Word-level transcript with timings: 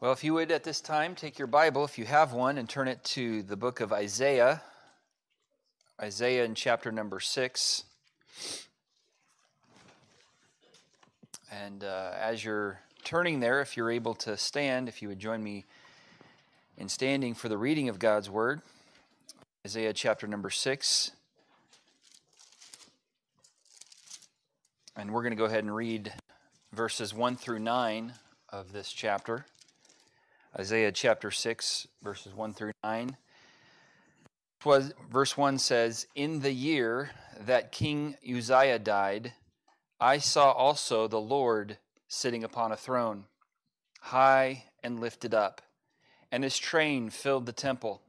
Well, 0.00 0.12
if 0.12 0.22
you 0.22 0.34
would 0.34 0.52
at 0.52 0.62
this 0.62 0.80
time 0.80 1.16
take 1.16 1.40
your 1.40 1.48
Bible, 1.48 1.84
if 1.84 1.98
you 1.98 2.04
have 2.04 2.32
one, 2.32 2.56
and 2.56 2.68
turn 2.68 2.86
it 2.86 3.02
to 3.02 3.42
the 3.42 3.56
book 3.56 3.80
of 3.80 3.92
Isaiah, 3.92 4.62
Isaiah 6.00 6.44
in 6.44 6.54
chapter 6.54 6.92
number 6.92 7.18
six. 7.18 7.82
And 11.50 11.82
uh, 11.82 12.12
as 12.16 12.44
you're 12.44 12.78
turning 13.02 13.40
there, 13.40 13.60
if 13.60 13.76
you're 13.76 13.90
able 13.90 14.14
to 14.14 14.36
stand, 14.36 14.88
if 14.88 15.02
you 15.02 15.08
would 15.08 15.18
join 15.18 15.42
me 15.42 15.64
in 16.76 16.88
standing 16.88 17.34
for 17.34 17.48
the 17.48 17.58
reading 17.58 17.88
of 17.88 17.98
God's 17.98 18.30
word, 18.30 18.62
Isaiah 19.66 19.92
chapter 19.92 20.28
number 20.28 20.50
six. 20.50 21.10
And 24.94 25.10
we're 25.10 25.22
going 25.22 25.32
to 25.32 25.36
go 25.36 25.46
ahead 25.46 25.64
and 25.64 25.74
read 25.74 26.12
verses 26.72 27.12
1 27.12 27.34
through 27.34 27.58
9 27.58 28.12
of 28.50 28.70
this 28.70 28.92
chapter. 28.92 29.44
Isaiah 30.58 30.90
chapter 30.90 31.30
6, 31.30 31.86
verses 32.02 32.34
1 32.34 32.52
through 32.52 32.72
9. 32.82 33.16
Was, 34.64 34.92
Verse 35.08 35.36
1 35.36 35.56
says, 35.58 36.08
In 36.16 36.40
the 36.40 36.50
year 36.50 37.10
that 37.38 37.70
King 37.70 38.16
Uzziah 38.28 38.80
died, 38.80 39.34
I 40.00 40.18
saw 40.18 40.50
also 40.50 41.06
the 41.06 41.20
Lord 41.20 41.78
sitting 42.08 42.42
upon 42.42 42.72
a 42.72 42.76
throne, 42.76 43.26
high 44.00 44.64
and 44.82 44.98
lifted 44.98 45.32
up, 45.32 45.62
and 46.32 46.42
his 46.42 46.58
train 46.58 47.08
filled 47.08 47.46
the 47.46 47.52
temple. 47.52 48.02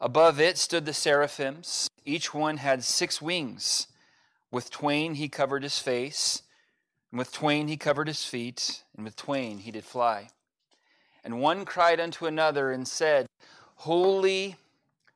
Above 0.00 0.40
it 0.40 0.56
stood 0.56 0.86
the 0.86 0.94
seraphims. 0.94 1.90
Each 2.06 2.32
one 2.32 2.56
had 2.56 2.84
six 2.84 3.20
wings. 3.20 3.86
With 4.50 4.70
twain 4.70 5.16
he 5.16 5.28
covered 5.28 5.62
his 5.62 5.78
face, 5.78 6.40
and 7.12 7.18
with 7.18 7.32
twain 7.32 7.68
he 7.68 7.76
covered 7.76 8.08
his 8.08 8.24
feet, 8.24 8.82
and 8.96 9.04
with 9.04 9.14
twain 9.14 9.58
he 9.58 9.70
did 9.70 9.84
fly. 9.84 10.30
And 11.26 11.40
one 11.40 11.64
cried 11.64 11.98
unto 11.98 12.26
another 12.26 12.70
and 12.70 12.86
said, 12.86 13.26
Holy, 13.78 14.54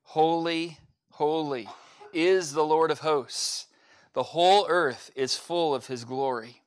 holy, 0.03 0.79
holy 1.13 1.69
is 2.13 2.53
the 2.53 2.65
Lord 2.65 2.91
of 2.91 2.99
hosts. 2.99 3.69
The 4.15 4.25
whole 4.25 4.67
earth 4.69 5.13
is 5.15 5.37
full 5.37 5.73
of 5.73 5.87
his 5.87 6.05
glory. 6.05 6.63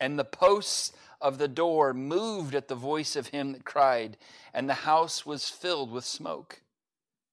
And 0.00 0.18
the 0.18 0.24
posts 0.24 0.90
of 1.20 1.38
the 1.38 1.46
door 1.46 1.94
moved 1.94 2.56
at 2.56 2.66
the 2.66 2.74
voice 2.74 3.14
of 3.14 3.28
him 3.28 3.52
that 3.52 3.64
cried, 3.64 4.16
and 4.52 4.68
the 4.68 4.74
house 4.74 5.24
was 5.24 5.48
filled 5.48 5.92
with 5.92 6.04
smoke. 6.04 6.60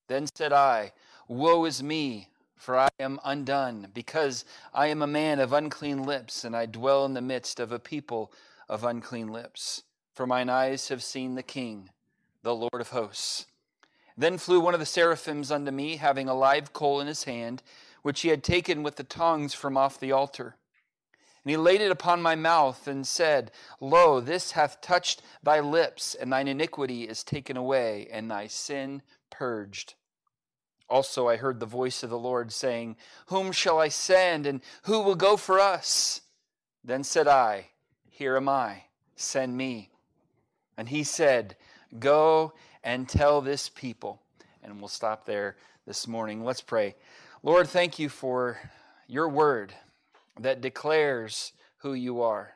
Then 0.08 0.28
said 0.36 0.54
I, 0.54 0.92
Woe 1.28 1.66
is 1.66 1.82
me, 1.82 2.28
for 2.58 2.78
I 2.78 2.90
am 3.00 3.20
undone, 3.26 3.88
because 3.92 4.46
I 4.72 4.86
am 4.86 5.02
a 5.02 5.08
man 5.08 5.40
of 5.40 5.52
unclean 5.52 6.04
lips, 6.04 6.44
and 6.44 6.56
I 6.56 6.68
dwell 6.68 7.06
in 7.06 7.16
the 7.16 7.22
midst 7.22 7.60
of 7.60 7.72
a 7.72 7.80
people 7.80 8.32
of 8.68 8.84
unclean 8.84 9.30
lips 9.30 9.82
for 10.20 10.28
mine 10.28 10.50
eyes 10.50 10.90
have 10.90 11.02
seen 11.02 11.36
the 11.36 11.42
King, 11.42 11.90
the 12.44 12.54
Lord 12.54 12.82
of 12.82 12.90
hosts. 12.90 13.46
Then 14.18 14.38
flew 14.38 14.60
one 14.60 14.74
of 14.74 14.82
the 14.82 14.86
seraphims 14.86 15.50
unto 15.50 15.72
me, 15.72 15.96
having 15.96 16.28
a 16.28 16.34
live 16.34 16.74
coal 16.74 17.00
in 17.00 17.08
his 17.08 17.24
hand, 17.24 17.64
which 18.02 18.20
he 18.20 18.28
had 18.28 18.44
taken 18.44 18.84
with 18.84 18.98
the 18.98 19.06
tongs 19.06 19.54
from 19.54 19.78
off 19.78 19.98
the 19.98 20.12
altar. 20.12 20.58
And 21.46 21.52
he 21.52 21.56
laid 21.56 21.80
it 21.80 21.90
upon 21.90 22.22
my 22.22 22.36
mouth, 22.36 22.86
and 22.86 23.08
said, 23.08 23.52
Lo, 23.80 24.20
this 24.20 24.52
hath 24.52 24.82
touched 24.82 25.22
thy 25.42 25.62
lips, 25.62 26.16
and 26.16 26.34
thine 26.34 26.50
iniquity 26.50 27.04
is 27.04 27.24
taken 27.24 27.56
away, 27.56 28.10
and 28.12 28.30
thy 28.30 28.48
sin 28.48 29.02
purged. 29.30 29.94
Also 30.90 31.30
I 31.30 31.38
heard 31.38 31.62
the 31.62 31.66
voice 31.66 32.04
of 32.04 32.10
the 32.10 32.20
Lord 32.20 32.52
saying, 32.52 32.98
Whom 33.28 33.54
shall 33.54 33.80
I 33.80 33.88
send, 33.88 34.46
and 34.46 34.60
who 34.84 35.00
will 35.00 35.16
go 35.16 35.38
for 35.38 35.62
us? 35.62 36.20
Then 36.84 37.06
said 37.06 37.30
I, 37.30 37.68
Here 38.10 38.36
am 38.36 38.50
I, 38.50 38.84
send 39.16 39.56
me. 39.56 39.89
And 40.80 40.88
he 40.88 41.04
said, 41.04 41.58
Go 42.00 42.54
and 42.86 43.10
tell 43.10 43.42
this 43.42 43.68
people. 43.68 44.22
And 44.64 44.80
we'll 44.80 44.88
stop 44.88 45.26
there 45.26 45.58
this 45.86 46.08
morning. 46.08 46.46
Let's 46.46 46.62
pray. 46.62 46.96
Lord, 47.44 47.68
thank 47.68 48.00
you 48.00 48.08
for 48.08 48.58
your 49.06 49.28
word 49.28 49.74
that 50.40 50.62
declares 50.62 51.52
who 51.80 51.96
you 51.96 52.22
are. 52.22 52.54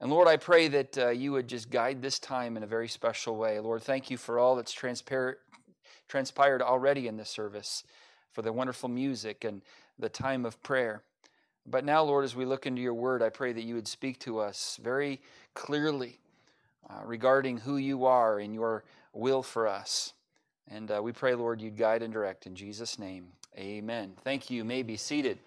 And 0.00 0.10
Lord, 0.10 0.26
I 0.26 0.38
pray 0.38 0.68
that 0.68 0.96
uh, 0.96 1.08
you 1.10 1.32
would 1.32 1.48
just 1.48 1.68
guide 1.68 2.00
this 2.00 2.18
time 2.18 2.56
in 2.56 2.62
a 2.62 2.66
very 2.66 2.88
special 2.88 3.36
way. 3.36 3.60
Lord, 3.60 3.82
thank 3.82 4.10
you 4.10 4.16
for 4.16 4.38
all 4.38 4.56
that's 4.56 4.72
transpired 4.72 6.62
already 6.62 7.08
in 7.08 7.18
this 7.18 7.28
service, 7.28 7.84
for 8.32 8.40
the 8.40 8.54
wonderful 8.54 8.88
music 8.88 9.44
and 9.44 9.60
the 9.98 10.08
time 10.08 10.46
of 10.46 10.62
prayer. 10.62 11.02
But 11.66 11.84
now, 11.84 12.02
Lord, 12.04 12.24
as 12.24 12.34
we 12.34 12.46
look 12.46 12.64
into 12.64 12.80
your 12.80 12.94
word, 12.94 13.22
I 13.22 13.28
pray 13.28 13.52
that 13.52 13.64
you 13.64 13.74
would 13.74 13.88
speak 13.88 14.18
to 14.20 14.38
us 14.38 14.80
very 14.82 15.20
clearly 15.52 16.20
uh, 16.88 17.00
regarding 17.04 17.58
who 17.58 17.76
you 17.76 18.04
are 18.04 18.38
and 18.38 18.54
your 18.54 18.84
will 19.12 19.42
for 19.42 19.66
us. 19.66 20.12
And 20.70 20.90
uh, 20.90 21.00
we 21.02 21.12
pray, 21.12 21.34
Lord, 21.34 21.60
you'd 21.60 21.76
guide 21.76 22.02
and 22.02 22.12
direct 22.12 22.46
in 22.46 22.54
Jesus' 22.54 22.98
name. 22.98 23.28
Amen. 23.56 24.12
Thank 24.22 24.50
you. 24.50 24.58
you 24.58 24.64
may 24.64 24.82
be 24.82 24.96
seated. 24.96 25.38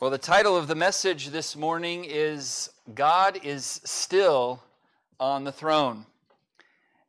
Well, 0.00 0.10
the 0.10 0.18
title 0.18 0.56
of 0.56 0.68
the 0.68 0.74
message 0.74 1.30
this 1.30 1.56
morning 1.56 2.04
is 2.06 2.70
God 2.94 3.40
is 3.42 3.80
Still 3.84 4.62
on 5.18 5.44
the 5.44 5.50
Throne. 5.50 6.06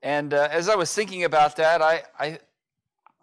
And 0.01 0.33
uh, 0.33 0.47
as 0.51 0.69
I 0.69 0.75
was 0.75 0.93
thinking 0.93 1.23
about 1.25 1.57
that, 1.57 1.81
I, 1.81 2.03
I, 2.17 2.39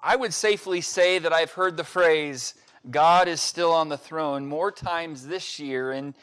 I 0.02 0.14
would 0.14 0.34
safely 0.34 0.82
say 0.82 1.18
that 1.18 1.32
I've 1.32 1.52
heard 1.52 1.76
the 1.76 1.84
phrase, 1.84 2.54
God 2.90 3.28
is 3.28 3.40
still 3.40 3.72
on 3.72 3.88
the 3.88 3.98
throne, 3.98 4.46
more 4.46 4.70
times 4.70 5.26
this 5.26 5.58
year 5.58 5.92
in, 5.92 6.14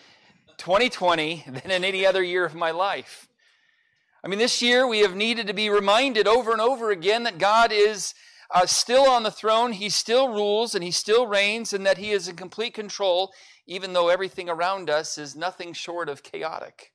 2020 0.63 1.43
than 1.45 1.71
in 1.71 1.83
any 1.83 2.05
other 2.05 2.23
year 2.23 2.45
of 2.45 2.55
my 2.55 2.71
life. 2.71 3.27
I 4.23 4.29
mean, 4.29 4.39
this 4.39 4.61
year 4.61 4.87
we 4.87 4.99
have 4.99 5.13
needed 5.13 5.47
to 5.47 5.53
be 5.53 5.69
reminded 5.69 6.25
over 6.25 6.53
and 6.53 6.61
over 6.61 6.89
again 6.89 7.23
that 7.23 7.37
God 7.37 7.73
is 7.73 8.13
uh, 8.49 8.65
still 8.65 9.09
on 9.09 9.23
the 9.23 9.31
throne, 9.31 9.73
He 9.73 9.89
still 9.89 10.29
rules, 10.29 10.73
and 10.73 10.81
He 10.81 10.91
still 10.91 11.27
reigns, 11.27 11.73
and 11.73 11.85
that 11.85 11.97
He 11.97 12.11
is 12.11 12.29
in 12.29 12.37
complete 12.37 12.73
control, 12.73 13.33
even 13.67 13.91
though 13.91 14.07
everything 14.07 14.49
around 14.49 14.89
us 14.89 15.17
is 15.17 15.35
nothing 15.35 15.73
short 15.73 16.07
of 16.07 16.23
chaotic 16.23 16.92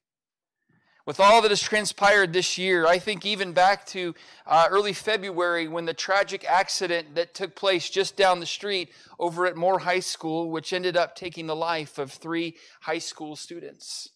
with 1.08 1.20
all 1.20 1.40
that 1.40 1.50
has 1.50 1.62
transpired 1.62 2.34
this 2.34 2.58
year, 2.58 2.86
I 2.86 2.98
think 2.98 3.24
even 3.24 3.54
back 3.54 3.86
to 3.86 4.14
uh, 4.46 4.66
early 4.70 4.92
February 4.92 5.66
when 5.66 5.86
the 5.86 5.94
tragic 5.94 6.44
accident 6.44 7.14
that 7.14 7.32
took 7.32 7.56
place 7.56 7.88
just 7.88 8.14
down 8.14 8.40
the 8.40 8.44
street 8.44 8.90
over 9.18 9.46
at 9.46 9.56
Moore 9.56 9.78
High 9.78 10.00
School, 10.00 10.50
which 10.50 10.70
ended 10.70 10.98
up 10.98 11.16
taking 11.16 11.46
the 11.46 11.56
life 11.56 11.96
of 11.96 12.12
three 12.12 12.56
high 12.82 12.98
school 12.98 13.36
students. 13.36 14.10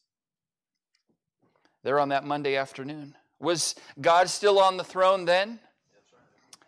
There 1.83 1.99
on 1.99 2.11
that 2.11 2.27
Monday 2.27 2.57
afternoon. 2.57 3.15
Was 3.41 3.75
God 3.99 4.29
still 4.29 4.59
on 4.59 4.77
the 4.77 4.85
throne 4.85 5.25
then? 5.25 5.61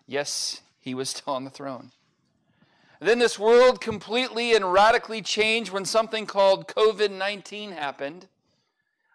Yes, 0.06 0.62
he 0.80 0.94
was 0.94 1.10
still 1.10 1.34
on 1.34 1.44
the 1.44 1.50
throne. 1.50 1.92
Then 2.98 3.18
this 3.18 3.38
world 3.38 3.82
completely 3.82 4.54
and 4.54 4.72
radically 4.72 5.20
changed 5.20 5.70
when 5.70 5.84
something 5.84 6.24
called 6.24 6.66
COVID 6.66 7.10
19 7.10 7.72
happened. 7.72 8.28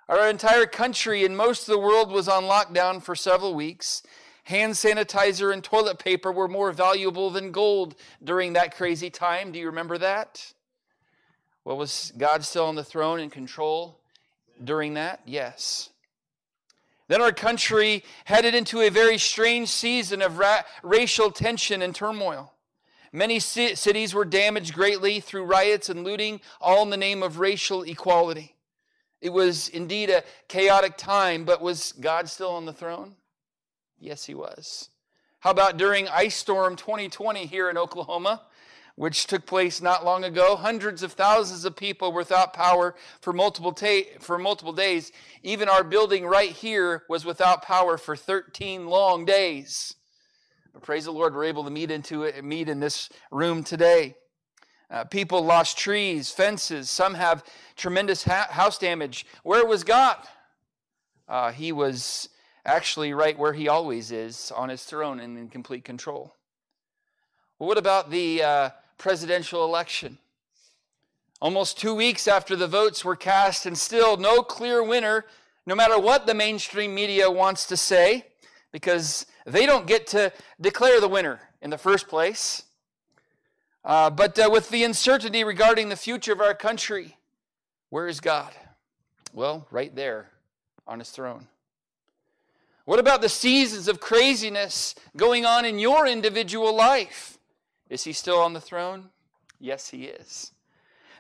Our 0.09 0.27
entire 0.27 0.65
country 0.65 1.23
and 1.23 1.37
most 1.37 1.67
of 1.67 1.73
the 1.73 1.79
world 1.79 2.11
was 2.11 2.27
on 2.27 2.45
lockdown 2.45 2.99
for 2.99 3.13
several 3.15 3.53
weeks. 3.53 4.01
Hand 4.45 4.73
sanitizer 4.73 5.53
and 5.53 5.63
toilet 5.63 5.99
paper 5.99 6.31
were 6.31 6.47
more 6.47 6.71
valuable 6.71 7.29
than 7.29 7.51
gold 7.51 7.93
during 8.23 8.53
that 8.53 8.75
crazy 8.75 9.11
time. 9.11 9.51
Do 9.51 9.59
you 9.59 9.67
remember 9.67 9.99
that? 9.99 10.51
Well, 11.63 11.77
was 11.77 12.11
God 12.17 12.43
still 12.43 12.65
on 12.65 12.73
the 12.73 12.83
throne 12.83 13.19
and 13.19 13.31
control 13.31 13.99
during 14.63 14.95
that? 14.95 15.21
Yes. 15.25 15.91
Then 17.07 17.21
our 17.21 17.31
country 17.31 18.03
headed 18.25 18.55
into 18.55 18.81
a 18.81 18.89
very 18.89 19.19
strange 19.19 19.69
season 19.69 20.23
of 20.23 20.39
ra- 20.39 20.63
racial 20.81 21.29
tension 21.29 21.83
and 21.83 21.93
turmoil. 21.93 22.53
Many 23.13 23.39
ci- 23.39 23.75
cities 23.75 24.15
were 24.15 24.25
damaged 24.25 24.73
greatly 24.73 25.19
through 25.19 25.45
riots 25.45 25.87
and 25.87 26.03
looting, 26.03 26.41
all 26.59 26.81
in 26.81 26.89
the 26.89 26.97
name 26.97 27.21
of 27.21 27.37
racial 27.37 27.83
equality. 27.83 28.55
It 29.21 29.33
was 29.33 29.67
indeed 29.69 30.09
a 30.09 30.23
chaotic 30.47 30.97
time, 30.97 31.43
but 31.43 31.61
was 31.61 31.91
God 31.93 32.29
still 32.29 32.51
on 32.51 32.65
the 32.65 32.73
throne? 32.73 33.15
Yes, 33.99 34.25
he 34.25 34.33
was. 34.33 34.89
How 35.39 35.51
about 35.51 35.77
during 35.77 36.07
Ice 36.07 36.35
Storm 36.35 36.75
2020 36.75 37.45
here 37.45 37.69
in 37.69 37.77
Oklahoma, 37.77 38.43
which 38.95 39.27
took 39.27 39.45
place 39.45 39.81
not 39.81 40.05
long 40.05 40.23
ago? 40.23 40.55
Hundreds 40.55 41.03
of 41.03 41.13
thousands 41.13 41.65
of 41.65 41.75
people 41.75 42.11
were 42.11 42.19
without 42.19 42.53
power 42.53 42.95
for 43.21 43.33
multiple, 43.33 43.73
ta- 43.73 44.19
for 44.19 44.37
multiple 44.37 44.73
days. 44.73 45.11
Even 45.43 45.67
our 45.67 45.83
building 45.83 46.25
right 46.25 46.51
here 46.51 47.03
was 47.09 47.25
without 47.25 47.61
power 47.61 47.97
for 47.97 48.15
13 48.15 48.87
long 48.87 49.25
days. 49.25 49.95
But 50.73 50.83
praise 50.83 51.05
the 51.05 51.11
Lord, 51.11 51.33
we're 51.33 51.45
able 51.45 51.63
to 51.63 51.71
meet, 51.71 51.91
into 51.91 52.23
it, 52.23 52.43
meet 52.43 52.69
in 52.69 52.79
this 52.79 53.09
room 53.31 53.63
today. 53.63 54.15
Uh, 54.91 55.03
people 55.03 55.43
lost 55.43 55.77
trees, 55.77 56.31
fences. 56.31 56.89
Some 56.89 57.13
have 57.13 57.43
tremendous 57.75 58.23
ha- 58.23 58.47
house 58.49 58.77
damage. 58.77 59.25
Where 59.43 59.65
was 59.65 59.83
God? 59.83 60.17
Uh, 61.27 61.51
he 61.51 61.71
was 61.71 62.29
actually 62.65 63.13
right 63.13 63.37
where 63.37 63.53
he 63.53 63.67
always 63.67 64.11
is, 64.11 64.51
on 64.55 64.69
his 64.69 64.83
throne 64.83 65.19
and 65.19 65.37
in 65.37 65.47
complete 65.49 65.83
control. 65.83 66.35
Well, 67.57 67.67
what 67.67 67.77
about 67.77 68.09
the 68.09 68.41
uh, 68.41 68.69
presidential 68.97 69.63
election? 69.63 70.17
Almost 71.41 71.77
two 71.77 71.93
weeks 71.93 72.27
after 72.27 72.55
the 72.55 72.67
votes 72.67 73.05
were 73.05 73.15
cast, 73.15 73.65
and 73.65 73.77
still 73.77 74.17
no 74.17 74.41
clear 74.41 74.83
winner, 74.83 75.25
no 75.65 75.75
matter 75.75 75.99
what 75.99 76.25
the 76.25 76.33
mainstream 76.33 76.95
media 76.95 77.29
wants 77.29 77.67
to 77.67 77.77
say, 77.77 78.25
because 78.71 79.25
they 79.45 79.65
don't 79.65 79.87
get 79.87 80.07
to 80.07 80.33
declare 80.59 80.99
the 80.99 81.07
winner 81.07 81.39
in 81.61 81.69
the 81.69 81.77
first 81.77 82.07
place. 82.07 82.63
Uh, 83.83 84.09
but 84.09 84.37
uh, 84.37 84.49
with 84.51 84.69
the 84.69 84.83
uncertainty 84.83 85.43
regarding 85.43 85.89
the 85.89 85.95
future 85.95 86.33
of 86.33 86.41
our 86.41 86.53
country, 86.53 87.17
where 87.89 88.07
is 88.07 88.19
God? 88.19 88.53
Well, 89.33 89.67
right 89.71 89.95
there 89.95 90.29
on 90.87 90.99
his 90.99 91.09
throne. 91.09 91.47
What 92.85 92.99
about 92.99 93.21
the 93.21 93.29
seasons 93.29 93.87
of 93.87 93.99
craziness 93.99 94.95
going 95.15 95.45
on 95.45 95.63
in 95.63 95.77
your 95.77 96.07
individual 96.07 96.75
life? 96.75 97.37
Is 97.89 98.03
he 98.03 98.13
still 98.13 98.39
on 98.39 98.53
the 98.53 98.61
throne? 98.61 99.09
Yes, 99.59 99.89
he 99.89 100.05
is. 100.05 100.51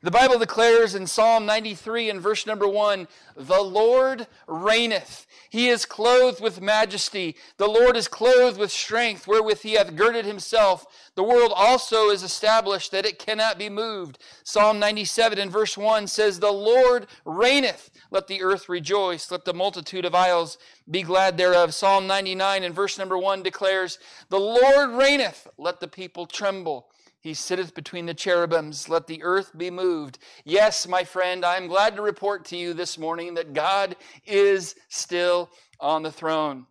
The 0.01 0.11
Bible 0.11 0.39
declares 0.39 0.95
in 0.95 1.07
Psalm 1.07 1.45
93 1.45 2.09
and 2.09 2.21
verse 2.21 2.47
number 2.47 2.67
1 2.67 3.07
The 3.35 3.61
Lord 3.61 4.27
reigneth. 4.47 5.27
He 5.49 5.67
is 5.67 5.85
clothed 5.85 6.41
with 6.41 6.61
majesty. 6.61 7.35
The 7.57 7.67
Lord 7.67 7.97
is 7.97 8.07
clothed 8.07 8.57
with 8.57 8.71
strength, 8.71 9.27
wherewith 9.27 9.61
he 9.61 9.73
hath 9.73 9.95
girded 9.95 10.25
himself. 10.25 10.85
The 11.15 11.23
world 11.23 11.51
also 11.53 12.09
is 12.09 12.23
established 12.23 12.91
that 12.91 13.05
it 13.05 13.19
cannot 13.19 13.57
be 13.57 13.67
moved. 13.67 14.19
Psalm 14.43 14.79
97 14.79 15.37
and 15.37 15.51
verse 15.51 15.77
1 15.77 16.07
says, 16.07 16.39
The 16.39 16.51
Lord 16.51 17.07
reigneth. 17.25 17.89
Let 18.09 18.27
the 18.27 18.41
earth 18.41 18.69
rejoice. 18.69 19.29
Let 19.31 19.43
the 19.43 19.53
multitude 19.53 20.05
of 20.05 20.15
isles 20.15 20.57
be 20.89 21.01
glad 21.01 21.37
thereof. 21.37 21.73
Psalm 21.73 22.07
99 22.07 22.63
and 22.63 22.73
verse 22.73 22.97
number 22.97 23.17
1 23.17 23.43
declares, 23.43 23.99
The 24.29 24.39
Lord 24.39 24.91
reigneth. 24.91 25.47
Let 25.57 25.79
the 25.79 25.87
people 25.87 26.25
tremble. 26.25 26.88
He 27.21 27.33
sitteth 27.33 27.75
between 27.75 28.05
the 28.05 28.13
cherubims. 28.13 28.87
Let 28.87 29.07
the 29.07 29.21
earth 29.23 29.51
be 29.57 29.69
moved. 29.69 30.19
Yes, 30.45 30.87
my 30.87 31.03
friend, 31.03 31.43
I 31.43 31.57
am 31.57 31.67
glad 31.67 31.95
to 31.95 32.01
report 32.01 32.45
to 32.45 32.57
you 32.57 32.73
this 32.73 32.97
morning 32.97 33.33
that 33.33 33.53
God 33.53 33.97
is 34.25 34.75
still 34.87 35.49
on 35.81 36.03
the 36.03 36.11
throne. 36.11 36.65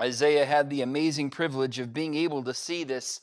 Isaiah 0.00 0.46
had 0.46 0.70
the 0.70 0.80
amazing 0.80 1.28
privilege 1.30 1.78
of 1.78 1.92
being 1.92 2.14
able 2.14 2.42
to 2.44 2.54
see 2.54 2.82
this 2.82 3.20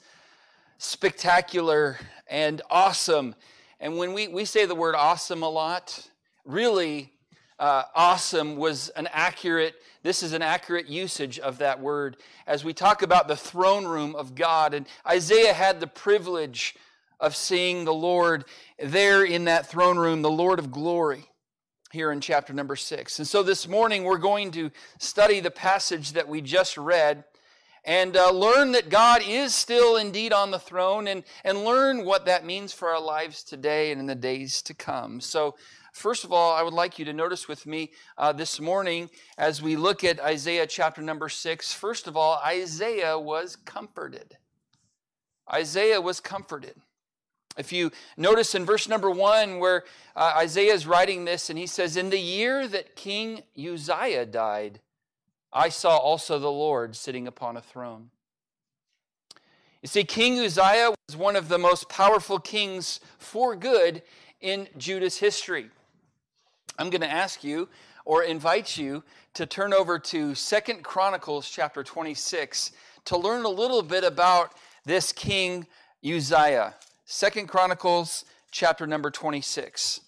spectacular 0.77 1.97
and 2.27 2.61
awesome. 2.69 3.33
And 3.79 3.97
when 3.97 4.13
we, 4.13 4.27
we 4.27 4.45
say 4.45 4.65
the 4.65 4.75
word 4.75 4.93
awesome 4.95 5.41
a 5.41 5.49
lot, 5.49 6.09
really, 6.45 7.11
uh, 7.59 7.83
awesome 7.93 8.55
was 8.55 8.89
an 8.89 9.07
accurate 9.11 9.75
this 10.01 10.23
is 10.23 10.31
an 10.31 10.41
accurate 10.41 10.87
usage 10.87 11.39
of 11.39 11.57
that 11.57 11.81
word 11.81 12.17
as 12.47 12.63
we 12.63 12.73
talk 12.73 13.01
about 13.01 13.27
the 13.27 13.35
throne 13.35 13.85
room 13.85 14.15
of 14.15 14.33
God. 14.33 14.73
And 14.73 14.87
Isaiah 15.05 15.53
had 15.53 15.81
the 15.81 15.87
privilege 15.87 16.75
of 17.19 17.35
seeing 17.35 17.83
the 17.83 17.93
Lord 17.93 18.45
there 18.81 19.25
in 19.25 19.45
that 19.45 19.67
throne 19.67 19.97
room, 19.97 20.21
the 20.21 20.31
Lord 20.31 20.57
of 20.57 20.71
glory, 20.71 21.25
here 21.91 22.13
in 22.13 22.21
chapter 22.21 22.53
number 22.53 22.77
six. 22.77 23.19
And 23.19 23.27
so 23.27 23.43
this 23.43 23.67
morning 23.67 24.05
we're 24.05 24.17
going 24.17 24.51
to 24.51 24.71
study 24.99 25.41
the 25.41 25.51
passage 25.51 26.13
that 26.13 26.29
we 26.29 26.39
just 26.39 26.77
read 26.77 27.25
and 27.83 28.15
uh, 28.15 28.31
learn 28.31 28.71
that 28.73 28.89
God 28.89 29.21
is 29.25 29.53
still 29.53 29.97
indeed 29.97 30.31
on 30.31 30.51
the 30.51 30.59
throne 30.59 31.07
and, 31.07 31.23
and 31.43 31.65
learn 31.65 32.05
what 32.05 32.25
that 32.25 32.45
means 32.45 32.71
for 32.71 32.89
our 32.89 33.01
lives 33.01 33.43
today 33.43 33.91
and 33.91 33.99
in 33.99 34.05
the 34.05 34.15
days 34.15 34.61
to 34.63 34.73
come. 34.73 35.19
So 35.19 35.55
First 35.93 36.23
of 36.23 36.31
all, 36.31 36.53
I 36.53 36.61
would 36.61 36.73
like 36.73 36.99
you 36.99 37.05
to 37.05 37.13
notice 37.13 37.47
with 37.47 37.65
me 37.65 37.91
uh, 38.17 38.31
this 38.31 38.59
morning 38.59 39.09
as 39.37 39.61
we 39.61 39.75
look 39.75 40.03
at 40.03 40.19
Isaiah 40.19 40.67
chapter 40.67 41.01
number 41.01 41.29
six. 41.29 41.73
First 41.73 42.07
of 42.07 42.15
all, 42.15 42.39
Isaiah 42.45 43.17
was 43.17 43.55
comforted. 43.55 44.37
Isaiah 45.51 45.99
was 45.99 46.19
comforted. 46.19 46.75
If 47.57 47.73
you 47.73 47.91
notice 48.15 48.55
in 48.55 48.65
verse 48.65 48.87
number 48.87 49.09
one, 49.09 49.59
where 49.59 49.83
uh, 50.15 50.33
Isaiah 50.37 50.73
is 50.73 50.87
writing 50.87 51.25
this, 51.25 51.49
and 51.49 51.59
he 51.59 51.67
says, 51.67 51.97
In 51.97 52.09
the 52.09 52.19
year 52.19 52.67
that 52.67 52.95
King 52.95 53.41
Uzziah 53.57 54.25
died, 54.25 54.79
I 55.51 55.69
saw 55.69 55.97
also 55.97 56.37
the 56.37 56.51
Lord 56.51 56.95
sitting 56.95 57.27
upon 57.27 57.57
a 57.57 57.61
throne. 57.61 58.11
You 59.81 59.87
see, 59.87 60.03
King 60.03 60.39
Uzziah 60.39 60.93
was 61.07 61.17
one 61.17 61.35
of 61.35 61.49
the 61.49 61.57
most 61.57 61.89
powerful 61.89 62.37
kings 62.37 62.99
for 63.17 63.55
good 63.55 64.03
in 64.39 64.67
Judah's 64.77 65.17
history. 65.17 65.69
I'm 66.79 66.89
going 66.89 67.01
to 67.01 67.11
ask 67.11 67.43
you 67.43 67.67
or 68.05 68.23
invite 68.23 68.77
you 68.77 69.03
to 69.33 69.45
turn 69.45 69.73
over 69.73 69.99
to 69.99 70.33
Second 70.33 70.81
Chronicles 70.81 71.49
chapter 71.49 71.83
26 71.83 72.71
to 73.03 73.17
learn 73.17 73.43
a 73.43 73.49
little 73.49 73.81
bit 73.83 74.05
about 74.05 74.53
this 74.85 75.11
king 75.11 75.67
Uzziah. 76.03 76.75
Second 77.03 77.47
Chronicles 77.47 78.23
chapter 78.49 78.87
number 78.87 79.11
26. 79.11 79.99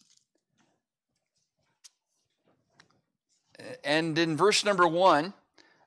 And 3.83 4.17
in 4.17 4.37
verse 4.37 4.63
number 4.63 4.87
1 4.87 5.33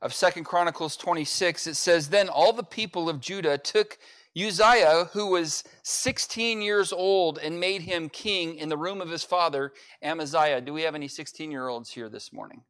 of 0.02 0.12
Second 0.12 0.44
Chronicles 0.44 0.98
26 0.98 1.66
it 1.66 1.76
says 1.76 2.10
then 2.10 2.28
all 2.28 2.52
the 2.52 2.62
people 2.62 3.08
of 3.08 3.20
Judah 3.20 3.56
took 3.56 3.98
Uzziah, 4.36 5.08
who 5.12 5.28
was 5.28 5.62
16 5.84 6.60
years 6.60 6.92
old 6.92 7.38
and 7.38 7.60
made 7.60 7.82
him 7.82 8.08
king 8.08 8.56
in 8.56 8.68
the 8.68 8.76
room 8.76 9.00
of 9.00 9.08
his 9.08 9.22
father, 9.22 9.72
Amaziah. 10.02 10.60
Do 10.60 10.72
we 10.72 10.82
have 10.82 10.96
any 10.96 11.06
16 11.06 11.50
year 11.50 11.68
olds 11.68 11.90
here 11.90 12.08
this 12.08 12.32
morning? 12.32 12.62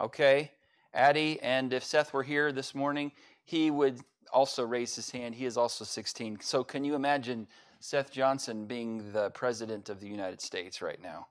Okay. 0.00 0.50
Addie, 0.92 1.38
and 1.42 1.72
if 1.72 1.84
Seth 1.84 2.12
were 2.12 2.22
here 2.22 2.52
this 2.52 2.74
morning, 2.74 3.12
he 3.44 3.70
would 3.70 4.00
also 4.32 4.64
raise 4.64 4.96
his 4.96 5.10
hand. 5.10 5.34
He 5.34 5.44
is 5.44 5.56
also 5.56 5.84
16. 5.84 6.38
So 6.40 6.64
can 6.64 6.84
you 6.84 6.94
imagine 6.94 7.46
Seth 7.80 8.10
Johnson 8.10 8.66
being 8.66 9.12
the 9.12 9.30
president 9.30 9.88
of 9.88 10.00
the 10.00 10.08
United 10.08 10.40
States 10.40 10.82
right 10.82 11.00
now? 11.00 11.28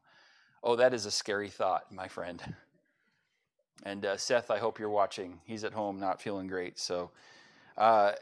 Oh, 0.63 0.77
that 0.77 0.93
is 0.93 1.05
a 1.05 1.11
scary 1.11 1.49
thought, 1.49 1.91
my 1.91 2.07
friend. 2.07 2.41
And 3.83 4.05
uh, 4.05 4.15
Seth, 4.15 4.49
I 4.49 4.59
hope 4.59 4.79
you're 4.79 4.89
watching. 4.89 5.39
He's 5.43 5.65
at 5.65 5.73
home, 5.73 5.99
not 5.99 6.21
feeling 6.21 6.47
great. 6.47 6.79
So, 6.79 7.11
uh, 7.77 8.13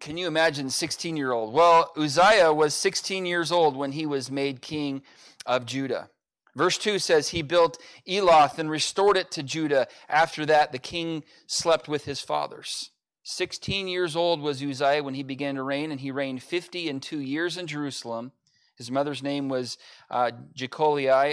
can 0.00 0.16
you 0.16 0.26
imagine 0.26 0.70
16 0.70 1.16
year 1.16 1.32
old? 1.32 1.52
Well, 1.52 1.92
Uzziah 1.96 2.52
was 2.52 2.74
16 2.74 3.26
years 3.26 3.50
old 3.50 3.76
when 3.76 3.92
he 3.92 4.06
was 4.06 4.30
made 4.30 4.60
king 4.60 5.02
of 5.44 5.66
Judah. 5.66 6.10
Verse 6.54 6.78
2 6.78 6.98
says, 6.98 7.28
He 7.28 7.42
built 7.42 7.78
Eloth 8.08 8.58
and 8.58 8.70
restored 8.70 9.16
it 9.16 9.30
to 9.32 9.42
Judah. 9.42 9.86
After 10.08 10.46
that, 10.46 10.72
the 10.72 10.78
king 10.78 11.22
slept 11.46 11.86
with 11.88 12.06
his 12.06 12.20
fathers. 12.20 12.90
16 13.24 13.88
years 13.88 14.16
old 14.16 14.40
was 14.40 14.62
Uzziah 14.62 15.02
when 15.02 15.14
he 15.14 15.22
began 15.22 15.56
to 15.56 15.62
reign, 15.62 15.90
and 15.90 16.00
he 16.00 16.10
reigned 16.10 16.42
50 16.42 16.88
and 16.88 17.02
two 17.02 17.20
years 17.20 17.56
in 17.56 17.66
Jerusalem. 17.66 18.32
His 18.76 18.90
mother's 18.90 19.22
name 19.22 19.48
was 19.48 19.78
uh, 20.10 20.30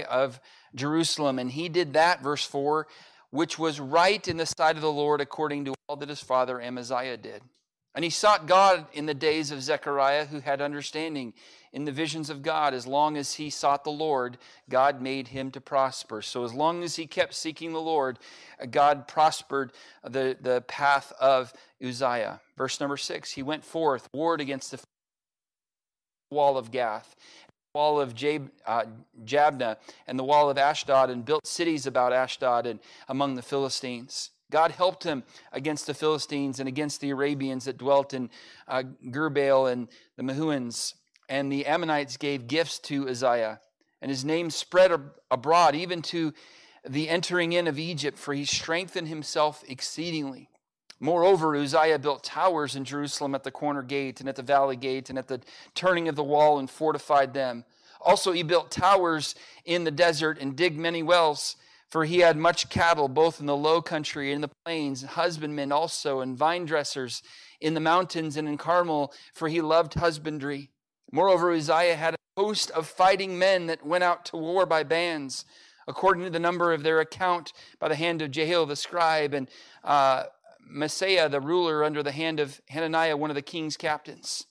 of 0.10 0.40
Jerusalem, 0.76 1.40
and 1.40 1.52
he 1.52 1.70
did 1.70 1.94
that, 1.94 2.24
verse 2.24 2.46
4, 2.46 2.88
which 3.30 3.60
was 3.60 3.80
right 3.80 4.28
in 4.28 4.38
the 4.38 4.46
sight 4.46 4.76
of 4.76 4.82
the 4.82 4.92
Lord 4.92 5.22
according 5.22 5.66
to 5.66 5.74
all 5.88 5.96
that 5.98 6.10
his 6.10 6.22
father 6.22 6.60
Amaziah 6.60 7.18
did. 7.18 7.44
And 7.96 8.04
he 8.04 8.10
sought 8.10 8.48
God 8.48 8.88
in 8.94 9.06
the 9.06 9.14
days 9.14 9.52
of 9.52 9.62
Zechariah, 9.62 10.26
who 10.26 10.40
had 10.40 10.62
understanding 10.62 11.34
in 11.72 11.86
the 11.86 11.92
visions 11.92 12.30
of 12.30 12.42
God. 12.42 12.74
As 12.74 12.88
long 12.88 13.18
as 13.18 13.36
he 13.36 13.52
sought 13.52 13.84
the 13.84 13.92
Lord, 13.92 14.38
God 14.68 15.02
made 15.02 15.28
him 15.28 15.52
to 15.52 15.62
prosper. 15.62 16.22
So, 16.22 16.44
as 16.44 16.54
long 16.54 16.84
as 16.84 16.96
he 16.96 17.06
kept 17.06 17.36
seeking 17.36 17.72
the 17.72 17.82
Lord, 17.82 18.18
God 18.72 19.08
prospered 19.08 19.74
the, 20.04 20.36
the 20.40 20.62
path 20.68 21.14
of 21.20 21.54
Uzziah. 21.84 22.42
Verse 22.58 22.80
number 22.80 22.98
six 22.98 23.32
He 23.32 23.44
went 23.44 23.64
forth, 23.64 24.10
warred 24.12 24.42
against 24.42 24.72
the 24.72 24.80
wall 26.32 26.58
of 26.58 26.72
Gath, 26.72 27.16
wall 27.76 28.00
of 28.00 28.16
Jab, 28.16 28.50
uh, 28.66 28.86
Jabneh, 29.24 29.78
and 30.08 30.18
the 30.18 30.24
wall 30.24 30.50
of 30.50 30.58
Ashdod, 30.58 31.12
and 31.12 31.24
built 31.24 31.46
cities 31.46 31.86
about 31.86 32.12
Ashdod 32.12 32.66
and 32.66 32.80
among 33.08 33.36
the 33.36 33.44
Philistines. 33.44 34.32
God 34.54 34.70
helped 34.70 35.04
him 35.04 35.24
against 35.52 35.88
the 35.88 35.96
Philistines 35.96 36.60
and 36.60 36.70
against 36.70 37.02
the 37.02 37.10
Arabians 37.10 37.66
that 37.66 37.80
dwelt 37.80 38.14
in 38.14 38.30
uh, 38.68 38.84
Gurbaal 39.08 39.72
and 39.72 39.88
the 40.16 40.22
Mehunims. 40.22 40.94
And 41.28 41.52
the 41.52 41.66
Ammonites 41.66 42.18
gave 42.18 42.46
gifts 42.46 42.78
to 42.82 43.10
Uzziah. 43.10 43.60
And 44.00 44.12
his 44.12 44.24
name 44.24 44.52
spread 44.52 44.92
ab- 44.92 45.14
abroad, 45.32 45.74
even 45.74 46.04
to 46.04 46.36
the 46.88 47.10
entering 47.10 47.54
in 47.54 47.68
of 47.68 47.80
Egypt, 47.80 48.20
for 48.20 48.36
he 48.36 48.46
strengthened 48.46 49.08
himself 49.08 49.64
exceedingly. 49.68 50.50
Moreover, 51.00 51.56
Uzziah 51.56 51.98
built 51.98 52.24
towers 52.24 52.76
in 52.76 52.86
Jerusalem 52.86 53.34
at 53.34 53.44
the 53.44 53.50
corner 53.50 53.82
gate 53.82 54.20
and 54.20 54.30
at 54.30 54.36
the 54.36 54.44
valley 54.44 54.76
gate 54.76 55.10
and 55.10 55.18
at 55.18 55.30
the 55.30 55.42
turning 55.74 56.08
of 56.08 56.16
the 56.16 56.24
wall 56.24 56.60
and 56.60 56.70
fortified 56.70 57.34
them. 57.34 57.66
Also, 58.00 58.32
he 58.32 58.44
built 58.44 58.70
towers 58.70 59.34
in 59.66 59.84
the 59.84 59.90
desert 59.90 60.38
and 60.40 60.56
digged 60.56 60.78
many 60.78 61.02
wells 61.02 61.56
for 61.94 62.06
he 62.06 62.22
had 62.22 62.36
much 62.36 62.70
cattle, 62.70 63.08
both 63.08 63.40
in 63.40 63.46
the 63.46 63.56
low 63.56 63.80
country 63.80 64.32
and 64.32 64.38
in 64.38 64.42
the 64.42 64.56
plains, 64.66 65.04
husbandmen 65.04 65.72
also, 65.72 66.22
and 66.22 66.36
vine 66.36 66.66
dressers 66.66 67.22
in 67.62 67.76
the 67.76 67.80
mountains 67.80 68.36
and 68.36 68.48
in 68.48 68.58
Carmel, 68.58 69.14
for 69.32 69.48
he 69.48 69.62
loved 69.62 69.94
husbandry. 69.94 70.72
Moreover, 71.12 71.52
Uzziah 71.52 71.94
had 71.94 72.16
a 72.16 72.42
host 72.42 72.72
of 72.72 72.88
fighting 72.88 73.38
men 73.38 73.68
that 73.68 73.86
went 73.86 74.04
out 74.04 74.26
to 74.26 74.38
war 74.38 74.66
by 74.66 74.82
bands, 74.82 75.46
according 75.88 76.24
to 76.24 76.32
the 76.32 76.40
number 76.40 76.74
of 76.74 76.82
their 76.82 77.00
account, 77.00 77.54
by 77.80 77.90
the 77.90 77.96
hand 77.96 78.24
of 78.24 78.32
Jeiel 78.32 78.68
the 78.68 78.76
scribe, 78.76 79.36
and 79.36 79.48
uh, 79.84 80.24
Maaseiah 80.68 81.30
the 81.30 81.42
ruler 81.42 81.84
under 81.84 82.02
the 82.02 82.12
hand 82.12 82.40
of 82.40 82.60
Hananiah, 82.70 83.18
one 83.18 83.30
of 83.30 83.36
the 83.36 83.44
king's 83.44 83.78
captains. 83.78 84.48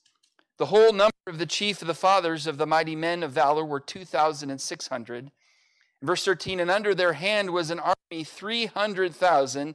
The 0.58 0.66
whole 0.66 0.92
number 0.92 1.10
of 1.26 1.40
the 1.40 1.46
chief 1.46 1.82
of 1.82 1.88
the 1.88 1.94
fathers 1.94 2.46
of 2.46 2.56
the 2.56 2.68
mighty 2.68 2.94
men 2.94 3.24
of 3.24 3.32
valor 3.32 3.64
were 3.64 3.80
2,600. 3.80 5.32
Verse 6.02 6.24
13, 6.24 6.58
and 6.58 6.70
under 6.70 6.94
their 6.94 7.12
hand 7.12 7.50
was 7.50 7.70
an 7.70 7.78
army 7.78 8.24
300,000, 8.24 9.74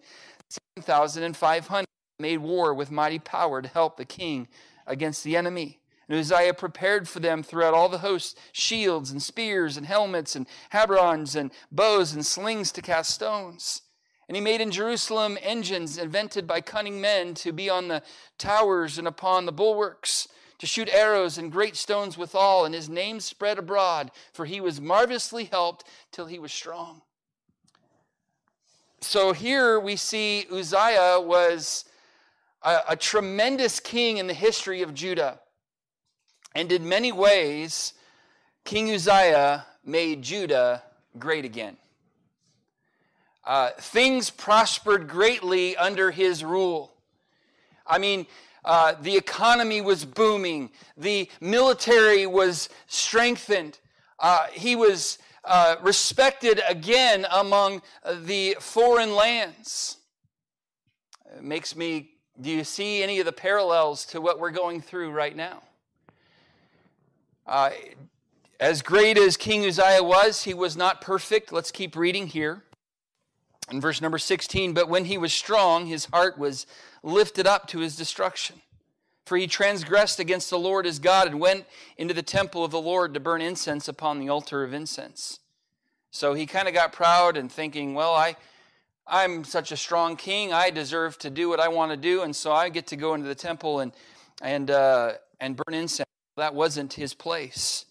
7,500 0.76 1.88
made 2.20 2.40
war 2.40 2.74
with 2.74 2.92
mighty 2.92 3.20
power 3.20 3.62
to 3.62 3.70
help 3.70 3.96
the 3.96 4.06
king 4.06 4.48
against 4.86 5.24
the 5.24 5.38
enemy. 5.38 5.80
And 6.10 6.20
Uzziah 6.20 6.54
prepared 6.54 7.08
for 7.08 7.20
them 7.20 7.44
throughout 7.44 7.74
all 7.74 7.90
the 7.90 8.00
hosts 8.00 8.36
shields 8.52 9.12
and 9.12 9.22
spears 9.22 9.78
and 9.78 9.86
helmets 9.86 10.36
and 10.36 10.48
habergeons 10.74 11.36
and 11.36 11.52
bows 11.72 12.14
and 12.14 12.26
slings 12.26 12.72
to 12.74 12.82
cast 12.82 13.12
stones. 13.12 13.82
And 14.28 14.36
he 14.36 14.42
made 14.42 14.60
in 14.60 14.72
Jerusalem 14.72 15.38
engines 15.42 15.98
invented 15.98 16.48
by 16.48 16.60
cunning 16.60 17.00
men 17.00 17.34
to 17.36 17.54
be 17.54 17.70
on 17.70 17.88
the 17.88 18.04
towers 18.38 18.98
and 18.98 19.08
upon 19.08 19.46
the 19.46 19.54
bulwarks, 19.54 20.28
to 20.60 20.66
shoot 20.66 20.90
arrows 20.90 21.38
and 21.38 21.52
great 21.52 21.76
stones 21.76 22.18
withal. 22.18 22.66
And 22.66 22.74
his 22.74 22.90
name 22.90 23.20
spread 23.20 23.58
abroad, 23.58 24.12
for 24.34 24.46
he 24.46 24.62
was 24.62 24.82
marvelously 24.82 25.46
helped 25.46 25.86
till 26.12 26.26
he 26.26 26.40
was 26.40 26.52
strong. 26.52 27.02
So 29.02 29.32
here 29.34 29.80
we 29.80 29.96
see 29.96 30.48
Uzziah 30.52 31.20
was 31.22 31.86
a, 32.64 32.80
a 32.90 32.96
tremendous 32.96 33.80
king 33.80 34.18
in 34.18 34.28
the 34.28 34.34
history 34.34 34.82
of 34.82 34.94
Judah. 34.94 35.40
And 36.56 36.72
in 36.72 36.90
many 36.90 37.12
ways, 37.12 37.94
King 38.64 38.92
Uzziah 38.92 39.66
made 39.86 40.24
Judah 40.24 40.84
great 41.20 41.46
again. 41.46 41.78
Uh, 43.46 43.70
things 43.80 44.30
prospered 44.30 45.08
greatly 45.08 45.78
under 45.78 46.12
his 46.12 46.44
rule. 46.44 46.92
I 47.86 47.98
mean, 47.98 48.26
uh, 48.68 48.96
the 49.02 49.16
economy 49.16 49.80
was 49.80 50.04
booming, 50.04 50.70
the 50.98 51.30
military 51.40 52.28
was 52.28 52.68
strengthened, 52.88 53.80
uh, 54.20 54.48
he 54.52 54.76
was 54.76 55.20
uh, 55.46 55.78
respected 55.82 56.60
again 56.68 57.26
among 57.32 57.82
the 58.24 58.58
foreign 58.60 59.16
lands. 59.16 59.98
It 61.38 61.44
makes 61.44 61.78
me, 61.78 62.10
do 62.42 62.50
you 62.50 62.66
see 62.66 63.02
any 63.02 63.20
of 63.20 63.26
the 63.26 63.32
parallels 63.32 64.06
to 64.08 64.20
what 64.20 64.38
we're 64.38 64.52
going 64.52 64.82
through 64.82 65.12
right 65.12 65.36
now? 65.36 65.64
Uh, 67.46 67.70
as 68.60 68.82
great 68.82 69.18
as 69.18 69.38
King 69.38 69.66
Uzziah 69.66 70.04
was, 70.04 70.44
he 70.44 70.54
was 70.54 70.76
not 70.76 71.00
perfect. 71.00 71.54
Let's 71.54 71.72
keep 71.72 71.96
reading 71.96 72.28
here. 72.28 72.64
In 73.72 73.80
verse 73.80 74.02
number 74.02 74.18
16, 74.18 74.74
but 74.74 74.90
when 74.90 75.06
he 75.06 75.18
was 75.18 75.32
strong, 75.32 75.88
his 75.88 76.06
heart 76.06 76.38
was 76.38 76.66
lifted 77.08 77.48
up 77.48 77.68
to 77.70 77.80
his 77.80 77.96
destruction. 77.96 78.62
For 79.26 79.38
he 79.38 79.48
transgressed 79.48 80.20
against 80.20 80.50
the 80.50 80.60
Lord 80.60 80.86
his 80.86 81.00
God 81.00 81.28
and 81.28 81.40
went 81.40 81.66
into 81.98 82.14
the 82.14 82.24
temple 82.24 82.64
of 82.64 82.72
the 82.72 82.80
Lord 82.80 83.14
to 83.14 83.20
burn 83.20 83.42
incense 83.42 83.88
upon 83.88 84.20
the 84.20 84.30
altar 84.30 84.64
of 84.64 84.74
incense. 84.74 85.40
So 86.12 86.34
he 86.34 86.46
kind 86.46 86.68
of 86.68 86.74
got 86.74 86.94
proud 86.94 87.36
and 87.36 87.52
thinking, 87.52 87.94
well, 87.94 88.14
I, 88.14 88.38
I'm 89.06 89.44
such 89.44 89.72
a 89.72 89.78
strong 89.78 90.16
king. 90.16 90.54
I 90.54 90.70
deserve 90.70 91.18
to 91.20 91.30
do 91.30 91.50
what 91.50 91.60
I 91.60 91.68
want 91.68 91.92
to 91.92 91.98
do. 91.98 92.22
And 92.22 92.36
so 92.36 92.54
I 92.54 92.70
get 92.70 92.88
to 92.88 92.96
go 92.96 93.16
into 93.16 93.28
the 93.28 93.36
temple 93.36 93.82
and, 93.82 93.92
and, 94.42 94.72
uh, 94.72 95.14
and 95.42 95.58
burn 95.58 95.74
incense. 95.74 96.08
That 96.38 96.56
wasn't 96.56 96.94
his 96.94 97.14
place. 97.14 97.86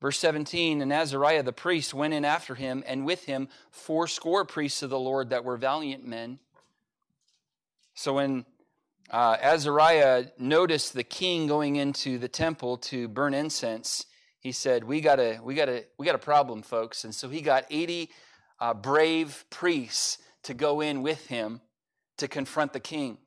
Verse 0.00 0.18
17, 0.18 0.80
and 0.80 0.92
Azariah 0.92 1.42
the 1.42 1.52
priest 1.52 1.92
went 1.92 2.14
in 2.14 2.24
after 2.24 2.54
him, 2.54 2.82
and 2.86 3.04
with 3.04 3.24
him 3.24 3.48
fourscore 3.70 4.46
priests 4.46 4.82
of 4.82 4.88
the 4.88 4.98
Lord 4.98 5.28
that 5.28 5.44
were 5.44 5.58
valiant 5.58 6.06
men. 6.06 6.38
So 7.92 8.14
when 8.14 8.46
uh, 9.10 9.36
Azariah 9.40 10.26
noticed 10.38 10.94
the 10.94 11.04
king 11.04 11.46
going 11.46 11.76
into 11.76 12.18
the 12.18 12.28
temple 12.28 12.76
to 12.78 13.08
burn 13.08 13.34
incense, 13.34 14.06
he 14.38 14.52
said, 14.52 14.84
"We 14.84 15.00
got 15.00 15.18
a, 15.18 15.38
we 15.42 15.54
got 15.54 15.68
a, 15.68 15.84
we 15.98 16.06
got 16.06 16.14
a 16.14 16.18
problem, 16.18 16.62
folks." 16.62 17.04
And 17.04 17.14
so 17.14 17.28
he 17.28 17.40
got 17.40 17.64
80 17.70 18.10
uh, 18.60 18.74
brave 18.74 19.44
priests 19.50 20.18
to 20.44 20.54
go 20.54 20.80
in 20.80 21.02
with 21.02 21.26
him 21.26 21.60
to 22.18 22.28
confront 22.28 22.72
the 22.72 22.80
king. 22.80 23.18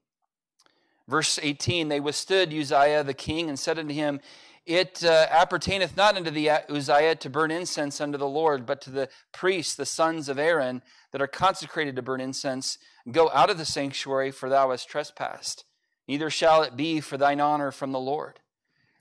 Verse 1.07 1.37
18, 1.41 1.89
they 1.89 1.99
withstood 1.99 2.53
Uzziah 2.53 3.03
the 3.03 3.13
king 3.13 3.49
and 3.49 3.59
said 3.59 3.77
unto 3.77 3.93
him, 3.93 4.21
it 4.65 5.03
uh, 5.03 5.27
appertaineth 5.29 5.97
not 5.97 6.15
unto 6.15 6.31
the 6.31 6.49
Uzziah 6.69 7.15
to 7.15 7.29
burn 7.29 7.51
incense 7.51 7.99
unto 7.99 8.17
the 8.17 8.27
Lord, 8.27 8.65
but 8.65 8.79
to 8.81 8.89
the 8.89 9.09
priests, 9.33 9.75
the 9.75 9.85
sons 9.85 10.29
of 10.29 10.39
Aaron, 10.39 10.81
that 11.11 11.21
are 11.21 11.27
consecrated 11.27 11.97
to 11.97 12.01
burn 12.01 12.21
incense. 12.21 12.77
Go 13.11 13.29
out 13.33 13.49
of 13.49 13.57
the 13.57 13.65
sanctuary, 13.65 14.31
for 14.31 14.47
thou 14.47 14.71
hast 14.71 14.87
trespassed. 14.87 15.65
Neither 16.07 16.29
shall 16.29 16.63
it 16.63 16.75
be 16.75 16.99
for 16.99 17.17
thine 17.17 17.39
honor 17.39 17.71
from 17.71 17.91
the 17.91 17.99
Lord. 17.99 18.39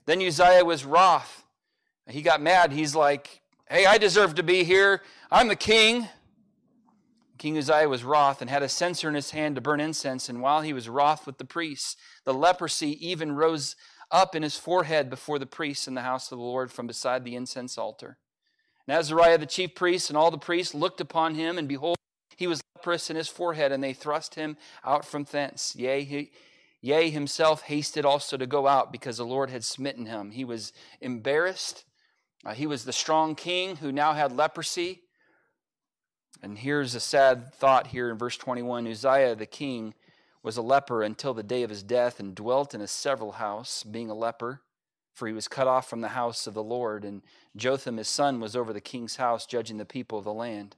Then 0.05 0.21
Uzziah 0.21 0.65
was 0.65 0.85
wroth. 0.85 1.43
He 2.07 2.21
got 2.21 2.41
mad. 2.41 2.71
He's 2.71 2.95
like, 2.95 3.41
Hey, 3.69 3.85
I 3.85 3.97
deserve 3.97 4.35
to 4.35 4.43
be 4.43 4.63
here. 4.63 5.01
I'm 5.31 5.47
the 5.47 5.55
king. 5.55 6.07
King 7.37 7.57
Uzziah 7.57 7.89
was 7.89 8.03
wroth 8.03 8.41
and 8.41 8.49
had 8.49 8.63
a 8.63 8.69
censer 8.69 9.09
in 9.09 9.15
his 9.15 9.31
hand 9.31 9.55
to 9.55 9.61
burn 9.61 9.79
incense. 9.79 10.29
And 10.29 10.41
while 10.41 10.61
he 10.61 10.73
was 10.73 10.87
wroth 10.87 11.25
with 11.25 11.37
the 11.37 11.45
priests, 11.45 11.97
the 12.23 12.33
leprosy 12.33 13.05
even 13.05 13.33
rose 13.33 13.75
up 14.11 14.35
in 14.35 14.43
his 14.43 14.55
forehead 14.55 15.09
before 15.09 15.39
the 15.39 15.45
priests 15.45 15.87
in 15.87 15.95
the 15.95 16.01
house 16.01 16.31
of 16.31 16.37
the 16.37 16.43
Lord 16.43 16.71
from 16.71 16.87
beside 16.87 17.23
the 17.23 17.35
incense 17.35 17.77
altar. 17.77 18.17
And 18.87 18.95
Azariah 18.95 19.37
the 19.37 19.45
chief 19.45 19.75
priest 19.75 20.09
and 20.09 20.17
all 20.17 20.29
the 20.29 20.37
priests 20.37 20.75
looked 20.75 21.01
upon 21.01 21.35
him, 21.35 21.57
and 21.57 21.67
behold, 21.67 21.97
he 22.35 22.47
was 22.47 22.61
leprous 22.75 23.09
in 23.09 23.15
his 23.15 23.27
forehead, 23.27 23.71
and 23.71 23.83
they 23.83 23.93
thrust 23.93 24.35
him 24.35 24.57
out 24.83 25.05
from 25.05 25.23
thence. 25.23 25.75
Yea, 25.75 26.03
he, 26.03 26.31
yea, 26.83 27.09
himself 27.09 27.63
hasted 27.63 28.05
also 28.05 28.35
to 28.35 28.45
go 28.45 28.67
out, 28.67 28.91
because 28.91 29.17
the 29.17 29.25
Lord 29.25 29.49
had 29.49 29.63
smitten 29.63 30.05
him. 30.05 30.31
He 30.31 30.43
was 30.43 30.73
embarrassed. 30.99 31.85
Uh, 32.45 32.53
he 32.53 32.67
was 32.67 32.83
the 32.83 32.93
strong 32.93 33.35
king 33.35 33.77
who 33.77 33.91
now 33.91 34.13
had 34.13 34.35
leprosy. 34.35 35.01
And 36.43 36.57
here's 36.57 36.93
a 36.93 36.99
sad 36.99 37.53
thought 37.53 37.87
here 37.87 38.11
in 38.11 38.17
verse 38.17 38.35
21 38.35 38.85
Uzziah 38.85 39.33
the 39.33 39.45
king 39.45 39.93
was 40.43 40.57
a 40.57 40.61
leper 40.61 41.01
until 41.01 41.33
the 41.33 41.41
day 41.41 41.63
of 41.63 41.69
his 41.69 41.83
death 41.83 42.19
and 42.19 42.35
dwelt 42.35 42.75
in 42.75 42.81
a 42.81 42.87
several 42.87 43.31
house, 43.31 43.83
being 43.83 44.09
a 44.09 44.13
leper, 44.13 44.61
for 45.13 45.25
he 45.25 45.33
was 45.33 45.47
cut 45.47 45.67
off 45.67 45.89
from 45.89 46.01
the 46.01 46.09
house 46.09 46.47
of 46.47 46.53
the 46.53 46.61
Lord. 46.61 47.05
And 47.05 47.21
Jotham, 47.55 47.95
his 47.95 48.09
son, 48.09 48.41
was 48.41 48.57
over 48.57 48.73
the 48.73 48.81
king's 48.81 49.15
house, 49.15 49.45
judging 49.45 49.77
the 49.77 49.85
people 49.85 50.17
of 50.17 50.25
the 50.25 50.33
land. 50.33 50.75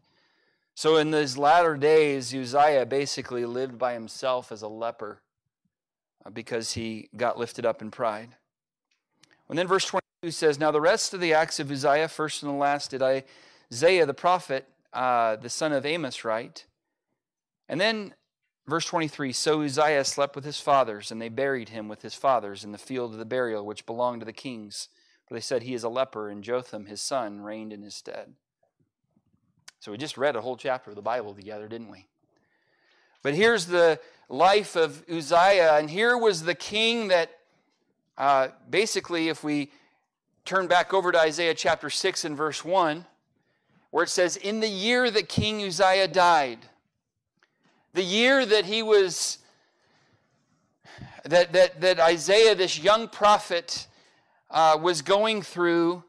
So 0.75 0.97
in 0.97 1.09
these 1.09 1.35
latter 1.35 1.75
days, 1.75 2.31
Uzziah 2.31 2.85
basically 2.85 3.45
lived 3.45 3.79
by 3.79 3.93
himself 3.93 4.51
as 4.51 4.61
a 4.61 4.67
leper 4.67 5.23
because 6.33 6.73
he 6.73 7.09
got 7.15 7.37
lifted 7.37 7.65
up 7.65 7.81
in 7.81 7.91
pride. 7.91 8.35
And 9.49 9.57
then 9.57 9.67
verse 9.67 9.85
22 9.85 10.31
says, 10.31 10.59
Now 10.59 10.71
the 10.71 10.81
rest 10.81 11.13
of 11.13 11.19
the 11.19 11.33
acts 11.33 11.59
of 11.59 11.71
Uzziah, 11.71 12.07
first 12.07 12.43
and 12.43 12.51
the 12.51 12.55
last, 12.55 12.91
did 12.91 13.01
Isaiah 13.01 14.05
the 14.05 14.13
prophet, 14.13 14.67
uh, 14.93 15.35
the 15.35 15.49
son 15.49 15.71
of 15.71 15.85
Amos, 15.85 16.23
write. 16.25 16.65
And 17.69 17.79
then 17.79 18.13
Verse 18.67 18.85
23 18.85 19.31
So 19.31 19.61
Uzziah 19.61 20.03
slept 20.03 20.35
with 20.35 20.45
his 20.45 20.59
fathers, 20.59 21.11
and 21.11 21.21
they 21.21 21.29
buried 21.29 21.69
him 21.69 21.87
with 21.87 22.01
his 22.01 22.15
fathers 22.15 22.63
in 22.63 22.71
the 22.71 22.77
field 22.77 23.13
of 23.13 23.19
the 23.19 23.25
burial 23.25 23.65
which 23.65 23.85
belonged 23.85 24.21
to 24.21 24.25
the 24.25 24.33
kings. 24.33 24.89
For 25.27 25.33
they 25.33 25.41
said, 25.41 25.63
He 25.63 25.73
is 25.73 25.83
a 25.83 25.89
leper, 25.89 26.29
and 26.29 26.43
Jotham, 26.43 26.85
his 26.87 27.01
son, 27.01 27.41
reigned 27.41 27.73
in 27.73 27.83
his 27.83 27.95
stead. 27.95 28.33
So 29.79 29.91
we 29.91 29.97
just 29.97 30.17
read 30.17 30.35
a 30.35 30.41
whole 30.41 30.57
chapter 30.57 30.89
of 30.89 30.95
the 30.95 31.01
Bible 31.01 31.35
together, 31.35 31.67
didn't 31.67 31.91
we? 31.91 32.07
But 33.21 33.35
here's 33.35 33.67
the 33.67 33.99
life 34.29 34.75
of 34.75 35.03
Uzziah, 35.09 35.75
and 35.77 35.89
here 35.89 36.17
was 36.17 36.43
the 36.43 36.55
king 36.55 37.09
that 37.09 37.31
uh, 38.17 38.47
basically, 38.69 39.27
if 39.27 39.43
we 39.43 39.71
turn 40.45 40.67
back 40.67 40.93
over 40.93 41.11
to 41.11 41.19
Isaiah 41.19 41.53
chapter 41.53 41.89
6 41.89 42.23
and 42.23 42.37
verse 42.37 42.63
1, 42.63 43.05
where 43.91 44.03
it 44.03 44.09
says, 44.09 44.37
In 44.37 44.61
the 44.61 44.69
year 44.69 45.11
that 45.11 45.27
King 45.27 45.61
Uzziah 45.61 46.07
died, 46.07 46.59
the 47.93 48.03
year 48.03 48.45
that 48.45 48.65
he 48.65 48.81
was, 48.81 49.39
that, 51.25 51.51
that, 51.51 51.81
that 51.81 51.99
Isaiah, 51.99 52.55
this 52.55 52.79
young 52.79 53.09
prophet, 53.09 53.87
uh, 54.49 54.77
was 54.81 55.01
going 55.01 55.41
through 55.41 56.03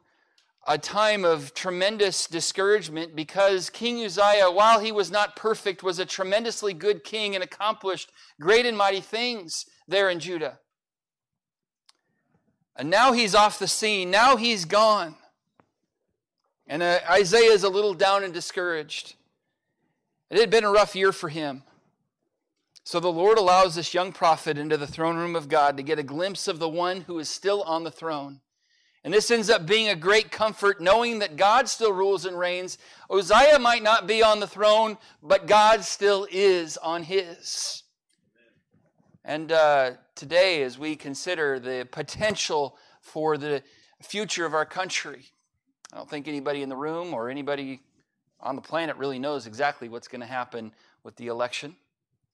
a 0.69 0.77
time 0.77 1.25
of 1.25 1.55
tremendous 1.55 2.27
discouragement 2.27 3.15
because 3.15 3.71
King 3.71 4.05
Uzziah, 4.05 4.51
while 4.51 4.81
he 4.81 4.91
was 4.91 5.11
not 5.11 5.37
perfect, 5.37 5.83
was 5.83 5.99
a 5.99 6.07
tremendously 6.07 6.75
good 6.75 7.05
king 7.05 7.35
and 7.35 7.45
accomplished 7.45 8.11
great 8.41 8.67
and 8.67 8.77
mighty 8.77 9.01
things 9.01 9.67
there 9.87 10.11
in 10.11 10.19
Judah. 10.19 10.59
And 12.75 12.91
now 12.91 13.13
he's 13.13 13.35
off 13.35 13.59
the 13.59 13.69
scene. 13.69 14.11
Now 14.11 14.37
he's 14.37 14.65
gone. 14.65 15.15
And 16.67 16.83
uh, 16.83 16.99
Isaiah 17.09 17.53
is 17.53 17.63
a 17.63 17.69
little 17.69 17.95
down 17.95 18.25
and 18.25 18.35
discouraged. 18.35 19.15
It 20.31 20.39
had 20.39 20.51
been 20.51 20.65
a 20.65 20.71
rough 20.71 20.97
year 20.97 21.13
for 21.13 21.29
him. 21.29 21.63
So 22.83 23.01
the 23.01 23.09
Lord 23.11 23.39
allows 23.39 23.77
this 23.77 23.95
young 23.95 24.13
prophet 24.13 24.59
into 24.59 24.77
the 24.77 24.87
throne 24.87 25.17
room 25.17 25.37
of 25.37 25.49
God 25.49 25.77
to 25.77 25.83
get 25.83 25.99
a 25.99 26.05
glimpse 26.05 26.49
of 26.49 26.59
the 26.59 26.69
one 26.69 27.03
who 27.03 27.19
is 27.19 27.29
still 27.29 27.63
on 27.63 27.85
the 27.85 27.91
throne. 27.91 28.41
And 29.07 29.15
this 29.15 29.31
ends 29.31 29.49
up 29.51 29.67
being 29.67 29.89
a 29.89 29.95
great 29.95 30.33
comfort, 30.33 30.81
knowing 30.81 31.21
that 31.21 31.37
God 31.37 31.69
still 31.69 31.93
rules 31.93 32.25
and 32.25 32.37
reigns. 32.37 32.77
Uzziah 33.09 33.61
might 33.61 33.85
not 33.85 34.09
be 34.09 34.21
on 34.21 34.41
the 34.41 34.49
throne, 34.49 34.99
but 35.23 35.47
God 35.47 35.85
still 35.85 36.27
is 36.29 36.77
on 36.79 37.05
his. 37.05 37.85
And 39.25 39.53
uh, 39.53 39.93
today, 40.17 40.65
as 40.65 40.77
we 40.77 40.97
consider 40.97 41.61
the 41.61 41.87
potential 41.93 42.77
for 43.01 43.39
the 43.39 43.63
future 44.03 44.45
of 44.45 44.55
our 44.55 44.67
country. 44.67 45.27
I 45.93 45.99
don't 45.99 46.11
think 46.11 46.27
anybody 46.27 46.63
in 46.63 46.69
the 46.69 46.75
room 46.75 47.15
or 47.15 47.31
anybody 47.31 47.83
on 48.41 48.57
the 48.57 48.63
planet 48.63 48.97
really 48.97 49.21
knows 49.21 49.47
exactly 49.47 49.89
what's 49.89 50.09
going 50.09 50.23
to 50.23 50.27
happen 50.27 50.73
with 51.05 51.15
the 51.15 51.29
election. 51.29 51.77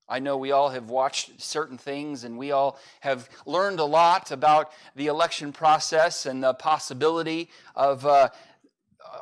I 0.08 0.18
know 0.18 0.36
we 0.36 0.52
all 0.52 0.70
have 0.70 0.90
watched 0.90 1.40
certain 1.40 1.78
things 1.78 2.24
and 2.24 2.36
we 2.36 2.50
all 2.50 2.78
have 3.00 3.28
learned 3.46 3.80
a 3.80 3.84
lot 3.84 4.30
about 4.30 4.72
the 4.94 5.06
election 5.06 5.52
process 5.52 6.26
and 6.26 6.42
the 6.42 6.54
possibility 6.54 7.48
of 7.74 8.04
uh, 8.04 8.28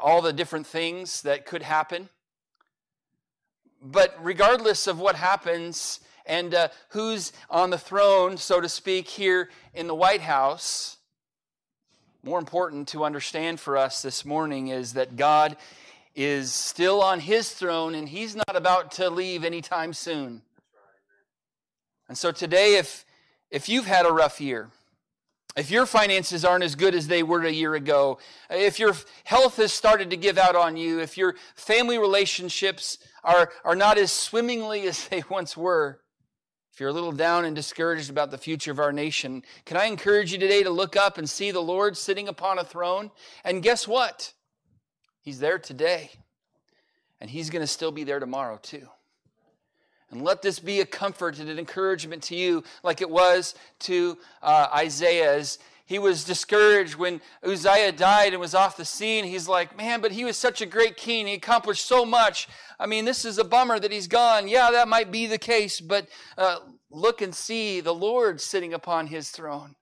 all 0.03 0.23
the 0.23 0.33
different 0.33 0.67
things 0.67 1.23
that 1.23 1.47
could 1.47 1.63
happen. 1.63 2.09
But 3.83 4.17
regardless 4.23 4.87
of 4.87 4.99
what 4.99 5.17
happens 5.17 6.01
and 6.27 6.55
uh, 6.55 6.69
who's 6.91 7.33
on 7.49 7.71
the 7.71 7.79
throne, 7.79 8.37
so 8.37 8.61
to 8.61 8.69
speak, 8.69 9.09
here 9.09 9.51
in 9.75 9.87
the 9.87 9.95
White 9.95 10.21
House, 10.21 10.99
more 12.23 12.39
important 12.39 12.89
to 12.89 13.05
understand 13.05 13.61
for 13.61 13.77
us 13.77 14.03
this 14.03 14.25
morning 14.25 14.69
is 14.69 14.93
that 14.93 15.17
God 15.17 15.57
is 16.15 16.53
still 16.53 17.01
on 17.03 17.21
his 17.21 17.51
throne 17.51 17.95
and 17.95 18.09
he's 18.09 18.37
not 18.37 18.55
about 18.55 18.93
to 18.93 19.09
leave 19.09 19.45
anytime 19.45 19.95
soon. 19.95 20.43
And 22.11 22.19
so 22.19 22.33
today, 22.33 22.75
if, 22.75 23.07
if 23.53 23.69
you've 23.69 23.87
had 23.87 24.05
a 24.05 24.11
rough 24.11 24.41
year, 24.41 24.71
if 25.57 25.71
your 25.71 25.87
finances 25.87 26.45
aren't 26.45 26.65
as 26.65 26.75
good 26.75 26.93
as 26.93 27.07
they 27.07 27.23
were 27.23 27.45
a 27.45 27.53
year 27.53 27.77
ago, 27.77 28.19
if 28.51 28.81
your 28.81 28.97
health 29.23 29.59
has 29.59 29.73
started 29.73 30.11
to 30.11 30.17
give 30.17 30.37
out 30.37 30.57
on 30.57 30.77
you, 30.77 30.99
if 30.99 31.17
your 31.17 31.37
family 31.55 31.99
relationships 31.99 32.99
are, 33.23 33.53
are 33.65 33.77
not 33.77 33.97
as 33.97 34.11
swimmingly 34.11 34.83
as 34.89 35.07
they 35.07 35.23
once 35.31 35.57
were, 35.57 36.01
if 36.73 36.81
you're 36.81 36.89
a 36.89 36.93
little 36.93 37.13
down 37.13 37.45
and 37.45 37.55
discouraged 37.55 38.11
about 38.11 38.33
the 38.33 38.39
future 38.39 38.73
of 38.73 38.81
our 38.81 38.93
nation, 38.93 39.45
can 39.65 39.77
I 39.77 39.85
encourage 39.85 40.33
you 40.33 40.39
today 40.39 40.65
to 40.65 40.71
look 40.71 40.97
up 40.97 41.17
and 41.17 41.31
see 41.31 41.53
the 41.53 41.61
Lord 41.61 41.97
sitting 41.97 42.27
upon 42.27 42.59
a 42.59 42.65
throne? 42.65 43.13
And 43.45 43.63
guess 43.63 43.87
what? 43.87 44.33
He's 45.21 45.39
there 45.39 45.61
today, 45.61 46.11
and 47.21 47.31
He's 47.31 47.51
going 47.51 47.63
to 47.63 47.69
still 47.69 47.93
be 47.93 48.03
there 48.03 48.19
tomorrow, 48.19 48.59
too. 48.61 48.89
And 50.11 50.23
let 50.23 50.43
this 50.43 50.59
be 50.59 50.81
a 50.81 50.87
comfort 50.87 51.39
and 51.39 51.49
an 51.49 51.59
encouragement 51.59 52.23
to 52.25 52.35
you, 52.35 52.65
like 52.83 53.01
it 53.01 53.11
was 53.11 53.55
to 53.81 54.19
uh, 54.43 54.69
Isaiah 54.75 55.37
as 55.37 55.59
he 55.87 55.99
was 55.99 56.23
discouraged 56.23 56.95
when 56.95 57.21
Uzziah 57.45 57.91
died 57.91 58.33
and 58.33 58.41
was 58.41 58.55
off 58.55 58.77
the 58.77 58.85
scene. 58.85 59.25
He's 59.25 59.49
like, 59.49 59.77
man, 59.77 60.01
but 60.01 60.13
he 60.13 60.25
was 60.25 60.37
such 60.37 60.61
a 60.61 60.67
great 60.67 60.97
king. 60.97 61.27
He 61.27 61.35
accomplished 61.35 61.85
so 61.85 62.05
much. 62.05 62.49
I 62.79 62.87
mean, 62.87 63.05
this 63.05 63.25
is 63.25 63.39
a 63.39 63.45
bummer 63.45 63.81
that 63.81 63.91
he's 63.91 64.07
gone. 64.07 64.47
Yeah, 64.47 64.71
that 64.71 64.87
might 64.87 65.11
be 65.11 65.27
the 65.27 65.37
case, 65.37 65.81
but 65.81 66.07
uh, 66.39 66.59
look 66.91 67.23
and 67.23 67.35
see 67.35 67.81
the 67.81 67.93
Lord 67.93 68.41
sitting 68.41 68.73
upon 68.73 69.09
his 69.09 69.31
throne. 69.31 69.75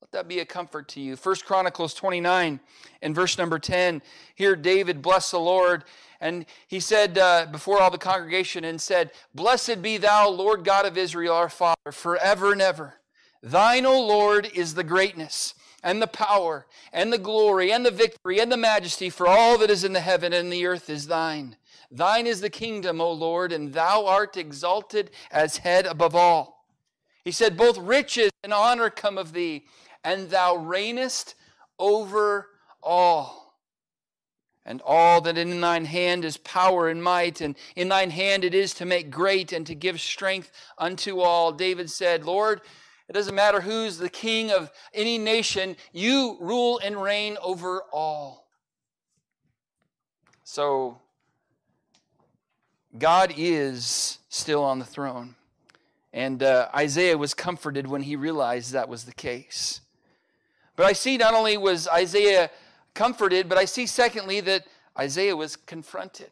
Let 0.00 0.10
that 0.10 0.28
be 0.28 0.40
a 0.40 0.44
comfort 0.44 0.88
to 0.88 1.00
you. 1.00 1.14
First 1.14 1.44
Chronicles 1.44 1.94
29 1.94 2.60
and 3.02 3.14
verse 3.14 3.38
number 3.38 3.58
10. 3.58 4.02
Here, 4.34 4.56
David 4.56 5.00
bless 5.00 5.30
the 5.30 5.38
Lord 5.38 5.84
and 6.20 6.46
he 6.66 6.80
said 6.80 7.18
uh, 7.18 7.46
before 7.50 7.80
all 7.80 7.90
the 7.90 7.98
congregation 7.98 8.64
and 8.64 8.80
said, 8.80 9.10
Blessed 9.34 9.82
be 9.82 9.96
thou, 9.96 10.28
Lord 10.28 10.64
God 10.64 10.86
of 10.86 10.96
Israel, 10.96 11.34
our 11.34 11.48
Father, 11.48 11.92
forever 11.92 12.52
and 12.52 12.62
ever. 12.62 12.94
Thine, 13.42 13.86
O 13.86 14.00
Lord, 14.00 14.50
is 14.54 14.74
the 14.74 14.84
greatness 14.84 15.54
and 15.82 16.00
the 16.00 16.06
power 16.06 16.66
and 16.92 17.12
the 17.12 17.18
glory 17.18 17.70
and 17.70 17.84
the 17.84 17.90
victory 17.90 18.40
and 18.40 18.50
the 18.50 18.56
majesty, 18.56 19.10
for 19.10 19.26
all 19.26 19.58
that 19.58 19.70
is 19.70 19.84
in 19.84 19.92
the 19.92 20.00
heaven 20.00 20.32
and 20.32 20.52
the 20.52 20.66
earth 20.66 20.90
is 20.90 21.06
thine. 21.06 21.56
Thine 21.90 22.26
is 22.26 22.40
the 22.40 22.50
kingdom, 22.50 23.00
O 23.00 23.12
Lord, 23.12 23.52
and 23.52 23.72
thou 23.72 24.06
art 24.06 24.36
exalted 24.36 25.10
as 25.30 25.58
head 25.58 25.86
above 25.86 26.16
all. 26.16 26.66
He 27.24 27.30
said, 27.30 27.56
Both 27.56 27.78
riches 27.78 28.30
and 28.42 28.52
honor 28.52 28.90
come 28.90 29.18
of 29.18 29.32
thee, 29.32 29.66
and 30.02 30.30
thou 30.30 30.56
reignest 30.56 31.34
over 31.78 32.48
all 32.82 33.45
and 34.66 34.82
all 34.84 35.20
that 35.20 35.38
in 35.38 35.60
thine 35.60 35.84
hand 35.84 36.24
is 36.24 36.36
power 36.38 36.88
and 36.88 37.02
might, 37.02 37.40
and 37.40 37.54
in 37.76 37.88
thine 37.88 38.10
hand 38.10 38.44
it 38.44 38.52
is 38.52 38.74
to 38.74 38.84
make 38.84 39.10
great 39.10 39.52
and 39.52 39.64
to 39.66 39.74
give 39.76 40.00
strength 40.00 40.50
unto 40.76 41.20
all. 41.20 41.52
David 41.52 41.88
said, 41.88 42.24
Lord, 42.24 42.60
it 43.08 43.12
doesn't 43.12 43.36
matter 43.36 43.60
who's 43.60 43.96
the 43.96 44.10
king 44.10 44.50
of 44.50 44.72
any 44.92 45.18
nation, 45.18 45.76
you 45.92 46.36
rule 46.40 46.80
and 46.82 47.00
reign 47.00 47.38
over 47.40 47.82
all. 47.92 48.48
So, 50.42 50.98
God 52.98 53.32
is 53.36 54.18
still 54.28 54.64
on 54.64 54.80
the 54.80 54.84
throne. 54.84 55.36
And 56.12 56.42
uh, 56.42 56.68
Isaiah 56.74 57.18
was 57.18 57.34
comforted 57.34 57.86
when 57.86 58.02
he 58.02 58.16
realized 58.16 58.72
that 58.72 58.88
was 58.88 59.04
the 59.04 59.12
case. 59.12 59.80
But 60.74 60.86
I 60.86 60.92
see 60.92 61.16
not 61.18 61.34
only 61.34 61.56
was 61.56 61.86
Isaiah 61.88 62.50
comforted, 62.96 63.48
but 63.48 63.58
I 63.58 63.66
see, 63.66 63.86
secondly, 63.86 64.40
that 64.40 64.66
Isaiah 64.98 65.36
was 65.36 65.54
confronted. 65.54 66.30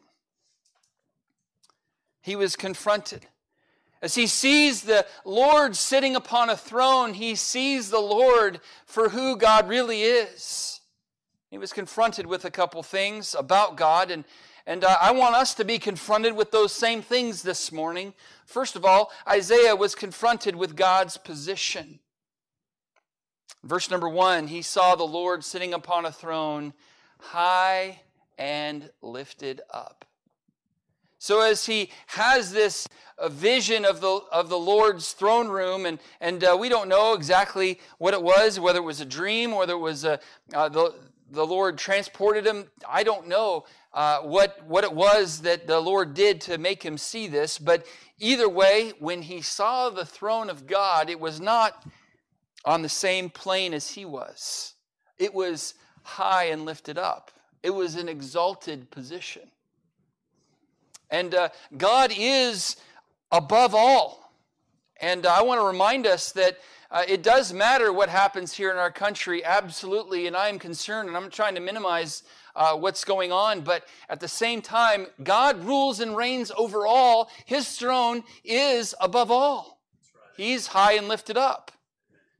He 2.21 2.35
was 2.35 2.57
confronted. 2.57 3.27
As 4.01 4.15
he 4.15 4.27
sees 4.27 4.81
the 4.81 5.05
Lord 5.23 5.75
sitting 5.75 6.15
upon 6.15 6.49
a 6.49 6.57
throne, 6.57 7.13
he 7.13 7.35
sees 7.35 7.89
the 7.89 7.99
Lord 7.99 8.59
for 8.85 9.09
who 9.09 9.37
God 9.37 9.69
really 9.69 10.01
is. 10.01 10.81
He 11.49 11.57
was 11.57 11.71
confronted 11.71 12.25
with 12.25 12.43
a 12.43 12.51
couple 12.51 12.83
things 12.83 13.35
about 13.37 13.77
God, 13.77 14.11
and, 14.11 14.25
and 14.65 14.83
I 14.83 15.11
want 15.11 15.35
us 15.35 15.53
to 15.55 15.63
be 15.63 15.79
confronted 15.79 16.35
with 16.35 16.51
those 16.51 16.73
same 16.73 17.01
things 17.01 17.43
this 17.43 17.71
morning. 17.71 18.13
First 18.45 18.75
of 18.75 18.83
all, 18.83 19.11
Isaiah 19.27 19.75
was 19.75 19.95
confronted 19.95 20.55
with 20.55 20.75
God's 20.75 21.17
position. 21.17 21.99
Verse 23.65 23.89
number 23.89 24.07
one, 24.07 24.47
he 24.47 24.61
saw 24.61 24.95
the 24.95 25.03
Lord 25.03 25.43
sitting 25.43 25.73
upon 25.73 26.05
a 26.05 26.11
throne, 26.11 26.73
high 27.17 28.01
and 28.37 28.91
lifted 29.01 29.59
up. 29.73 30.05
So 31.17 31.41
as 31.41 31.65
he 31.65 31.89
has 32.05 32.53
this 32.53 32.87
uh, 33.17 33.27
vision 33.29 33.83
of 33.83 34.01
the, 34.01 34.19
of 34.31 34.49
the 34.49 34.59
Lord's 34.59 35.13
throne 35.13 35.47
room, 35.47 35.87
and, 35.87 35.97
and 36.21 36.43
uh, 36.43 36.55
we 36.59 36.69
don't 36.69 36.87
know 36.87 37.13
exactly 37.13 37.79
what 37.97 38.13
it 38.13 38.21
was, 38.21 38.59
whether 38.59 38.77
it 38.77 38.83
was 38.83 39.01
a 39.01 39.05
dream, 39.05 39.51
whether 39.51 39.73
it 39.73 39.79
was 39.79 40.05
a, 40.05 40.19
uh, 40.53 40.69
the, 40.69 40.93
the 41.31 41.45
Lord 41.45 41.79
transported 41.79 42.45
him. 42.45 42.65
I 42.87 43.01
don't 43.01 43.27
know 43.27 43.65
uh, 43.95 44.19
what, 44.19 44.63
what 44.67 44.83
it 44.83 44.93
was 44.93 45.41
that 45.41 45.65
the 45.65 45.79
Lord 45.79 46.13
did 46.13 46.39
to 46.41 46.59
make 46.59 46.83
him 46.83 46.99
see 46.99 47.25
this, 47.25 47.57
but 47.57 47.87
either 48.19 48.47
way, 48.47 48.93
when 48.99 49.23
he 49.23 49.41
saw 49.41 49.89
the 49.89 50.05
throne 50.05 50.51
of 50.51 50.67
God, 50.67 51.09
it 51.09 51.19
was 51.19 51.41
not 51.41 51.83
on 52.65 52.81
the 52.81 52.89
same 52.89 53.29
plane 53.29 53.73
as 53.73 53.91
he 53.91 54.05
was. 54.05 54.73
It 55.17 55.33
was 55.33 55.75
high 56.03 56.45
and 56.45 56.65
lifted 56.65 56.97
up, 56.97 57.31
it 57.63 57.71
was 57.71 57.95
an 57.95 58.09
exalted 58.09 58.91
position. 58.91 59.49
And 61.11 61.35
uh, 61.35 61.49
God 61.77 62.11
is 62.15 62.77
above 63.31 63.75
all. 63.75 64.31
And 65.01 65.25
I 65.25 65.41
want 65.43 65.59
to 65.61 65.65
remind 65.65 66.07
us 66.07 66.31
that 66.31 66.57
uh, 66.89 67.03
it 67.07 67.21
does 67.21 67.51
matter 67.51 67.91
what 67.91 68.09
happens 68.09 68.53
here 68.53 68.71
in 68.71 68.77
our 68.77 68.91
country, 68.91 69.43
absolutely. 69.43 70.27
And 70.27 70.35
I 70.35 70.49
am 70.49 70.57
concerned, 70.57 71.09
and 71.09 71.17
I'm 71.17 71.29
trying 71.29 71.55
to 71.55 71.61
minimize 71.61 72.23
uh, 72.55 72.75
what's 72.75 73.03
going 73.03 73.31
on. 73.31 73.61
But 73.61 73.83
at 74.09 74.19
the 74.19 74.27
same 74.27 74.61
time, 74.61 75.07
God 75.23 75.63
rules 75.65 75.99
and 75.99 76.15
reigns 76.15 76.51
over 76.57 76.87
all. 76.87 77.29
His 77.45 77.77
throne 77.77 78.23
is 78.43 78.95
above 79.01 79.31
all, 79.31 79.79
He's 80.37 80.67
high 80.67 80.93
and 80.93 81.07
lifted 81.07 81.37
up. 81.37 81.71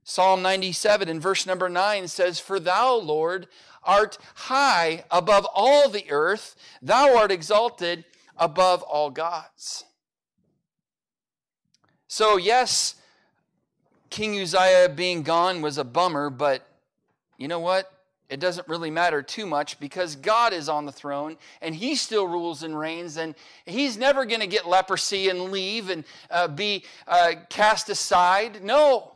Psalm 0.08 0.44
97 0.44 1.10
in 1.10 1.20
verse 1.20 1.48
number 1.48 1.68
9 1.68 2.08
says, 2.08 2.40
For 2.40 2.60
thou, 2.60 2.94
Lord, 2.96 3.48
art 3.84 4.20
high 4.36 5.04
above 5.10 5.48
all 5.52 5.90
the 5.90 6.06
earth, 6.12 6.56
thou 6.80 7.18
art 7.18 7.32
exalted 7.32 8.06
above 8.38 8.84
all 8.84 9.10
gods. 9.10 9.84
So, 12.08 12.38
yes, 12.38 12.96
King 14.12 14.40
Uzziah 14.40 14.90
being 14.96 15.24
gone 15.24 15.64
was 15.64 15.80
a 15.80 15.84
bummer, 15.84 16.30
but 16.30 16.62
you 17.40 17.48
know 17.48 17.60
what? 17.60 17.92
It 18.30 18.40
doesn't 18.40 18.68
really 18.68 18.92
matter 18.92 19.24
too 19.24 19.48
much 19.48 19.80
because 19.80 20.16
God 20.16 20.54
is 20.54 20.70
on 20.70 20.86
the 20.86 20.92
throne 20.92 21.38
and 21.64 21.74
He 21.74 21.96
still 21.96 22.28
rules 22.28 22.62
and 22.62 22.78
reigns, 22.78 23.18
and 23.18 23.34
He's 23.66 23.98
never 23.98 24.24
going 24.24 24.42
to 24.42 24.48
get 24.48 24.68
leprosy 24.68 25.30
and 25.30 25.52
leave 25.52 25.90
and 25.90 26.04
uh, 26.30 26.48
be 26.48 26.86
uh, 27.08 27.34
cast 27.50 27.90
aside. 27.90 28.64
No. 28.64 29.14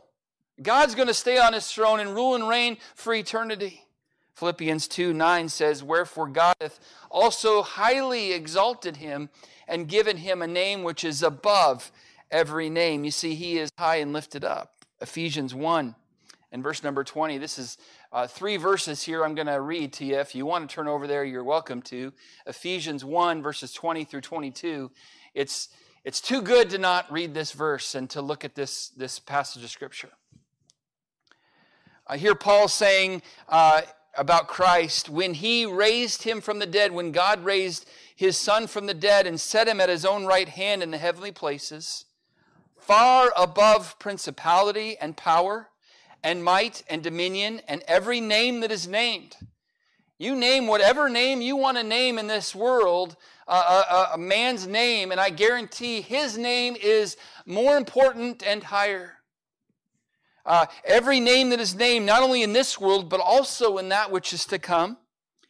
God's 0.62 0.94
going 0.94 1.08
to 1.08 1.14
stay 1.14 1.38
on 1.38 1.52
his 1.52 1.70
throne 1.70 2.00
and 2.00 2.14
rule 2.14 2.34
and 2.34 2.48
reign 2.48 2.76
for 2.94 3.14
eternity. 3.14 3.84
Philippians 4.34 4.88
2 4.88 5.12
9 5.12 5.48
says, 5.48 5.82
Wherefore 5.84 6.26
God 6.26 6.54
hath 6.60 6.80
also 7.10 7.62
highly 7.62 8.32
exalted 8.32 8.96
him 8.96 9.28
and 9.68 9.88
given 9.88 10.18
him 10.18 10.42
a 10.42 10.46
name 10.46 10.82
which 10.82 11.04
is 11.04 11.22
above 11.22 11.92
every 12.30 12.70
name. 12.70 13.04
You 13.04 13.10
see, 13.10 13.34
he 13.34 13.58
is 13.58 13.70
high 13.78 13.96
and 13.96 14.12
lifted 14.12 14.44
up. 14.44 14.74
Ephesians 15.00 15.54
1 15.54 15.94
and 16.52 16.62
verse 16.62 16.82
number 16.82 17.04
20. 17.04 17.38
This 17.38 17.58
is 17.58 17.78
uh, 18.12 18.26
three 18.26 18.56
verses 18.56 19.02
here 19.02 19.24
I'm 19.24 19.34
going 19.34 19.46
to 19.46 19.60
read 19.60 19.92
to 19.94 20.04
you. 20.04 20.16
If 20.16 20.34
you 20.34 20.46
want 20.46 20.68
to 20.68 20.74
turn 20.74 20.88
over 20.88 21.06
there, 21.06 21.24
you're 21.24 21.44
welcome 21.44 21.82
to. 21.82 22.12
Ephesians 22.46 23.04
1, 23.04 23.42
verses 23.42 23.72
20 23.72 24.04
through 24.04 24.22
22. 24.22 24.90
It's, 25.34 25.68
it's 26.04 26.20
too 26.20 26.42
good 26.42 26.70
to 26.70 26.78
not 26.78 27.10
read 27.12 27.34
this 27.34 27.52
verse 27.52 27.94
and 27.94 28.10
to 28.10 28.20
look 28.20 28.44
at 28.44 28.54
this, 28.54 28.88
this 28.88 29.18
passage 29.18 29.62
of 29.62 29.70
Scripture. 29.70 30.10
I 32.10 32.16
hear 32.16 32.34
Paul 32.34 32.66
saying 32.66 33.22
uh, 33.48 33.82
about 34.18 34.48
Christ 34.48 35.08
when 35.08 35.32
he 35.32 35.64
raised 35.64 36.24
him 36.24 36.40
from 36.40 36.58
the 36.58 36.66
dead, 36.66 36.90
when 36.90 37.12
God 37.12 37.44
raised 37.44 37.88
his 38.16 38.36
son 38.36 38.66
from 38.66 38.86
the 38.86 38.94
dead 38.94 39.28
and 39.28 39.40
set 39.40 39.68
him 39.68 39.80
at 39.80 39.88
his 39.88 40.04
own 40.04 40.26
right 40.26 40.48
hand 40.48 40.82
in 40.82 40.90
the 40.90 40.98
heavenly 40.98 41.30
places, 41.30 42.06
far 42.76 43.32
above 43.36 43.96
principality 44.00 44.98
and 45.00 45.16
power 45.16 45.68
and 46.24 46.42
might 46.42 46.82
and 46.90 47.00
dominion 47.04 47.60
and 47.68 47.84
every 47.86 48.20
name 48.20 48.58
that 48.58 48.72
is 48.72 48.88
named. 48.88 49.36
You 50.18 50.34
name 50.34 50.66
whatever 50.66 51.08
name 51.08 51.40
you 51.40 51.54
want 51.54 51.76
to 51.76 51.84
name 51.84 52.18
in 52.18 52.26
this 52.26 52.56
world, 52.56 53.14
uh, 53.46 54.08
a, 54.10 54.14
a 54.14 54.18
man's 54.18 54.66
name, 54.66 55.12
and 55.12 55.20
I 55.20 55.30
guarantee 55.30 56.00
his 56.00 56.36
name 56.36 56.74
is 56.82 57.16
more 57.46 57.76
important 57.76 58.42
and 58.44 58.64
higher. 58.64 59.19
Uh, 60.50 60.66
every 60.84 61.20
name 61.20 61.50
that 61.50 61.60
is 61.60 61.76
named, 61.76 62.04
not 62.04 62.24
only 62.24 62.42
in 62.42 62.52
this 62.52 62.80
world, 62.80 63.08
but 63.08 63.20
also 63.20 63.78
in 63.78 63.88
that 63.88 64.10
which 64.10 64.32
is 64.32 64.44
to 64.44 64.58
come, 64.58 64.96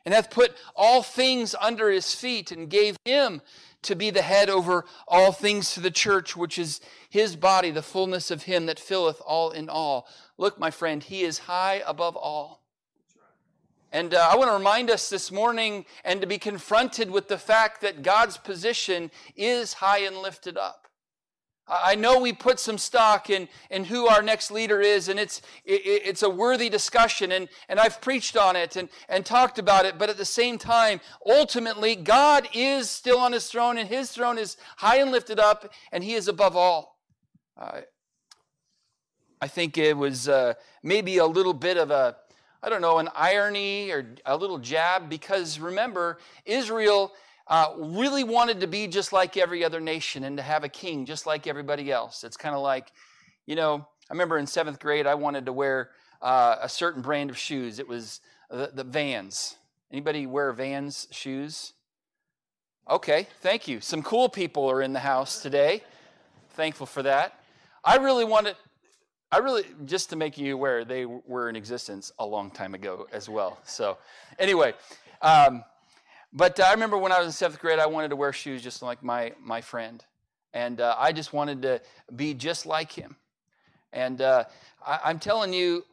and 0.05 0.13
hath 0.13 0.29
put 0.29 0.55
all 0.77 1.03
things 1.03 1.55
under 1.59 1.91
his 1.91 2.15
feet, 2.15 2.53
and 2.53 2.69
gave 2.69 2.99
him 3.07 3.41
to 3.81 3.97
be 3.97 4.11
the 4.11 4.21
head 4.21 4.51
over 4.51 4.85
all 5.09 5.33
things 5.33 5.73
to 5.73 5.81
the 5.81 5.91
church, 5.91 6.37
which 6.37 6.59
is 6.59 6.83
his 7.09 7.35
body, 7.35 7.71
the 7.71 7.81
fullness 7.81 8.31
of 8.31 8.43
him 8.43 8.67
that 8.67 8.79
filleth 8.79 9.23
all 9.25 9.53
in 9.53 9.71
all. 9.71 10.07
Look, 10.37 10.59
my 10.59 10.71
friend, 10.71 11.03
he 11.03 11.23
is 11.23 11.39
high 11.39 11.83
above 11.87 12.15
all. 12.15 12.61
And 13.93 14.13
uh, 14.13 14.29
I 14.31 14.37
want 14.37 14.51
to 14.51 14.55
remind 14.55 14.91
us 14.91 15.09
this 15.09 15.33
morning 15.33 15.87
and 16.05 16.21
to 16.21 16.27
be 16.27 16.37
confronted 16.37 17.11
with 17.11 17.29
the 17.29 17.39
fact 17.39 17.81
that 17.81 18.03
God's 18.03 18.37
position 18.37 19.11
is 19.35 19.73
high 19.73 20.01
and 20.01 20.19
lifted 20.19 20.59
up. 20.59 20.80
I 21.71 21.95
know 21.95 22.21
we 22.21 22.33
put 22.33 22.59
some 22.59 22.79
stock 22.79 23.31
in, 23.31 23.49
in 23.71 23.85
who 23.85 24.09
our 24.09 24.23
next 24.23 24.51
leader 24.51 24.81
is, 24.81 25.09
and 25.09 25.21
it's, 25.21 25.41
it, 25.65 26.03
it's 26.05 26.23
a 26.25 26.29
worthy 26.29 26.69
discussion, 26.69 27.31
and, 27.31 27.49
and 27.69 27.79
I've 27.79 28.01
preached 28.01 28.37
on 28.37 28.57
it 28.57 28.75
and, 28.75 28.89
and 29.09 29.25
talked 29.25 29.59
about 29.59 29.85
it, 29.85 29.97
but 29.97 30.11
at 30.11 30.17
the 30.17 30.25
same 30.25 30.59
time, 30.59 31.01
ultimately, 31.25 31.95
God 31.95 32.49
is 32.53 32.91
still 32.91 33.19
on 33.19 33.33
his 33.33 33.47
throne, 33.47 33.79
and 33.79 33.89
his 33.89 34.11
throne 34.11 34.37
is 34.37 34.57
high 34.79 34.99
and 34.99 35.13
lifted 35.13 35.39
up, 35.39 35.73
and 35.93 36.03
he 36.03 36.15
is 36.15 36.27
above 36.27 36.57
all. 36.57 36.99
Uh, 37.57 37.83
I 39.41 39.47
think 39.47 39.79
it 39.79 39.97
was 39.97 40.29
uh, 40.29 40.55
maybe 40.83 41.19
a 41.19 41.27
little 41.27 41.55
bit 41.55 41.77
of 41.77 41.91
a, 41.91 42.17
I 42.63 42.69
don't 42.69 42.83
know, 42.83 42.99
an 42.99 43.09
irony 43.15 43.91
or 43.91 44.07
a 44.27 44.37
little 44.37 44.59
jab, 44.59 45.09
because 45.09 45.61
remember, 45.61 46.19
Israel 46.45 47.13
uh, 47.51 47.75
really 47.77 48.23
wanted 48.23 48.61
to 48.61 48.69
be 48.69 48.87
just 48.87 49.13
like 49.13 49.37
every 49.37 49.65
other 49.65 49.81
nation 49.81 50.23
and 50.23 50.37
to 50.37 50.43
have 50.43 50.63
a 50.63 50.69
king 50.69 51.05
just 51.05 51.27
like 51.27 51.49
everybody 51.49 51.91
else. 51.91 52.23
It's 52.23 52.37
kind 52.37 52.55
of 52.55 52.63
like, 52.63 52.93
you 53.45 53.57
know, 53.57 53.87
I 54.09 54.13
remember 54.15 54.39
in 54.39 54.47
seventh 54.47 54.79
grade, 54.79 55.07
I 55.07 55.17
wanted 55.17 55.47
to 55.47 55.53
wear 55.53 55.91
uh, 56.23 56.57
a 56.63 56.69
certain 56.69 57.03
brand 57.03 57.29
of 57.29 57.37
shoes. 57.37 57.81
It 57.81 57.89
was 57.89 58.21
the, 58.51 58.71
the 58.73 58.85
Vans. 58.85 59.57
Anybody 59.91 60.27
wear 60.27 60.53
Vans 60.53 61.09
shoes? 61.11 61.73
Okay, 62.89 63.27
thank 63.41 63.67
you. 63.67 63.81
Some 63.81 64.05
cool 64.05 64.29
people 64.29 64.71
are 64.71 64.81
in 64.81 64.93
the 64.93 65.01
house 65.01 65.43
today. 65.43 65.83
Thankful 66.51 66.87
for 66.87 67.03
that. 67.03 67.41
I 67.85 67.97
really 67.97 68.25
wanted, 68.25 68.55
I 69.33 69.39
really, 69.39 69.65
just 69.85 70.11
to 70.11 70.17
make 70.17 70.39
you 70.39 70.55
aware, 70.55 70.85
they 70.85 71.05
were 71.05 71.49
in 71.49 71.57
existence 71.57 72.13
a 72.21 72.27
long 72.27 72.53
time 72.53 72.75
ago 72.75 73.09
as 73.13 73.29
well. 73.29 73.59
So, 73.65 73.99
anyway, 74.39 74.75
um, 75.23 75.65
but 76.33 76.61
I 76.61 76.73
remember 76.73 76.97
when 76.97 77.13
I 77.13 77.19
was 77.19 77.27
in 77.27 77.33
seventh 77.33 77.61
grade, 77.61 77.79
I 77.79 77.87
wanted 77.87 78.09
to 78.09 78.17
wear 78.17 78.33
shoes 78.33 78.63
just 78.63 78.83
like 78.83 79.03
my, 79.03 79.33
my 79.43 79.61
friend. 79.61 80.05
And 80.53 80.81
uh, 80.81 80.95
I 80.99 81.13
just 81.13 81.33
wanted 81.33 81.63
to 81.63 81.81
be 82.15 82.35
just 82.35 82.67
like 82.67 82.93
him. 82.93 83.17
And 83.93 84.21
uh, 84.21 84.45
I, 84.87 85.11
am 85.11 85.19
telling 85.19 85.53
you, 85.53 85.85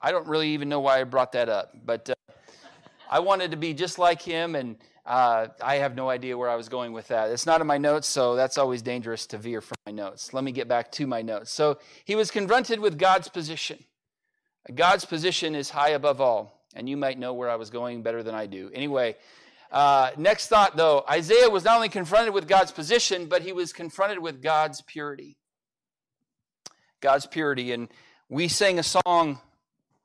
I 0.00 0.12
don't 0.12 0.26
really 0.26 0.50
even 0.50 0.68
know 0.68 0.80
why 0.80 1.00
I 1.00 1.04
brought 1.04 1.32
that 1.32 1.48
up, 1.48 1.74
but 1.84 2.10
uh, 2.10 2.14
I 3.10 3.18
wanted 3.18 3.50
to 3.50 3.56
be 3.56 3.74
just 3.74 3.98
like 3.98 4.22
him, 4.22 4.54
and 4.54 4.76
uh, 5.04 5.48
I 5.60 5.76
have 5.76 5.96
no 5.96 6.08
idea 6.08 6.38
where 6.38 6.48
I 6.48 6.54
was 6.54 6.68
going 6.68 6.92
with 6.92 7.08
that. 7.08 7.30
It's 7.30 7.44
not 7.44 7.60
in 7.60 7.66
my 7.66 7.76
notes, 7.76 8.06
so 8.06 8.36
that's 8.36 8.56
always 8.56 8.82
dangerous 8.82 9.26
to 9.26 9.38
veer 9.38 9.60
from 9.60 9.76
my 9.84 9.92
notes. 9.92 10.32
Let 10.32 10.44
me 10.44 10.52
get 10.52 10.68
back 10.68 10.92
to 10.92 11.08
my 11.08 11.22
notes. 11.22 11.50
So 11.50 11.78
he 12.04 12.14
was 12.14 12.30
confronted 12.30 12.78
with 12.78 12.98
God's 12.98 13.28
position. 13.28 13.84
God's 14.72 15.04
position 15.04 15.56
is 15.56 15.70
high 15.70 15.90
above 15.90 16.20
all, 16.20 16.62
and 16.74 16.88
you 16.88 16.96
might 16.96 17.18
know 17.18 17.34
where 17.34 17.50
I 17.50 17.56
was 17.56 17.68
going 17.68 18.02
better 18.02 18.22
than 18.22 18.34
I 18.34 18.46
do. 18.46 18.70
Anyway, 18.72 19.16
uh, 19.70 20.10
next 20.16 20.48
thought, 20.48 20.76
though 20.76 21.04
Isaiah 21.08 21.48
was 21.48 21.64
not 21.64 21.76
only 21.76 21.88
confronted 21.88 22.34
with 22.34 22.48
God's 22.48 22.72
position, 22.72 23.26
but 23.26 23.42
he 23.42 23.52
was 23.52 23.72
confronted 23.72 24.18
with 24.18 24.42
God's 24.42 24.80
purity. 24.82 25.36
God's 27.00 27.26
purity. 27.26 27.72
And 27.72 27.88
we 28.28 28.48
sang 28.48 28.78
a 28.78 28.82
song 28.82 29.40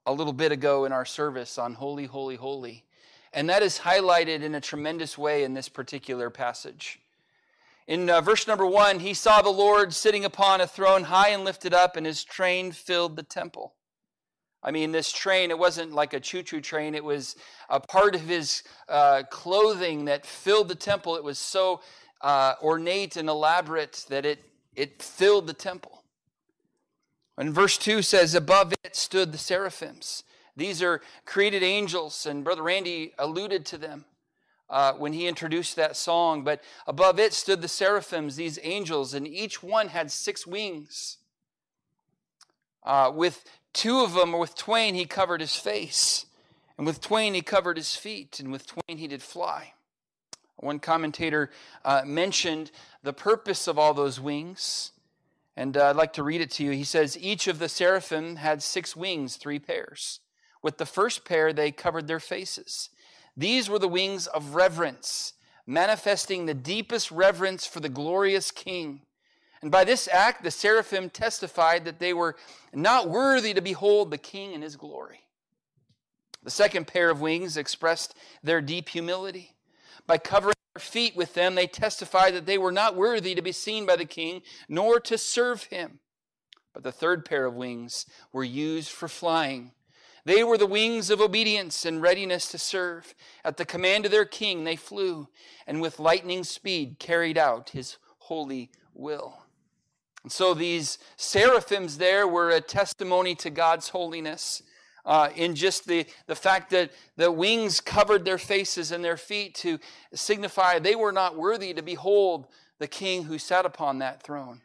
a 0.05 0.13
little 0.13 0.33
bit 0.33 0.51
ago 0.51 0.85
in 0.85 0.91
our 0.91 1.05
service 1.05 1.57
on 1.57 1.73
Holy, 1.73 2.05
Holy, 2.05 2.35
Holy. 2.35 2.85
And 3.33 3.49
that 3.49 3.63
is 3.63 3.79
highlighted 3.79 4.41
in 4.41 4.55
a 4.55 4.61
tremendous 4.61 5.17
way 5.17 5.43
in 5.43 5.53
this 5.53 5.69
particular 5.69 6.29
passage. 6.29 6.99
In 7.87 8.09
uh, 8.09 8.21
verse 8.21 8.47
number 8.47 8.65
one, 8.65 8.99
he 8.99 9.13
saw 9.13 9.41
the 9.41 9.49
Lord 9.49 9.93
sitting 9.93 10.25
upon 10.25 10.59
a 10.59 10.67
throne 10.67 11.03
high 11.03 11.29
and 11.29 11.43
lifted 11.43 11.71
up, 11.71 11.95
and 11.95 12.05
his 12.05 12.23
train 12.23 12.71
filled 12.71 13.15
the 13.15 13.23
temple. 13.23 13.74
I 14.65 14.71
mean, 14.71 14.91
this 14.91 15.11
train, 15.11 15.51
it 15.51 15.59
wasn't 15.59 15.93
like 15.93 16.15
a 16.15 16.19
choo 16.19 16.41
choo 16.41 16.59
train, 16.59 16.95
it 16.95 17.03
was 17.03 17.35
a 17.69 17.79
part 17.79 18.15
of 18.15 18.21
his 18.21 18.63
uh, 18.89 19.21
clothing 19.29 20.05
that 20.05 20.25
filled 20.25 20.69
the 20.69 20.75
temple. 20.75 21.15
It 21.15 21.23
was 21.23 21.37
so 21.37 21.81
uh, 22.21 22.55
ornate 22.63 23.15
and 23.15 23.29
elaborate 23.29 24.07
that 24.09 24.25
it, 24.25 24.43
it 24.75 25.03
filled 25.03 25.45
the 25.45 25.53
temple. 25.53 26.03
And 27.37 27.53
verse 27.53 27.77
2 27.77 28.01
says, 28.01 28.33
Above 28.33 28.73
it 28.83 28.95
stood 28.95 29.31
the 29.31 29.37
seraphims. 29.37 30.23
These 30.57 30.81
are 30.81 31.01
created 31.25 31.61
angels, 31.61 32.25
and 32.25 32.43
Brother 32.43 32.63
Randy 32.63 33.13
alluded 33.19 33.65
to 33.67 33.77
them. 33.77 34.05
Uh, 34.67 34.93
when 34.93 35.13
he 35.13 35.27
introduced 35.27 35.75
that 35.75 35.95
song. 35.95 36.43
But 36.43 36.63
above 36.87 37.19
it 37.19 37.33
stood 37.33 37.61
the 37.61 37.67
seraphims, 37.67 38.35
these 38.35 38.57
angels, 38.63 39.13
and 39.13 39.27
each 39.27 39.61
one 39.61 39.89
had 39.89 40.09
six 40.11 40.47
wings. 40.47 41.17
Uh, 42.83 43.11
with 43.13 43.43
Two 43.75 43.99
of 43.99 44.13
them, 44.13 44.31
with 44.31 44.55
twain, 44.55 44.95
he 44.95 45.03
covered 45.03 45.41
his 45.41 45.57
face, 45.57 46.27
and 46.77 46.87
with 46.87 47.01
twain, 47.01 47.33
he 47.33 47.41
covered 47.41 47.75
his 47.75 47.93
feet, 47.93 48.39
and 48.39 48.49
with 48.49 48.65
twain, 48.65 48.97
he 48.97 49.05
did 49.05 49.21
fly. 49.21 49.73
One 50.55 50.79
commentator 50.79 51.51
uh, 51.83 52.03
mentioned 52.05 52.71
the 53.03 53.11
purpose 53.11 53.67
of 53.67 53.77
all 53.77 53.93
those 53.93 54.17
wings, 54.17 54.93
and 55.57 55.75
uh, 55.75 55.89
I'd 55.89 55.97
like 55.97 56.13
to 56.13 56.23
read 56.23 56.39
it 56.39 56.51
to 56.51 56.63
you. 56.63 56.71
He 56.71 56.85
says, 56.85 57.17
Each 57.19 57.47
of 57.47 57.59
the 57.59 57.67
seraphim 57.67 58.37
had 58.37 58.63
six 58.63 58.95
wings, 58.95 59.35
three 59.35 59.59
pairs. 59.59 60.21
With 60.61 60.77
the 60.77 60.85
first 60.85 61.25
pair, 61.25 61.51
they 61.51 61.71
covered 61.71 62.07
their 62.07 62.21
faces. 62.21 62.89
These 63.35 63.69
were 63.69 63.79
the 63.79 63.89
wings 63.89 64.25
of 64.27 64.55
reverence, 64.55 65.33
manifesting 65.67 66.45
the 66.45 66.53
deepest 66.53 67.11
reverence 67.11 67.67
for 67.67 67.81
the 67.81 67.89
glorious 67.89 68.51
King. 68.51 69.01
And 69.65 69.71
by 69.71 69.83
this 69.83 70.07
act, 70.07 70.43
the 70.43 70.51
seraphim 70.51 71.09
testified 71.09 71.85
that 71.85 71.97
they 71.97 72.13
were 72.13 72.35
not 72.71 73.09
worthy 73.09 73.51
to 73.51 73.61
behold 73.61 74.11
the 74.11 74.17
king 74.19 74.53
in 74.53 74.61
his 74.61 74.75
glory. 74.75 75.21
The 76.43 76.51
second 76.51 76.85
pair 76.85 77.09
of 77.09 77.19
wings 77.19 77.57
expressed 77.57 78.13
their 78.43 78.61
deep 78.61 78.89
humility. 78.89 79.55
By 80.05 80.19
covering 80.19 80.53
their 80.75 80.81
feet 80.81 81.15
with 81.15 81.33
them, 81.33 81.55
they 81.55 81.65
testified 81.65 82.35
that 82.35 82.45
they 82.45 82.59
were 82.59 82.71
not 82.71 82.95
worthy 82.95 83.33
to 83.33 83.41
be 83.41 83.51
seen 83.51 83.87
by 83.87 83.95
the 83.95 84.05
king, 84.05 84.43
nor 84.69 84.99
to 84.99 85.17
serve 85.17 85.63
him. 85.63 85.97
But 86.71 86.83
the 86.83 86.91
third 86.91 87.25
pair 87.25 87.47
of 87.47 87.55
wings 87.55 88.05
were 88.31 88.43
used 88.43 88.91
for 88.91 89.07
flying. 89.07 89.71
They 90.25 90.43
were 90.43 90.59
the 90.59 90.67
wings 90.67 91.09
of 91.09 91.19
obedience 91.19 91.85
and 91.85 92.03
readiness 92.03 92.51
to 92.51 92.59
serve. 92.59 93.15
At 93.43 93.57
the 93.57 93.65
command 93.65 94.05
of 94.05 94.11
their 94.11 94.25
king, 94.25 94.63
they 94.63 94.75
flew, 94.75 95.27
and 95.65 95.81
with 95.81 95.97
lightning 95.97 96.43
speed 96.43 96.99
carried 96.99 97.39
out 97.39 97.71
his 97.71 97.97
holy 98.19 98.69
will. 98.93 99.39
And 100.25 100.31
so 100.31 100.55
these 100.55 100.97
seraphims 101.17 101.99
there 101.99 102.27
were 102.27 102.49
a 102.49 102.59
testimony 102.59 103.35
to 103.35 103.51
God's 103.51 103.89
holiness. 103.89 104.63
Uh, 105.05 105.29
in 105.35 105.53
just 105.53 105.85
the, 105.85 106.07
the 106.25 106.33
fact 106.33 106.71
that 106.71 106.89
the 107.15 107.31
wings 107.31 107.79
covered 107.79 108.25
their 108.25 108.39
faces 108.39 108.91
and 108.91 109.05
their 109.05 109.17
feet 109.17 109.53
to 109.53 109.77
signify 110.15 110.79
they 110.79 110.95
were 110.95 111.11
not 111.11 111.37
worthy 111.37 111.75
to 111.75 111.83
behold 111.83 112.47
the 112.79 112.87
king 112.87 113.25
who 113.25 113.37
sat 113.37 113.67
upon 113.67 113.99
that 113.99 114.23
throne. 114.23 114.61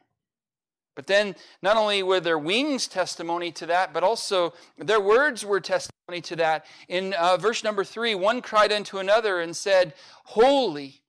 But 0.94 1.06
then, 1.06 1.36
not 1.60 1.76
only 1.76 2.02
were 2.02 2.20
their 2.20 2.38
wings 2.38 2.88
testimony 2.88 3.52
to 3.52 3.66
that, 3.66 3.92
but 3.92 4.02
also 4.02 4.54
their 4.78 4.98
words 4.98 5.44
were 5.44 5.60
testimony 5.60 6.22
to 6.22 6.36
that. 6.36 6.64
In 6.88 7.12
uh, 7.12 7.36
verse 7.36 7.62
number 7.62 7.84
three, 7.84 8.14
one 8.14 8.40
cried 8.40 8.72
unto 8.72 8.96
another 8.96 9.40
and 9.40 9.54
said, 9.54 9.92
Holy, 10.24 11.02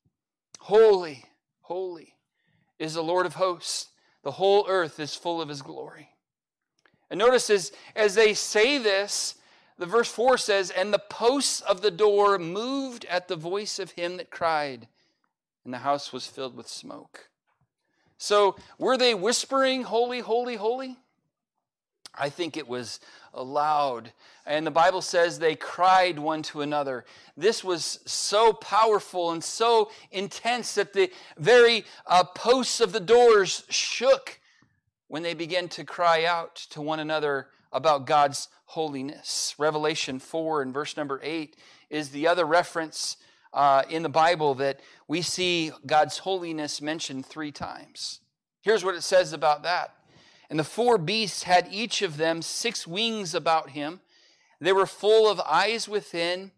holy, 0.59 1.23
holy 1.61 2.15
is 2.79 2.95
the 2.95 3.01
Lord 3.01 3.25
of 3.25 3.35
hosts. 3.35 3.87
The 4.23 4.31
whole 4.31 4.65
earth 4.67 4.99
is 4.99 5.15
full 5.15 5.41
of 5.41 5.49
his 5.49 5.61
glory. 5.61 6.09
And 7.09 7.17
notice 7.17 7.49
as, 7.49 7.71
as 7.95 8.15
they 8.15 8.33
say 8.33 8.77
this, 8.77 9.35
the 9.77 9.85
verse 9.85 10.11
4 10.11 10.37
says, 10.37 10.69
And 10.69 10.93
the 10.93 10.99
posts 10.99 11.61
of 11.61 11.81
the 11.81 11.91
door 11.91 12.37
moved 12.37 13.05
at 13.05 13.27
the 13.27 13.35
voice 13.35 13.79
of 13.79 13.91
him 13.91 14.17
that 14.17 14.29
cried, 14.29 14.87
and 15.65 15.73
the 15.73 15.79
house 15.79 16.13
was 16.13 16.27
filled 16.27 16.55
with 16.55 16.67
smoke. 16.67 17.29
So, 18.17 18.55
were 18.77 18.97
they 18.97 19.15
whispering, 19.15 19.83
Holy, 19.83 20.19
holy, 20.19 20.55
holy? 20.55 20.97
I 22.13 22.29
think 22.29 22.57
it 22.57 22.67
was 22.67 22.99
loud. 23.33 24.11
And 24.45 24.65
the 24.65 24.71
Bible 24.71 25.01
says 25.01 25.39
they 25.39 25.55
cried 25.55 26.19
one 26.19 26.41
to 26.43 26.61
another. 26.61 27.05
This 27.37 27.63
was 27.63 27.99
so 28.05 28.53
powerful 28.53 29.31
and 29.31 29.43
so 29.43 29.91
intense 30.11 30.75
that 30.75 30.93
the 30.93 31.11
very 31.37 31.85
uh, 32.05 32.23
posts 32.23 32.81
of 32.81 32.91
the 32.91 32.99
doors 32.99 33.63
shook 33.69 34.39
when 35.07 35.23
they 35.23 35.33
began 35.33 35.67
to 35.69 35.83
cry 35.83 36.25
out 36.25 36.55
to 36.55 36.81
one 36.81 36.99
another 36.99 37.47
about 37.71 38.05
God's 38.05 38.49
holiness. 38.65 39.55
Revelation 39.57 40.19
4 40.19 40.61
and 40.61 40.73
verse 40.73 40.97
number 40.97 41.19
8 41.23 41.55
is 41.89 42.09
the 42.09 42.27
other 42.27 42.45
reference 42.45 43.17
uh, 43.53 43.83
in 43.89 44.03
the 44.03 44.09
Bible 44.09 44.55
that 44.55 44.79
we 45.07 45.21
see 45.21 45.71
God's 45.85 46.19
holiness 46.19 46.81
mentioned 46.81 47.25
three 47.25 47.51
times. 47.51 48.21
Here's 48.61 48.85
what 48.85 48.95
it 48.95 49.03
says 49.03 49.33
about 49.33 49.63
that. 49.63 49.93
And 50.51 50.59
the 50.59 50.65
four 50.65 50.97
beasts 50.97 51.43
had 51.43 51.69
each 51.71 52.01
of 52.01 52.17
them 52.17 52.41
six 52.41 52.85
wings 52.85 53.33
about 53.33 53.69
him. 53.69 54.01
They 54.59 54.73
were 54.73 54.85
full 54.85 55.31
of 55.31 55.39
eyes 55.39 55.87
within, 55.87 56.51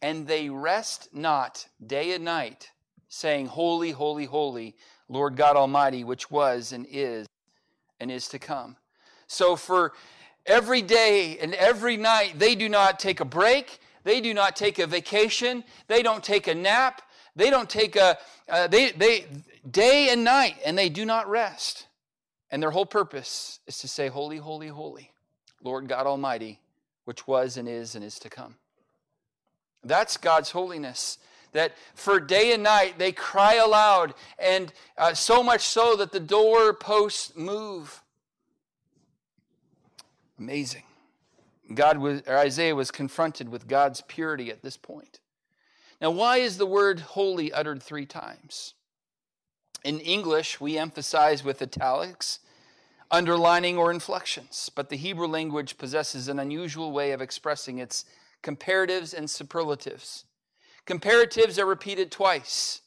and 0.00 0.26
they 0.26 0.48
rest 0.48 1.10
not 1.12 1.66
day 1.86 2.12
and 2.12 2.24
night, 2.24 2.70
saying, 3.08 3.48
Holy, 3.48 3.90
holy, 3.90 4.24
holy, 4.24 4.74
Lord 5.10 5.36
God 5.36 5.54
Almighty, 5.54 6.02
which 6.02 6.30
was 6.30 6.72
and 6.72 6.86
is 6.90 7.26
and 8.00 8.10
is 8.10 8.26
to 8.28 8.38
come. 8.38 8.76
So 9.26 9.54
for 9.54 9.92
every 10.46 10.80
day 10.80 11.38
and 11.38 11.52
every 11.52 11.98
night, 11.98 12.38
they 12.38 12.54
do 12.54 12.70
not 12.70 12.98
take 12.98 13.20
a 13.20 13.26
break, 13.26 13.80
they 14.02 14.22
do 14.22 14.32
not 14.32 14.56
take 14.56 14.78
a 14.78 14.86
vacation, 14.86 15.62
they 15.88 16.02
don't 16.02 16.24
take 16.24 16.46
a 16.46 16.54
nap, 16.54 17.02
they 17.34 17.50
don't 17.50 17.68
take 17.68 17.96
a, 17.96 18.16
uh, 18.48 18.66
they, 18.68 18.92
they, 18.92 19.26
day 19.70 20.08
and 20.08 20.24
night, 20.24 20.56
and 20.64 20.78
they 20.78 20.88
do 20.88 21.04
not 21.04 21.28
rest. 21.28 21.86
And 22.50 22.62
their 22.62 22.70
whole 22.70 22.86
purpose 22.86 23.60
is 23.66 23.78
to 23.78 23.88
say, 23.88 24.08
Holy, 24.08 24.36
holy, 24.36 24.68
holy, 24.68 25.12
Lord 25.62 25.88
God 25.88 26.06
Almighty, 26.06 26.60
which 27.04 27.26
was 27.26 27.56
and 27.56 27.68
is 27.68 27.94
and 27.94 28.04
is 28.04 28.18
to 28.20 28.28
come. 28.28 28.56
That's 29.84 30.16
God's 30.16 30.50
holiness. 30.50 31.18
That 31.52 31.72
for 31.94 32.20
day 32.20 32.52
and 32.52 32.62
night 32.62 32.98
they 32.98 33.12
cry 33.12 33.54
aloud, 33.54 34.14
and 34.38 34.72
uh, 34.98 35.14
so 35.14 35.42
much 35.42 35.62
so 35.62 35.96
that 35.96 36.12
the 36.12 36.20
door 36.20 36.74
posts 36.74 37.34
move. 37.34 38.02
Amazing. 40.38 40.82
God 41.74 41.98
was, 41.98 42.22
Isaiah 42.28 42.74
was 42.74 42.90
confronted 42.90 43.48
with 43.48 43.66
God's 43.66 44.02
purity 44.02 44.50
at 44.50 44.62
this 44.62 44.76
point. 44.76 45.20
Now, 46.00 46.10
why 46.10 46.38
is 46.38 46.58
the 46.58 46.66
word 46.66 47.00
holy 47.00 47.52
uttered 47.52 47.82
three 47.82 48.06
times? 48.06 48.74
In 49.86 50.00
English, 50.00 50.60
we 50.60 50.76
emphasize 50.76 51.44
with 51.44 51.62
italics, 51.62 52.40
underlining, 53.08 53.78
or 53.78 53.92
inflections, 53.92 54.68
but 54.74 54.88
the 54.88 54.96
Hebrew 54.96 55.28
language 55.28 55.78
possesses 55.78 56.26
an 56.26 56.40
unusual 56.40 56.90
way 56.90 57.12
of 57.12 57.22
expressing 57.22 57.78
its 57.78 58.04
comparatives 58.42 59.14
and 59.14 59.30
superlatives. 59.30 60.24
Comparatives 60.88 61.56
are 61.56 61.66
repeated 61.66 62.10
twice. 62.10 62.80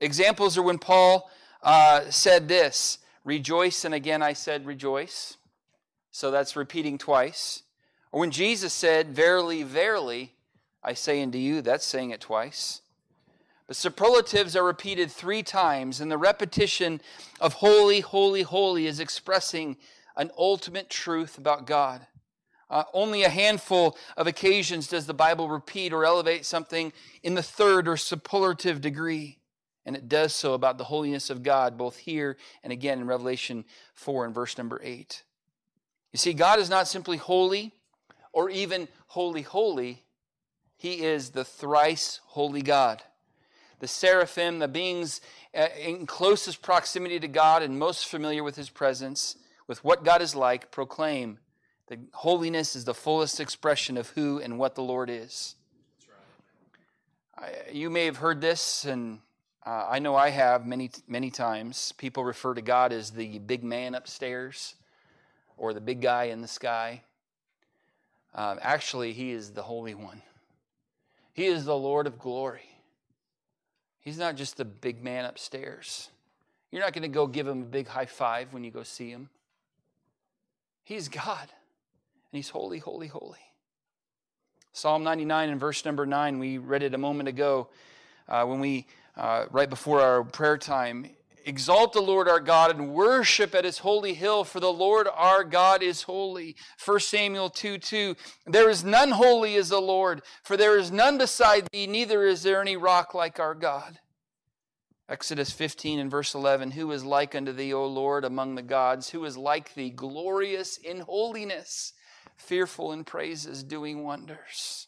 Examples 0.00 0.56
are 0.56 0.62
when 0.62 0.78
Paul 0.78 1.28
uh, 1.64 2.08
said 2.10 2.46
this 2.46 2.98
rejoice, 3.24 3.84
and 3.84 3.92
again 3.92 4.22
I 4.22 4.34
said 4.34 4.66
rejoice. 4.66 5.36
So 6.12 6.30
that's 6.30 6.54
repeating 6.54 6.96
twice. 6.96 7.64
Or 8.12 8.20
when 8.20 8.30
Jesus 8.30 8.72
said, 8.72 9.16
Verily, 9.16 9.64
verily, 9.64 10.34
I 10.80 10.94
say 10.94 11.24
unto 11.24 11.38
you, 11.38 11.60
that's 11.60 11.84
saying 11.84 12.10
it 12.10 12.20
twice. 12.20 12.82
The 13.70 13.74
superlatives 13.74 14.56
are 14.56 14.64
repeated 14.64 15.12
three 15.12 15.44
times, 15.44 16.00
and 16.00 16.10
the 16.10 16.18
repetition 16.18 17.00
of 17.40 17.52
holy, 17.52 18.00
holy, 18.00 18.42
holy 18.42 18.88
is 18.88 18.98
expressing 18.98 19.76
an 20.16 20.32
ultimate 20.36 20.90
truth 20.90 21.38
about 21.38 21.68
God. 21.68 22.04
Uh, 22.68 22.82
only 22.92 23.22
a 23.22 23.28
handful 23.28 23.96
of 24.16 24.26
occasions 24.26 24.88
does 24.88 25.06
the 25.06 25.14
Bible 25.14 25.48
repeat 25.48 25.92
or 25.92 26.04
elevate 26.04 26.44
something 26.44 26.92
in 27.22 27.36
the 27.36 27.44
third 27.44 27.86
or 27.86 27.96
superlative 27.96 28.80
degree. 28.80 29.38
And 29.86 29.94
it 29.94 30.08
does 30.08 30.34
so 30.34 30.54
about 30.54 30.76
the 30.76 30.82
holiness 30.82 31.30
of 31.30 31.44
God, 31.44 31.78
both 31.78 31.98
here 31.98 32.36
and 32.64 32.72
again 32.72 32.98
in 32.98 33.06
Revelation 33.06 33.64
4 33.94 34.24
and 34.24 34.34
verse 34.34 34.58
number 34.58 34.80
8. 34.82 35.22
You 36.10 36.18
see, 36.18 36.32
God 36.32 36.58
is 36.58 36.70
not 36.70 36.88
simply 36.88 37.18
holy 37.18 37.72
or 38.32 38.50
even 38.50 38.88
holy, 39.06 39.42
holy. 39.42 40.02
He 40.76 41.04
is 41.04 41.30
the 41.30 41.44
thrice 41.44 42.18
holy 42.24 42.62
God 42.62 43.04
the 43.80 43.88
seraphim, 43.88 44.60
the 44.60 44.68
beings 44.68 45.20
uh, 45.54 45.66
in 45.78 46.06
closest 46.06 46.62
proximity 46.62 47.18
to 47.18 47.28
God 47.28 47.62
and 47.62 47.78
most 47.78 48.06
familiar 48.06 48.44
with 48.44 48.56
his 48.56 48.70
presence, 48.70 49.36
with 49.66 49.82
what 49.82 50.04
God 50.04 50.22
is 50.22 50.34
like, 50.34 50.70
proclaim 50.70 51.38
that 51.88 51.98
holiness 52.12 52.76
is 52.76 52.84
the 52.84 52.94
fullest 52.94 53.40
expression 53.40 53.96
of 53.96 54.10
who 54.10 54.38
and 54.38 54.58
what 54.58 54.76
the 54.76 54.82
Lord 54.82 55.10
is. 55.10 55.56
Right. 57.40 57.74
you 57.74 57.90
may 57.90 58.04
have 58.04 58.18
heard 58.18 58.40
this, 58.40 58.84
and 58.84 59.18
uh, 59.66 59.86
I 59.90 59.98
know 59.98 60.14
I 60.14 60.30
have 60.30 60.66
many, 60.66 60.90
many 61.08 61.30
times. 61.30 61.92
People 61.98 62.22
refer 62.22 62.54
to 62.54 62.62
God 62.62 62.92
as 62.92 63.10
the 63.10 63.40
big 63.40 63.64
man 63.64 63.94
upstairs 63.94 64.76
or 65.56 65.74
the 65.74 65.80
big 65.80 66.00
guy 66.00 66.24
in 66.24 66.42
the 66.42 66.48
sky. 66.48 67.02
Um, 68.34 68.60
actually, 68.62 69.12
He 69.12 69.32
is 69.32 69.50
the 69.50 69.62
Holy 69.62 69.94
One, 69.94 70.22
He 71.32 71.46
is 71.46 71.64
the 71.64 71.76
Lord 71.76 72.06
of 72.06 72.18
glory. 72.18 72.69
He's 74.00 74.18
not 74.18 74.36
just 74.36 74.56
the 74.56 74.64
big 74.64 75.02
man 75.02 75.24
upstairs. 75.24 76.10
You're 76.70 76.82
not 76.82 76.92
going 76.92 77.02
to 77.02 77.08
go 77.08 77.26
give 77.26 77.46
him 77.46 77.62
a 77.62 77.66
big 77.66 77.88
high 77.88 78.06
five 78.06 78.52
when 78.52 78.64
you 78.64 78.70
go 78.70 78.82
see 78.82 79.10
him. 79.10 79.28
He's 80.84 81.08
God, 81.08 81.42
and 81.42 81.48
He's 82.32 82.48
holy, 82.48 82.78
holy, 82.78 83.06
holy. 83.06 83.38
Psalm 84.72 85.02
99 85.02 85.50
and 85.50 85.60
verse 85.60 85.84
number 85.84 86.06
9, 86.06 86.38
we 86.38 86.58
read 86.58 86.82
it 86.82 86.94
a 86.94 86.98
moment 86.98 87.28
ago 87.28 87.68
uh, 88.28 88.44
when 88.44 88.60
we, 88.60 88.86
uh, 89.16 89.46
right 89.50 89.68
before 89.68 90.00
our 90.00 90.24
prayer 90.24 90.56
time. 90.56 91.10
Exalt 91.44 91.92
the 91.92 92.00
Lord 92.00 92.28
our 92.28 92.40
God 92.40 92.70
and 92.70 92.92
worship 92.92 93.54
at 93.54 93.64
his 93.64 93.78
holy 93.78 94.14
hill, 94.14 94.44
for 94.44 94.60
the 94.60 94.72
Lord 94.72 95.08
our 95.14 95.44
God 95.44 95.82
is 95.82 96.02
holy. 96.02 96.56
1 96.84 97.00
Samuel 97.00 97.50
2 97.50 97.78
2. 97.78 98.16
There 98.46 98.68
is 98.68 98.84
none 98.84 99.12
holy 99.12 99.56
as 99.56 99.70
the 99.70 99.80
Lord, 99.80 100.22
for 100.42 100.56
there 100.56 100.78
is 100.78 100.90
none 100.90 101.18
beside 101.18 101.66
thee, 101.72 101.86
neither 101.86 102.24
is 102.24 102.42
there 102.42 102.60
any 102.60 102.76
rock 102.76 103.14
like 103.14 103.40
our 103.40 103.54
God. 103.54 103.98
Exodus 105.08 105.50
15 105.50 105.98
and 105.98 106.10
verse 106.10 106.34
11. 106.34 106.70
Who 106.70 106.92
is 106.92 107.04
like 107.04 107.34
unto 107.34 107.52
thee, 107.52 107.72
O 107.72 107.84
Lord, 107.84 108.24
among 108.24 108.54
the 108.54 108.62
gods? 108.62 109.10
Who 109.10 109.24
is 109.24 109.36
like 109.36 109.74
thee, 109.74 109.90
glorious 109.90 110.76
in 110.76 111.00
holiness, 111.00 111.94
fearful 112.36 112.92
in 112.92 113.02
praises, 113.02 113.64
doing 113.64 114.04
wonders? 114.04 114.86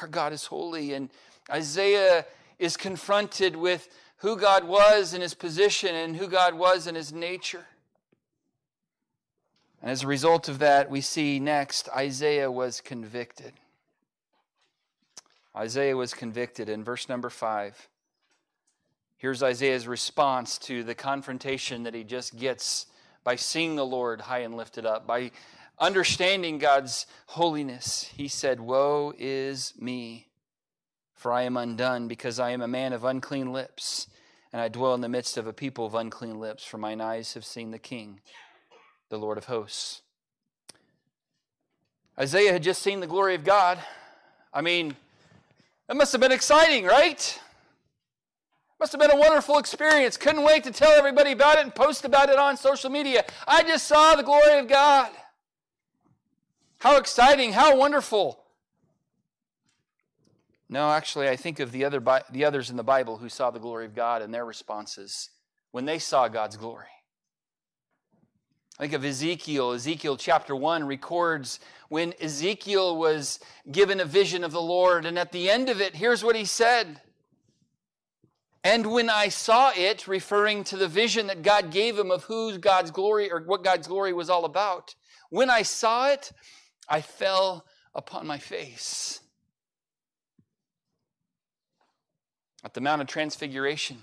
Our 0.00 0.06
God 0.06 0.32
is 0.32 0.46
holy. 0.46 0.92
And 0.94 1.10
Isaiah 1.50 2.24
is 2.60 2.76
confronted 2.76 3.56
with 3.56 3.88
who 4.18 4.36
God 4.36 4.64
was 4.64 5.14
in 5.14 5.20
his 5.20 5.34
position 5.34 5.94
and 5.94 6.16
who 6.16 6.28
God 6.28 6.54
was 6.54 6.86
in 6.86 6.94
his 6.94 7.12
nature. 7.12 7.66
And 9.82 9.90
as 9.90 10.02
a 10.02 10.06
result 10.06 10.48
of 10.48 10.60
that, 10.60 10.90
we 10.90 11.00
see 11.00 11.38
next 11.38 11.88
Isaiah 11.94 12.50
was 12.50 12.80
convicted. 12.80 13.52
Isaiah 15.56 15.96
was 15.96 16.14
convicted 16.14 16.68
in 16.68 16.82
verse 16.82 17.08
number 17.08 17.30
five. 17.30 17.88
Here's 19.18 19.42
Isaiah's 19.42 19.86
response 19.86 20.58
to 20.58 20.82
the 20.82 20.94
confrontation 20.94 21.84
that 21.84 21.94
he 21.94 22.04
just 22.04 22.36
gets 22.36 22.86
by 23.24 23.36
seeing 23.36 23.76
the 23.76 23.86
Lord 23.86 24.22
high 24.22 24.40
and 24.40 24.56
lifted 24.56 24.84
up, 24.84 25.06
by 25.06 25.30
understanding 25.78 26.58
God's 26.58 27.06
holiness. 27.26 28.10
He 28.16 28.28
said, 28.28 28.60
Woe 28.60 29.14
is 29.18 29.72
me, 29.78 30.28
for 31.24 31.32
I 31.32 31.44
am 31.44 31.56
undone, 31.56 32.06
because 32.06 32.38
I 32.38 32.50
am 32.50 32.60
a 32.60 32.68
man 32.68 32.92
of 32.92 33.02
unclean 33.02 33.50
lips 33.50 34.08
and 34.52 34.60
I 34.60 34.68
dwell 34.68 34.92
in 34.92 35.00
the 35.00 35.08
midst 35.08 35.38
of 35.38 35.46
a 35.46 35.54
people 35.54 35.86
of 35.86 35.94
unclean 35.94 36.38
lips, 36.38 36.66
for 36.66 36.76
mine 36.76 37.00
eyes 37.00 37.32
have 37.32 37.46
seen 37.46 37.70
the 37.70 37.78
King, 37.78 38.20
the 39.08 39.16
Lord 39.16 39.38
of 39.38 39.46
hosts. 39.46 40.02
Isaiah 42.20 42.52
had 42.52 42.62
just 42.62 42.82
seen 42.82 43.00
the 43.00 43.06
glory 43.06 43.34
of 43.34 43.42
God. 43.42 43.78
I 44.52 44.60
mean, 44.60 44.94
that 45.86 45.96
must 45.96 46.12
have 46.12 46.20
been 46.20 46.30
exciting, 46.30 46.84
right? 46.84 47.40
Must 48.78 48.92
have 48.92 49.00
been 49.00 49.10
a 49.10 49.16
wonderful 49.16 49.56
experience. 49.56 50.18
Couldn't 50.18 50.44
wait 50.44 50.62
to 50.64 50.72
tell 50.72 50.92
everybody 50.92 51.32
about 51.32 51.56
it 51.56 51.64
and 51.64 51.74
post 51.74 52.04
about 52.04 52.28
it 52.28 52.36
on 52.36 52.58
social 52.58 52.90
media. 52.90 53.24
I 53.48 53.62
just 53.62 53.86
saw 53.86 54.14
the 54.14 54.22
glory 54.22 54.58
of 54.58 54.68
God. 54.68 55.10
How 56.80 56.98
exciting, 56.98 57.54
how 57.54 57.78
wonderful. 57.78 58.43
No, 60.74 60.90
actually, 60.90 61.28
I 61.28 61.36
think 61.36 61.60
of 61.60 61.70
the, 61.70 61.84
other, 61.84 62.02
the 62.32 62.44
others 62.44 62.68
in 62.68 62.76
the 62.76 62.82
Bible 62.82 63.18
who 63.18 63.28
saw 63.28 63.52
the 63.52 63.60
glory 63.60 63.86
of 63.86 63.94
God 63.94 64.22
and 64.22 64.34
their 64.34 64.44
responses 64.44 65.30
when 65.70 65.84
they 65.84 66.00
saw 66.00 66.26
God's 66.26 66.56
glory. 66.56 66.88
I 68.76 68.82
think 68.82 68.94
of 68.94 69.04
Ezekiel. 69.04 69.70
Ezekiel 69.70 70.16
chapter 70.16 70.56
1 70.56 70.82
records 70.82 71.60
when 71.90 72.12
Ezekiel 72.20 72.96
was 72.96 73.38
given 73.70 74.00
a 74.00 74.04
vision 74.04 74.42
of 74.42 74.50
the 74.50 74.60
Lord, 74.60 75.06
and 75.06 75.16
at 75.16 75.30
the 75.30 75.48
end 75.48 75.68
of 75.68 75.80
it, 75.80 75.94
here's 75.94 76.24
what 76.24 76.34
he 76.34 76.44
said. 76.44 77.00
And 78.64 78.90
when 78.90 79.08
I 79.08 79.28
saw 79.28 79.70
it, 79.76 80.08
referring 80.08 80.64
to 80.64 80.76
the 80.76 80.88
vision 80.88 81.28
that 81.28 81.42
God 81.42 81.70
gave 81.70 81.96
him 81.96 82.10
of 82.10 82.24
who 82.24 82.58
God's 82.58 82.90
glory 82.90 83.30
or 83.30 83.44
what 83.44 83.62
God's 83.62 83.86
glory 83.86 84.12
was 84.12 84.28
all 84.28 84.44
about, 84.44 84.96
when 85.30 85.50
I 85.50 85.62
saw 85.62 86.08
it, 86.08 86.32
I 86.88 87.00
fell 87.00 87.64
upon 87.94 88.26
my 88.26 88.38
face. 88.38 89.20
At 92.64 92.72
the 92.72 92.80
Mount 92.80 93.02
of 93.02 93.08
Transfiguration, 93.08 93.98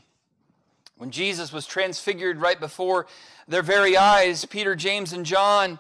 when 0.98 1.10
Jesus 1.10 1.52
was 1.52 1.66
transfigured 1.66 2.40
right 2.40 2.60
before 2.60 3.08
their 3.48 3.64
very 3.64 3.98
eyes, 3.98 4.46
Peter, 4.46 4.76
James, 4.76 5.14
and 5.14 5.26
John, 5.26 5.80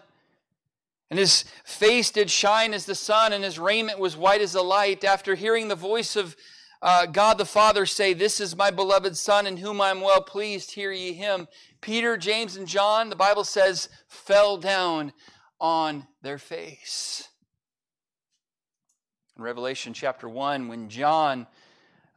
and 1.12 1.20
his 1.20 1.46
face 1.64 2.10
did 2.10 2.32
shine 2.32 2.74
as 2.74 2.86
the 2.86 2.96
sun, 2.96 3.34
and 3.34 3.44
his 3.44 3.60
raiment 3.60 4.00
was 4.00 4.18
white 4.18 4.42
as 4.42 4.54
the 4.54 4.64
light. 4.64 5.04
After 5.04 5.36
hearing 5.36 5.68
the 5.68 5.76
voice 5.76 6.16
of 6.16 6.36
uh, 6.82 7.06
God 7.06 7.38
the 7.38 7.46
Father 7.46 7.86
say, 7.86 8.14
This 8.14 8.40
is 8.40 8.56
my 8.56 8.72
beloved 8.72 9.16
Son, 9.16 9.46
in 9.46 9.58
whom 9.58 9.80
I 9.80 9.92
am 9.92 10.02
well 10.02 10.22
pleased, 10.22 10.72
hear 10.72 10.92
ye 10.92 11.14
him. 11.14 11.48
Peter, 11.82 12.18
James, 12.18 12.56
and 12.56 12.68
John, 12.68 13.10
the 13.10 13.16
Bible 13.16 13.44
says, 13.44 13.90
fell 14.08 14.58
down 14.58 15.14
on 15.60 16.08
their 16.22 16.38
face. 16.38 17.28
In 19.38 19.44
Revelation 19.44 19.94
chapter 19.94 20.28
1, 20.28 20.68
when 20.68 20.90
John, 20.90 21.46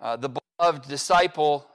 uh, 0.01 0.17
the 0.17 0.31
beloved 0.59 0.89
disciple, 0.89 1.67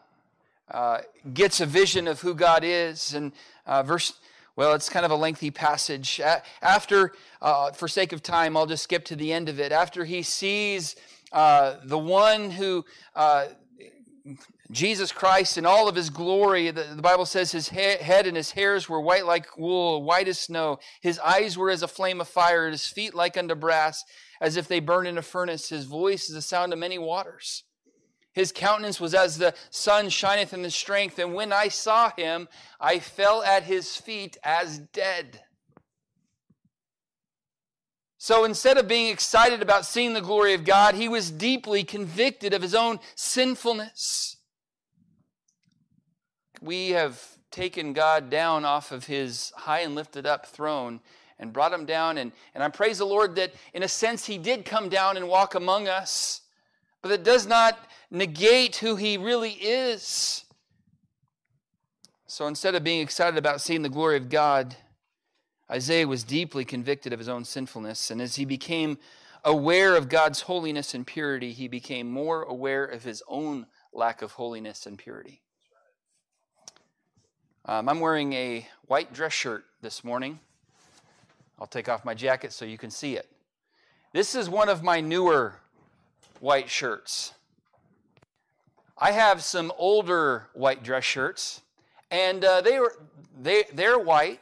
uh, 0.72 1.00
gets 1.34 1.60
a 1.60 1.65
vision 1.65 2.08
of 2.08 2.22
who 2.22 2.34
God 2.34 2.63
is. 2.63 3.13
And 3.13 3.34
uh, 3.65 3.84
verse, 3.84 4.13
well, 4.56 4.74
it's 4.74 4.89
kind 4.89 5.06
of 5.06 5.12
a 5.12 5.15
lengthy 5.15 5.52
passage. 5.52 6.22
After, 6.62 7.13
uh, 7.42 7.72
for 7.72 7.88
sake 7.88 8.13
of 8.13 8.24
time, 8.24 8.56
I'll 8.56 8.65
just 8.65 8.84
skip 8.84 9.04
to 9.06 9.15
the 9.15 9.34
end 9.34 9.50
of 9.50 9.60
it. 9.60 9.72
After 9.72 10.06
he 10.06 10.22
sees 10.22 10.96
uh, 11.34 11.76
the 11.84 11.98
one 11.98 12.52
who, 12.52 12.86
uh, 13.15 13.48
Jesus 14.72 15.12
Christ 15.12 15.58
in 15.58 15.65
all 15.65 15.89
of 15.89 15.96
his 15.96 16.10
glory, 16.10 16.72
the, 16.72 16.84
the 16.96 17.02
Bible 17.02 17.26
says 17.26 17.52
his 17.52 17.70
he- 17.70 17.98
head 17.98 18.28
and 18.28 18.38
his 18.38 18.52
hairs 18.52 18.88
were 18.88 19.02
white 19.02 19.26
like 19.26 19.58
wool, 19.58 20.04
white 20.04 20.28
as 20.28 20.39
snow. 20.39 20.80
His 21.02 21.20
eyes 21.20 21.58
were 21.58 21.70
as 21.70 21.84
a 21.84 21.88
flame 21.88 22.22
of 22.22 22.28
fire, 22.30 22.65
and 22.65 22.74
his 22.74 22.88
feet 22.88 23.13
like 23.13 23.36
unto 23.36 23.56
brass, 23.56 24.06
as 24.39 24.56
if 24.56 24.68
they 24.68 24.80
burned 24.80 25.08
in 25.08 25.18
a 25.18 25.22
furnace. 25.22 25.70
His 25.70 25.86
voice 25.86 26.30
is 26.30 26.36
the 26.36 26.42
sound 26.42 26.72
of 26.72 26.80
many 26.80 26.98
waters. 26.98 27.63
His 28.34 28.52
countenance 28.52 29.00
was 29.00 29.13
as 29.13 29.38
the 29.38 29.54
sun 29.70 30.10
shineth 30.10 30.54
in 30.54 30.62
the 30.62 30.72
strength. 30.72 31.20
And 31.20 31.34
when 31.34 31.52
I 31.52 31.68
saw 31.68 32.12
him, 32.12 32.48
I 32.80 33.00
fell 33.00 33.44
at 33.44 33.63
his 33.63 33.96
feet 33.96 34.38
as 34.44 34.78
dead. 34.78 35.42
So 38.18 38.44
instead 38.44 38.78
of 38.78 38.88
being 38.88 39.12
excited 39.12 39.62
about 39.62 39.86
seeing 39.86 40.13
the 40.13 40.22
glory 40.22 40.54
of 40.54 40.65
God, 40.65 40.94
he 40.94 41.08
was 41.08 41.32
deeply 41.32 41.84
convicted 41.84 42.54
of 42.54 42.62
his 42.62 42.76
own 42.76 43.00
sinfulness. 43.15 44.36
We 46.62 46.89
have 46.89 47.24
taken 47.50 47.94
God 47.94 48.30
down 48.30 48.65
off 48.65 48.92
of 48.92 49.06
his 49.06 49.54
high 49.56 49.80
and 49.80 49.96
lifted 49.96 50.26
up 50.26 50.46
throne 50.46 51.00
and 51.39 51.54
brought 51.54 51.72
him 51.72 51.86
down. 51.86 52.18
And, 52.18 52.34
and 52.54 52.62
I 52.62 52.68
praise 52.68 52.98
the 52.98 53.06
Lord 53.06 53.36
that, 53.36 53.54
in 53.74 53.84
a 53.84 53.88
sense, 53.88 54.26
he 54.26 54.38
did 54.38 54.65
come 54.65 54.89
down 54.89 55.15
and 55.15 55.30
walk 55.30 55.56
among 55.56 55.88
us. 55.88 56.42
But 57.02 57.12
it 57.12 57.24
does 57.24 57.48
not 57.48 57.80
negate 58.12 58.78
who 58.78 58.95
he 58.95 59.17
really 59.17 59.52
is. 59.52 60.45
So 62.28 62.48
instead 62.48 62.76
of 62.76 62.84
being 62.84 63.02
excited 63.02 63.38
about 63.38 63.62
seeing 63.62 63.82
the 63.82 63.89
glory 63.89 64.17
of 64.17 64.30
God, 64.30 64.76
Isaiah 65.72 66.08
was 66.08 66.24
deeply 66.24 66.65
convicted 66.65 67.13
of 67.13 67.19
his 67.19 67.30
own 67.30 67.45
sinfulness. 67.45 68.12
And 68.12 68.22
as 68.22 68.36
he 68.36 68.45
became 68.45 68.98
aware 69.43 69.95
of 69.95 70.10
God's 70.10 70.41
holiness 70.41 70.93
and 70.93 71.06
purity, 71.06 71.54
he 71.54 71.67
became 71.67 72.10
more 72.10 72.43
aware 72.43 72.86
of 72.86 73.04
his 73.04 73.24
own 73.28 73.67
lack 73.93 74.22
of 74.22 74.34
holiness 74.34 74.86
and 74.86 74.98
purity. 74.98 75.41
Um, 77.65 77.88
I'm 77.88 78.00
wearing 78.00 78.34
a 78.34 78.67
white 78.88 79.13
dress 79.13 79.34
shirt 79.34 79.65
this 79.82 80.04
morning. 80.04 80.39
I'll 81.60 81.67
take 81.67 81.89
off 81.89 82.06
my 82.06 82.13
jacket 82.13 82.54
so 82.54 82.65
you 82.65 82.78
can 82.78 82.89
see 82.89 83.15
it. 83.15 83.30
This 84.13 84.34
is 84.34 84.50
one 84.50 84.69
of 84.69 84.82
my 84.82 85.02
newer 85.02 85.56
white 86.39 86.69
shirts. 86.69 87.34
I 89.01 89.13
have 89.13 89.41
some 89.41 89.71
older 89.77 90.47
white 90.53 90.83
dress 90.83 91.05
shirts, 91.05 91.62
and 92.12 92.43
uh, 92.43 92.59
they 92.59 92.79
were 92.79 92.97
they 93.41 93.63
they're 93.73 93.97
white, 93.97 94.41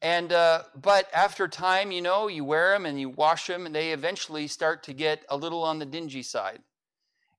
and 0.00 0.32
uh, 0.32 0.62
but 0.80 1.08
after 1.12 1.48
time, 1.48 1.90
you 1.90 2.00
know, 2.00 2.28
you 2.28 2.44
wear 2.44 2.70
them 2.72 2.86
and 2.86 3.00
you 3.00 3.08
wash 3.08 3.48
them, 3.48 3.66
and 3.66 3.74
they 3.74 3.90
eventually 3.90 4.46
start 4.46 4.84
to 4.84 4.92
get 4.92 5.24
a 5.28 5.36
little 5.36 5.64
on 5.64 5.80
the 5.80 5.86
dingy 5.86 6.22
side. 6.22 6.60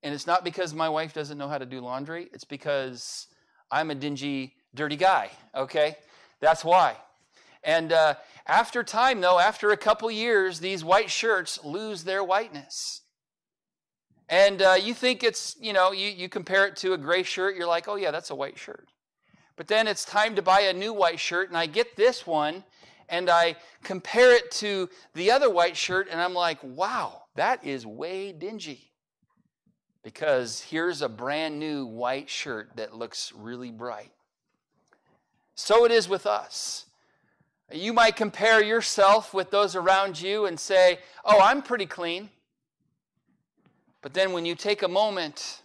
And 0.03 0.13
it's 0.13 0.27
not 0.27 0.43
because 0.43 0.73
my 0.73 0.89
wife 0.89 1.13
doesn't 1.13 1.37
know 1.37 1.47
how 1.47 1.57
to 1.57 1.65
do 1.65 1.79
laundry; 1.79 2.27
it's 2.33 2.43
because 2.43 3.27
I'm 3.71 3.89
a 3.89 3.95
dingy, 3.95 4.55
dirty 4.75 4.97
guy. 4.97 5.31
Okay, 5.55 5.95
that's 6.41 6.65
why. 6.65 6.97
And 7.63 7.93
uh, 7.93 8.15
after 8.45 8.83
time, 8.83 9.21
though, 9.21 9.39
after 9.39 9.71
a 9.71 9.77
couple 9.77 10.11
years, 10.11 10.59
these 10.59 10.83
white 10.83 11.09
shirts 11.09 11.63
lose 11.63 12.03
their 12.03 12.25
whiteness. 12.25 13.03
And 14.29 14.61
uh, 14.61 14.75
you 14.79 14.93
think 14.93 15.23
it's, 15.23 15.57
you 15.59 15.73
know, 15.73 15.91
you, 15.91 16.07
you 16.07 16.29
compare 16.29 16.67
it 16.67 16.75
to 16.77 16.93
a 16.93 16.97
gray 16.97 17.23
shirt, 17.23 17.55
you're 17.55 17.67
like, 17.67 17.87
oh, 17.87 17.95
yeah, 17.95 18.11
that's 18.11 18.29
a 18.29 18.35
white 18.35 18.59
shirt. 18.59 18.87
But 19.55 19.67
then 19.67 19.87
it's 19.87 20.05
time 20.05 20.35
to 20.35 20.41
buy 20.43 20.61
a 20.61 20.73
new 20.73 20.93
white 20.93 21.19
shirt, 21.19 21.49
and 21.49 21.57
I 21.57 21.65
get 21.65 21.95
this 21.95 22.27
one, 22.27 22.63
and 23.09 23.27
I 23.29 23.55
compare 23.83 24.35
it 24.35 24.51
to 24.51 24.87
the 25.15 25.31
other 25.31 25.49
white 25.49 25.75
shirt, 25.75 26.07
and 26.11 26.21
I'm 26.21 26.35
like, 26.35 26.59
wow, 26.63 27.23
that 27.35 27.65
is 27.65 27.85
way 27.85 28.31
dingy. 28.31 28.91
Because 30.03 30.61
here's 30.61 31.01
a 31.01 31.09
brand 31.09 31.59
new 31.59 31.85
white 31.85 32.29
shirt 32.29 32.69
that 32.77 32.95
looks 32.95 33.33
really 33.35 33.71
bright. 33.71 34.11
So 35.55 35.85
it 35.85 35.91
is 35.91 36.07
with 36.07 36.25
us. 36.25 36.85
You 37.71 37.93
might 37.93 38.15
compare 38.15 38.63
yourself 38.63 39.33
with 39.33 39.51
those 39.51 39.75
around 39.75 40.21
you 40.21 40.45
and 40.45 40.59
say, 40.59 40.99
oh, 41.25 41.41
I'm 41.41 41.61
pretty 41.61 41.85
clean. 41.85 42.29
But 44.01 44.13
then 44.13 44.31
when 44.31 44.45
you 44.45 44.55
take 44.55 44.81
a 44.81 44.87
moment 44.87 45.61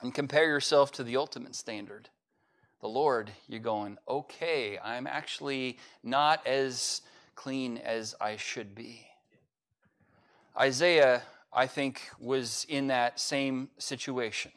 and 0.00 0.14
compare 0.14 0.46
yourself 0.46 0.92
to 0.92 1.04
the 1.04 1.16
ultimate 1.16 1.54
standard, 1.54 2.08
the 2.80 2.88
Lord, 2.88 3.32
you're 3.48 3.60
going, 3.60 3.98
okay, 4.08 4.78
I'm 4.78 5.06
actually 5.06 5.78
not 6.02 6.46
as 6.46 7.02
clean 7.34 7.78
as 7.78 8.14
I 8.20 8.36
should 8.36 8.74
be. 8.74 9.06
Isaiah, 10.56 11.22
I 11.52 11.66
think, 11.66 12.02
was 12.20 12.66
in 12.68 12.86
that 12.88 13.18
same 13.18 13.70
situation. 13.78 14.52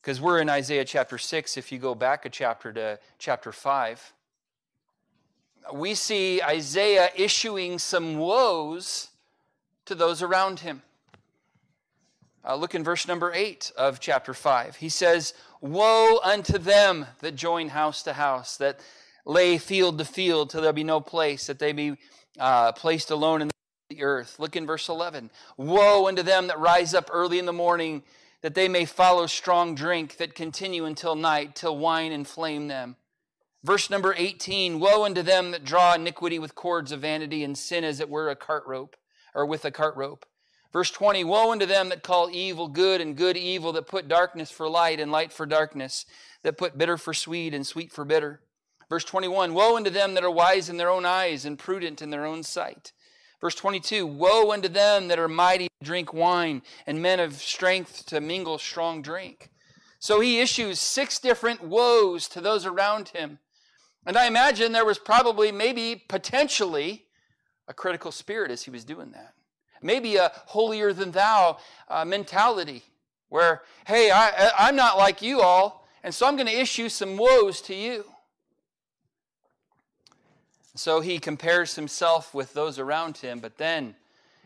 Because 0.00 0.20
we're 0.20 0.40
in 0.40 0.50
Isaiah 0.50 0.84
chapter 0.84 1.16
6, 1.16 1.56
if 1.56 1.72
you 1.72 1.78
go 1.78 1.94
back 1.94 2.26
a 2.26 2.28
chapter 2.28 2.72
to 2.72 2.98
chapter 3.18 3.52
5, 3.52 4.12
we 5.72 5.94
see 5.94 6.42
Isaiah 6.42 7.10
issuing 7.16 7.78
some 7.78 8.18
woes 8.18 9.08
to 9.86 9.94
those 9.94 10.20
around 10.20 10.60
him. 10.60 10.82
Uh, 12.44 12.56
look 12.56 12.74
in 12.74 12.82
verse 12.82 13.06
number 13.06 13.32
8 13.32 13.72
of 13.76 14.00
chapter 14.00 14.34
5. 14.34 14.76
He 14.76 14.88
says, 14.88 15.32
Woe 15.60 16.18
unto 16.24 16.58
them 16.58 17.06
that 17.20 17.36
join 17.36 17.68
house 17.68 18.02
to 18.02 18.14
house, 18.14 18.56
that 18.56 18.80
lay 19.24 19.58
field 19.58 19.98
to 19.98 20.04
field 20.04 20.50
till 20.50 20.62
there 20.62 20.72
be 20.72 20.82
no 20.82 21.00
place, 21.00 21.46
that 21.46 21.60
they 21.60 21.72
be 21.72 21.96
uh, 22.38 22.72
placed 22.72 23.10
alone 23.10 23.42
in 23.42 23.50
the 23.90 24.02
earth. 24.02 24.40
Look 24.40 24.56
in 24.56 24.66
verse 24.66 24.88
11. 24.88 25.30
Woe 25.56 26.08
unto 26.08 26.22
them 26.22 26.48
that 26.48 26.58
rise 26.58 26.94
up 26.94 27.10
early 27.12 27.38
in 27.38 27.46
the 27.46 27.52
morning, 27.52 28.02
that 28.40 28.54
they 28.54 28.68
may 28.68 28.86
follow 28.86 29.26
strong 29.26 29.76
drink, 29.76 30.16
that 30.16 30.34
continue 30.34 30.84
until 30.84 31.14
night, 31.14 31.54
till 31.54 31.78
wine 31.78 32.10
inflame 32.10 32.66
them. 32.66 32.96
Verse 33.62 33.88
number 33.88 34.14
18 34.16 34.80
Woe 34.80 35.04
unto 35.04 35.22
them 35.22 35.52
that 35.52 35.64
draw 35.64 35.94
iniquity 35.94 36.40
with 36.40 36.56
cords 36.56 36.90
of 36.90 37.02
vanity, 37.02 37.44
and 37.44 37.56
sin 37.56 37.84
as 37.84 38.00
it 38.00 38.10
were 38.10 38.30
a 38.30 38.34
cart 38.34 38.64
rope, 38.66 38.96
or 39.32 39.46
with 39.46 39.64
a 39.64 39.70
cart 39.70 39.94
rope. 39.94 40.26
Verse 40.72 40.90
20 40.90 41.24
Woe 41.24 41.52
unto 41.52 41.66
them 41.66 41.90
that 41.90 42.02
call 42.02 42.30
evil 42.30 42.68
good 42.68 43.00
and 43.00 43.16
good 43.16 43.36
evil, 43.36 43.72
that 43.72 43.86
put 43.86 44.08
darkness 44.08 44.50
for 44.50 44.68
light 44.68 45.00
and 45.00 45.12
light 45.12 45.32
for 45.32 45.46
darkness, 45.46 46.06
that 46.42 46.56
put 46.56 46.78
bitter 46.78 46.96
for 46.96 47.12
sweet 47.12 47.52
and 47.52 47.66
sweet 47.66 47.92
for 47.92 48.04
bitter. 48.04 48.40
Verse 48.88 49.04
21 49.04 49.54
Woe 49.54 49.76
unto 49.76 49.90
them 49.90 50.14
that 50.14 50.24
are 50.24 50.30
wise 50.30 50.68
in 50.68 50.78
their 50.78 50.90
own 50.90 51.04
eyes 51.04 51.44
and 51.44 51.58
prudent 51.58 52.00
in 52.00 52.10
their 52.10 52.24
own 52.24 52.42
sight. 52.42 52.92
Verse 53.40 53.54
22 53.54 54.06
Woe 54.06 54.52
unto 54.52 54.68
them 54.68 55.08
that 55.08 55.18
are 55.18 55.28
mighty 55.28 55.68
to 55.68 55.84
drink 55.84 56.14
wine 56.14 56.62
and 56.86 57.02
men 57.02 57.20
of 57.20 57.34
strength 57.34 58.06
to 58.06 58.20
mingle 58.20 58.58
strong 58.58 59.02
drink. 59.02 59.50
So 59.98 60.20
he 60.20 60.40
issues 60.40 60.80
six 60.80 61.18
different 61.18 61.62
woes 61.62 62.26
to 62.28 62.40
those 62.40 62.66
around 62.66 63.10
him. 63.10 63.38
And 64.04 64.16
I 64.16 64.26
imagine 64.26 64.72
there 64.72 64.84
was 64.84 64.98
probably, 64.98 65.52
maybe 65.52 66.02
potentially, 66.08 67.04
a 67.68 67.74
critical 67.74 68.10
spirit 68.10 68.50
as 68.50 68.64
he 68.64 68.70
was 68.70 68.84
doing 68.84 69.12
that 69.12 69.34
maybe 69.82 70.16
a 70.16 70.32
holier 70.46 70.92
than 70.92 71.10
thou 71.10 71.58
uh, 71.88 72.04
mentality 72.04 72.82
where, 73.32 73.62
hey, 73.86 74.10
I, 74.10 74.50
I'm 74.58 74.76
not 74.76 74.98
like 74.98 75.22
you 75.22 75.40
all, 75.40 75.88
and 76.02 76.14
so 76.14 76.26
I'm 76.26 76.36
going 76.36 76.48
to 76.48 76.60
issue 76.60 76.90
some 76.90 77.16
woes 77.16 77.62
to 77.62 77.74
you. 77.74 78.04
So 80.74 81.00
he 81.00 81.18
compares 81.18 81.74
himself 81.74 82.34
with 82.34 82.52
those 82.52 82.78
around 82.78 83.16
him, 83.16 83.40
but 83.40 83.56
then 83.56 83.94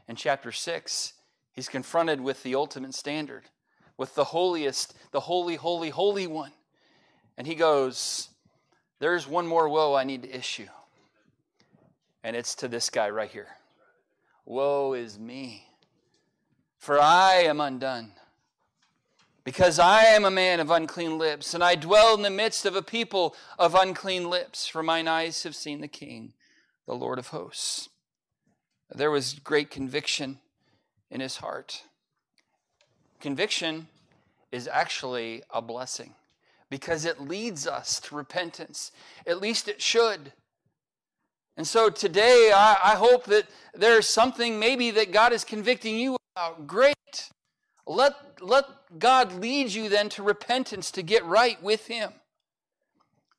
in 0.07 0.14
chapter 0.14 0.53
6, 0.53 1.12
he's 1.53 1.68
confronted 1.68 2.20
with 2.20 2.45
the 2.45 2.55
ultimate 2.55 2.95
standard, 2.95 3.43
with 3.97 4.14
the 4.14 4.24
holiest, 4.24 4.95
the 5.11 5.20
holy, 5.20 5.57
holy, 5.57 5.91
holy 5.91 6.28
one. 6.28 6.53
And 7.37 7.45
he 7.45 7.57
goes, 7.57 8.28
There's 9.01 9.26
one 9.26 9.49
more 9.49 9.68
woe 9.68 9.95
I 9.95 10.05
need 10.05 10.22
to 10.22 10.37
issue. 10.37 10.68
And 12.22 12.37
it's 12.37 12.55
to 12.57 12.68
this 12.68 12.89
guy 12.89 13.11
right 13.11 13.30
here 13.30 13.49
Woe 14.47 14.92
is 14.92 15.18
me, 15.18 15.66
for 16.78 17.01
I 17.01 17.42
am 17.42 17.61
undone. 17.61 18.12
Because 19.42 19.80
I 19.80 20.05
am 20.05 20.24
a 20.24 20.30
man 20.30 20.61
of 20.61 20.70
unclean 20.70 21.18
lips, 21.18 21.53
and 21.53 21.62
I 21.62 21.74
dwell 21.74 22.14
in 22.14 22.22
the 22.22 22.30
midst 22.30 22.64
of 22.64 22.76
a 22.76 22.82
people 22.82 23.34
of 23.59 23.74
unclean 23.74 24.30
lips, 24.30 24.66
for 24.66 24.84
mine 24.84 25.09
eyes 25.09 25.42
have 25.42 25.57
seen 25.57 25.80
the 25.80 25.88
King, 25.88 26.32
the 26.86 26.94
Lord 26.94 27.18
of 27.18 27.28
hosts. 27.28 27.88
There 28.94 29.11
was 29.11 29.34
great 29.34 29.68
conviction 29.68 30.38
in 31.11 31.20
his 31.20 31.38
heart. 31.38 31.82
Conviction 33.20 33.88
is 34.53 34.68
actually 34.68 35.42
a 35.51 35.61
blessing 35.61 36.14
because 36.70 37.05
it 37.05 37.20
leads 37.20 37.66
us 37.66 37.99
to 38.01 38.14
repentance. 38.14 38.92
At 39.26 39.40
least 39.40 39.66
it 39.66 39.82
should. 39.82 40.32
And 41.57 41.66
so 41.66 41.88
today, 41.88 42.52
I, 42.54 42.76
I, 42.84 42.94
hope 42.96 43.24
that 43.26 43.46
there's 43.74 44.07
something 44.07 44.59
maybe 44.59 44.90
that 44.90 45.11
God 45.11 45.32
is 45.32 45.42
convicting 45.42 45.98
you 45.98 46.16
about. 46.34 46.66
Great. 46.66 46.94
Let, 47.86 48.14
let 48.42 48.64
God 48.98 49.32
lead 49.40 49.72
you 49.72 49.88
then 49.88 50.11
to 50.11 50.22
repentance 50.22 50.90
to 50.92 51.02
get 51.02 51.24
right 51.24 51.62
with 51.62 51.86
Him. 51.86 52.12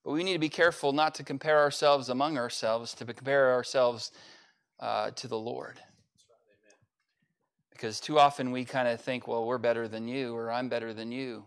But 0.03 0.13
we 0.13 0.23
need 0.23 0.33
to 0.33 0.39
be 0.39 0.49
careful 0.49 0.93
not 0.93 1.15
to 1.15 1.23
compare 1.23 1.59
ourselves 1.59 2.09
among 2.09 2.37
ourselves, 2.37 2.95
to 2.95 3.05
compare 3.05 3.51
ourselves 3.51 4.11
uh, 4.79 5.11
to 5.11 5.27
the 5.27 5.37
Lord. 5.37 5.79
Because 7.71 7.99
too 7.99 8.17
often 8.17 8.51
we 8.51 8.65
kind 8.65 8.87
of 8.87 8.99
think, 8.99 9.27
well, 9.27 9.45
we're 9.45 9.59
better 9.59 9.87
than 9.87 10.07
you, 10.07 10.35
or 10.35 10.51
I'm 10.51 10.69
better 10.69 10.91
than 10.91 11.11
you. 11.11 11.43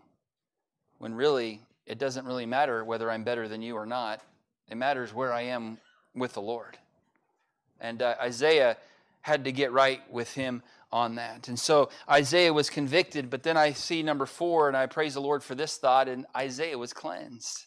When 0.99 1.15
really, 1.15 1.63
it 1.87 1.99
doesn't 1.99 2.27
really 2.27 2.47
matter 2.47 2.85
whether 2.85 3.11
I'm 3.11 3.25
better 3.25 3.49
than 3.49 3.63
you 3.63 3.75
or 3.75 3.87
not. 3.87 4.21
It 4.69 4.77
matters 4.77 5.13
where 5.13 5.33
I 5.33 5.43
am 5.43 5.79
with 6.15 6.35
the 6.35 6.43
Lord. 6.43 6.79
And 7.81 8.03
uh, 8.03 8.17
Isaiah 8.21 8.77
had 9.23 9.45
to 9.45 9.53
get 9.53 9.73
right 9.73 10.01
with 10.11 10.35
him 10.35 10.63
on 10.93 11.15
that. 11.17 11.49
And 11.49 11.59
so 11.59 11.91
Isaiah 12.09 12.53
was 12.53 12.69
convicted, 12.69 13.31
but 13.31 13.43
then 13.43 13.57
I 13.57 13.73
see 13.73 14.03
number 14.03 14.27
four, 14.27 14.69
and 14.69 14.77
I 14.77 14.87
praise 14.87 15.15
the 15.15 15.21
Lord 15.21 15.43
for 15.43 15.55
this 15.55 15.77
thought, 15.77 16.09
and 16.09 16.27
Isaiah 16.37 16.79
was 16.79 16.93
cleansed. 16.93 17.67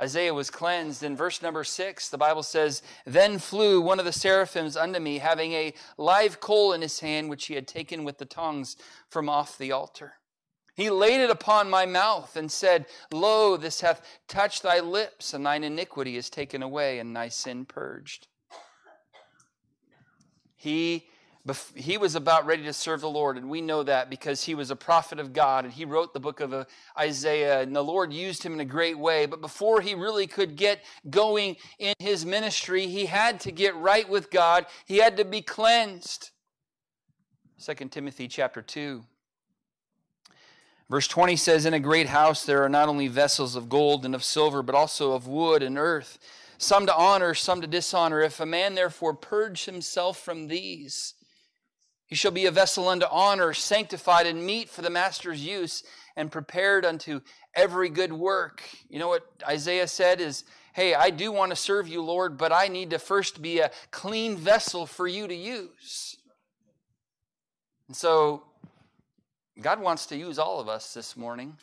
Isaiah 0.00 0.32
was 0.32 0.48
cleansed. 0.48 1.02
In 1.02 1.16
verse 1.16 1.42
number 1.42 1.64
six, 1.64 2.08
the 2.08 2.18
Bible 2.18 2.44
says, 2.44 2.82
Then 3.04 3.38
flew 3.38 3.80
one 3.80 3.98
of 3.98 4.04
the 4.04 4.12
seraphims 4.12 4.76
unto 4.76 5.00
me, 5.00 5.18
having 5.18 5.52
a 5.52 5.74
live 5.96 6.40
coal 6.40 6.72
in 6.72 6.82
his 6.82 7.00
hand, 7.00 7.28
which 7.28 7.46
he 7.46 7.54
had 7.54 7.66
taken 7.66 8.04
with 8.04 8.18
the 8.18 8.24
tongs 8.24 8.76
from 9.10 9.28
off 9.28 9.58
the 9.58 9.72
altar. 9.72 10.14
He 10.78 10.90
laid 10.90 11.20
it 11.20 11.28
upon 11.28 11.68
my 11.68 11.86
mouth 11.86 12.36
and 12.36 12.52
said, 12.52 12.86
Lo, 13.10 13.56
this 13.56 13.80
hath 13.80 14.00
touched 14.28 14.62
thy 14.62 14.78
lips, 14.78 15.34
and 15.34 15.44
thine 15.44 15.64
iniquity 15.64 16.16
is 16.16 16.30
taken 16.30 16.62
away, 16.62 17.00
and 17.00 17.16
thy 17.16 17.30
sin 17.30 17.64
purged. 17.64 18.28
He 20.54 21.08
he 21.74 21.96
was 21.96 22.14
about 22.14 22.46
ready 22.46 22.62
to 22.62 22.72
serve 22.72 23.00
the 23.00 23.10
Lord, 23.10 23.36
and 23.36 23.50
we 23.50 23.60
know 23.60 23.82
that 23.82 24.08
because 24.08 24.44
he 24.44 24.54
was 24.54 24.70
a 24.70 24.76
prophet 24.76 25.18
of 25.18 25.32
God 25.32 25.64
and 25.64 25.72
he 25.72 25.84
wrote 25.84 26.12
the 26.12 26.20
book 26.20 26.38
of 26.40 26.52
uh, 26.52 26.64
Isaiah, 26.96 27.62
and 27.62 27.74
the 27.74 27.82
Lord 27.82 28.12
used 28.12 28.44
him 28.44 28.52
in 28.52 28.60
a 28.60 28.64
great 28.64 28.98
way. 28.98 29.26
But 29.26 29.40
before 29.40 29.80
he 29.80 29.94
really 29.94 30.28
could 30.28 30.54
get 30.54 30.84
going 31.10 31.56
in 31.80 31.94
his 31.98 32.24
ministry, 32.24 32.86
he 32.86 33.06
had 33.06 33.40
to 33.40 33.50
get 33.50 33.74
right 33.74 34.08
with 34.08 34.30
God, 34.30 34.66
he 34.86 34.98
had 34.98 35.16
to 35.16 35.24
be 35.24 35.40
cleansed. 35.42 36.30
2 37.64 37.74
Timothy 37.88 38.28
chapter 38.28 38.62
2. 38.62 39.02
Verse 40.90 41.06
20 41.06 41.36
says, 41.36 41.66
In 41.66 41.74
a 41.74 41.80
great 41.80 42.08
house 42.08 42.44
there 42.44 42.62
are 42.62 42.68
not 42.68 42.88
only 42.88 43.08
vessels 43.08 43.56
of 43.56 43.68
gold 43.68 44.04
and 44.04 44.14
of 44.14 44.24
silver, 44.24 44.62
but 44.62 44.74
also 44.74 45.12
of 45.12 45.26
wood 45.26 45.62
and 45.62 45.76
earth, 45.76 46.18
some 46.56 46.86
to 46.86 46.96
honor, 46.96 47.34
some 47.34 47.60
to 47.60 47.66
dishonor. 47.66 48.20
If 48.20 48.40
a 48.40 48.46
man 48.46 48.74
therefore 48.74 49.14
purge 49.14 49.66
himself 49.66 50.18
from 50.18 50.48
these, 50.48 51.14
he 52.06 52.14
shall 52.14 52.30
be 52.30 52.46
a 52.46 52.50
vessel 52.50 52.88
unto 52.88 53.06
honor, 53.10 53.52
sanctified 53.52 54.26
and 54.26 54.44
meet 54.44 54.70
for 54.70 54.80
the 54.80 54.88
master's 54.88 55.44
use, 55.44 55.82
and 56.16 56.32
prepared 56.32 56.86
unto 56.86 57.20
every 57.54 57.90
good 57.90 58.12
work. 58.12 58.62
You 58.88 58.98
know 58.98 59.08
what 59.08 59.30
Isaiah 59.46 59.86
said 59.86 60.20
is, 60.20 60.44
Hey, 60.72 60.94
I 60.94 61.10
do 61.10 61.32
want 61.32 61.50
to 61.50 61.56
serve 61.56 61.86
you, 61.86 62.02
Lord, 62.02 62.38
but 62.38 62.52
I 62.52 62.68
need 62.68 62.90
to 62.90 62.98
first 62.98 63.42
be 63.42 63.58
a 63.58 63.70
clean 63.90 64.36
vessel 64.36 64.86
for 64.86 65.06
you 65.06 65.26
to 65.26 65.34
use. 65.34 66.16
And 67.88 67.96
so, 67.96 68.44
God 69.60 69.80
wants 69.80 70.06
to 70.06 70.16
use 70.16 70.38
all 70.38 70.60
of 70.60 70.68
us 70.68 70.94
this 70.94 71.16
morning. 71.16 71.56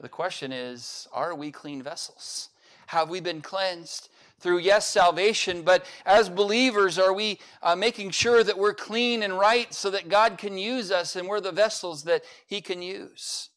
The 0.00 0.08
question 0.08 0.50
is, 0.50 1.06
are 1.12 1.36
we 1.36 1.52
clean 1.52 1.82
vessels? 1.82 2.48
Have 2.88 3.10
we 3.10 3.20
been 3.20 3.40
cleansed? 3.40 4.08
through, 4.40 4.58
yes, 4.58 4.86
salvation, 4.86 5.62
but 5.62 5.84
as 6.06 6.28
believers, 6.28 6.96
are 6.96 7.12
we 7.12 7.40
uh, 7.60 7.74
making 7.74 8.10
sure 8.10 8.44
that 8.44 8.56
we're 8.56 8.72
clean 8.72 9.24
and 9.24 9.36
right 9.36 9.74
so 9.74 9.90
that 9.90 10.08
God 10.08 10.38
can 10.38 10.56
use 10.56 10.92
us 10.92 11.16
and 11.16 11.26
we're 11.26 11.40
the 11.40 11.50
vessels 11.50 12.04
that 12.04 12.22
He 12.46 12.60
can 12.60 12.80
use? 12.80 13.50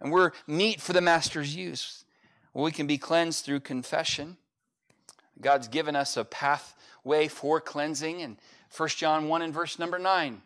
And 0.00 0.12
we're 0.12 0.30
meet 0.46 0.80
for 0.80 0.92
the 0.92 1.00
Master's 1.00 1.56
use. 1.56 2.04
Well, 2.52 2.64
we 2.64 2.70
can 2.70 2.86
be 2.86 2.96
cleansed 2.96 3.44
through 3.44 3.60
confession. 3.60 4.36
God's 5.40 5.66
given 5.66 5.96
us 5.96 6.16
a 6.16 6.24
pathway 6.24 7.26
for 7.26 7.60
cleansing. 7.60 8.22
And 8.22 8.36
1 8.76 8.88
John 8.90 9.26
1 9.26 9.42
and 9.42 9.52
verse 9.52 9.80
number 9.80 9.98
9 9.98 10.42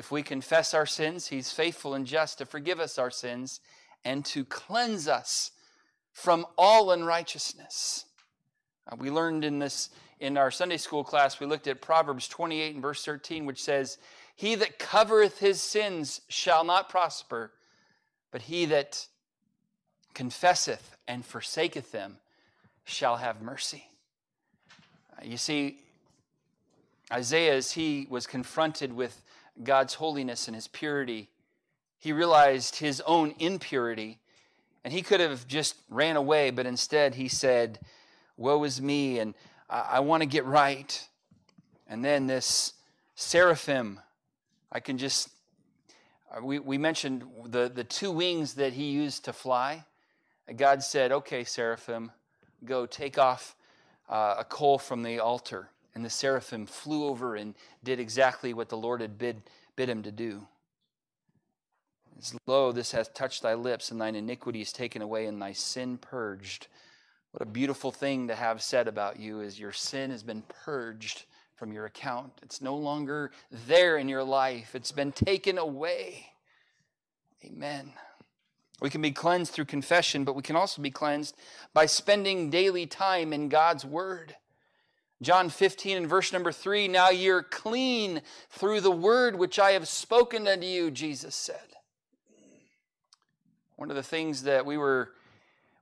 if 0.00 0.10
we 0.10 0.22
confess 0.22 0.72
our 0.72 0.86
sins, 0.86 1.26
He's 1.26 1.52
faithful 1.52 1.92
and 1.92 2.06
just 2.06 2.38
to 2.38 2.46
forgive 2.46 2.80
us 2.80 2.96
our 2.96 3.10
sins 3.10 3.60
and 4.02 4.24
to 4.24 4.46
cleanse 4.46 5.06
us 5.06 5.50
from 6.14 6.46
all 6.56 6.90
unrighteousness. 6.90 8.06
Uh, 8.90 8.96
we 8.98 9.10
learned 9.10 9.44
in 9.44 9.58
this 9.58 9.90
in 10.18 10.38
our 10.38 10.50
Sunday 10.50 10.78
school 10.78 11.04
class, 11.04 11.38
we 11.38 11.44
looked 11.44 11.66
at 11.66 11.82
Proverbs 11.82 12.28
28 12.28 12.72
and 12.72 12.80
verse 12.80 13.04
13, 13.04 13.44
which 13.44 13.62
says, 13.62 13.98
He 14.36 14.54
that 14.54 14.78
covereth 14.78 15.38
his 15.38 15.60
sins 15.60 16.22
shall 16.30 16.64
not 16.64 16.88
prosper, 16.88 17.52
but 18.30 18.40
he 18.40 18.64
that 18.66 19.06
confesseth 20.14 20.96
and 21.06 21.26
forsaketh 21.26 21.92
them 21.92 22.16
shall 22.84 23.18
have 23.18 23.42
mercy. 23.42 23.84
Uh, 25.18 25.26
you 25.26 25.36
see, 25.36 25.80
Isaiah, 27.12 27.54
as 27.54 27.72
he 27.72 28.06
was 28.08 28.26
confronted 28.26 28.94
with 28.94 29.20
God's 29.62 29.94
holiness 29.94 30.46
and 30.48 30.54
his 30.54 30.68
purity, 30.68 31.28
he 31.98 32.12
realized 32.12 32.76
his 32.76 33.00
own 33.02 33.34
impurity, 33.38 34.18
and 34.84 34.92
he 34.92 35.02
could 35.02 35.20
have 35.20 35.46
just 35.46 35.76
ran 35.90 36.16
away, 36.16 36.50
but 36.50 36.66
instead 36.66 37.14
he 37.14 37.28
said, 37.28 37.78
woe 38.36 38.64
is 38.64 38.80
me, 38.80 39.18
and 39.18 39.34
I, 39.68 39.86
I 39.92 40.00
want 40.00 40.22
to 40.22 40.26
get 40.26 40.44
right. 40.46 41.06
And 41.86 42.04
then 42.04 42.26
this 42.26 42.72
seraphim, 43.14 44.00
I 44.72 44.80
can 44.80 44.96
just, 44.96 45.28
uh, 46.34 46.42
we, 46.42 46.58
we 46.58 46.78
mentioned 46.78 47.24
the, 47.46 47.70
the 47.72 47.84
two 47.84 48.10
wings 48.10 48.54
that 48.54 48.72
he 48.72 48.90
used 48.90 49.24
to 49.26 49.32
fly. 49.32 49.84
God 50.56 50.82
said, 50.82 51.12
okay, 51.12 51.44
seraphim, 51.44 52.12
go 52.64 52.86
take 52.86 53.18
off 53.18 53.54
uh, 54.08 54.36
a 54.38 54.44
coal 54.44 54.78
from 54.78 55.02
the 55.02 55.18
altar. 55.20 55.68
And 55.94 56.04
the 56.04 56.10
seraphim 56.10 56.66
flew 56.66 57.06
over 57.06 57.34
and 57.34 57.54
did 57.82 57.98
exactly 57.98 58.54
what 58.54 58.68
the 58.68 58.76
Lord 58.76 59.00
had 59.00 59.18
bid, 59.18 59.42
bid 59.76 59.88
him 59.88 60.02
to 60.04 60.12
do. 60.12 60.46
Lo, 62.46 62.70
this 62.70 62.92
hath 62.92 63.14
touched 63.14 63.42
thy 63.42 63.54
lips, 63.54 63.90
and 63.90 64.00
thine 64.00 64.14
iniquity 64.14 64.60
is 64.60 64.72
taken 64.72 65.02
away, 65.02 65.26
and 65.26 65.40
thy 65.40 65.52
sin 65.52 65.98
purged. 65.98 66.68
What 67.32 67.42
a 67.42 67.50
beautiful 67.50 67.90
thing 67.90 68.28
to 68.28 68.34
have 68.34 68.62
said 68.62 68.88
about 68.88 69.18
you 69.18 69.40
is 69.40 69.58
your 69.58 69.72
sin 69.72 70.10
has 70.10 70.22
been 70.22 70.42
purged 70.64 71.24
from 71.54 71.72
your 71.72 71.86
account. 71.86 72.32
It's 72.42 72.60
no 72.60 72.76
longer 72.76 73.30
there 73.66 73.98
in 73.98 74.08
your 74.08 74.24
life, 74.24 74.74
it's 74.74 74.92
been 74.92 75.12
taken 75.12 75.58
away. 75.58 76.26
Amen. 77.44 77.92
We 78.80 78.90
can 78.90 79.02
be 79.02 79.12
cleansed 79.12 79.52
through 79.52 79.66
confession, 79.66 80.24
but 80.24 80.34
we 80.34 80.42
can 80.42 80.56
also 80.56 80.80
be 80.80 80.90
cleansed 80.90 81.36
by 81.74 81.86
spending 81.86 82.50
daily 82.50 82.86
time 82.86 83.32
in 83.32 83.48
God's 83.48 83.84
Word. 83.84 84.36
John 85.22 85.50
15 85.50 85.98
and 85.98 86.08
verse 86.08 86.32
number 86.32 86.50
3 86.50 86.88
Now 86.88 87.10
you're 87.10 87.42
clean 87.42 88.22
through 88.50 88.80
the 88.80 88.90
word 88.90 89.36
which 89.36 89.58
I 89.58 89.72
have 89.72 89.86
spoken 89.86 90.48
unto 90.48 90.66
you, 90.66 90.90
Jesus 90.90 91.34
said. 91.34 91.56
One 93.76 93.90
of 93.90 93.96
the 93.96 94.02
things 94.02 94.44
that 94.44 94.64
we 94.64 94.76
were 94.78 95.12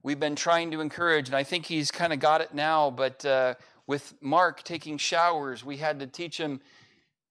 we've 0.03 0.21
been 0.21 0.37
trying 0.37 0.71
to 0.71 0.81
encourage, 0.81 1.29
and 1.29 1.37
I 1.37 1.43
think 1.43 1.67
he's 1.67 1.91
kind 1.91 2.13
of 2.13 2.21
got 2.21 2.41
it 2.41 2.55
now, 2.55 2.91
but 2.91 3.25
uh, 3.25 3.55
with 3.87 4.15
Mark 4.21 4.63
taking 4.63 4.99
showers, 4.99 5.65
we 5.65 5.77
had 5.77 6.01
to 6.01 6.07
teach 6.07 6.39
him 6.39 6.61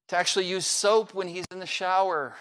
to 0.07 0.17
actually 0.17 0.45
use 0.45 0.65
soap 0.65 1.13
when 1.13 1.27
he's 1.27 1.45
in 1.51 1.59
the 1.59 1.65
shower. 1.65 2.35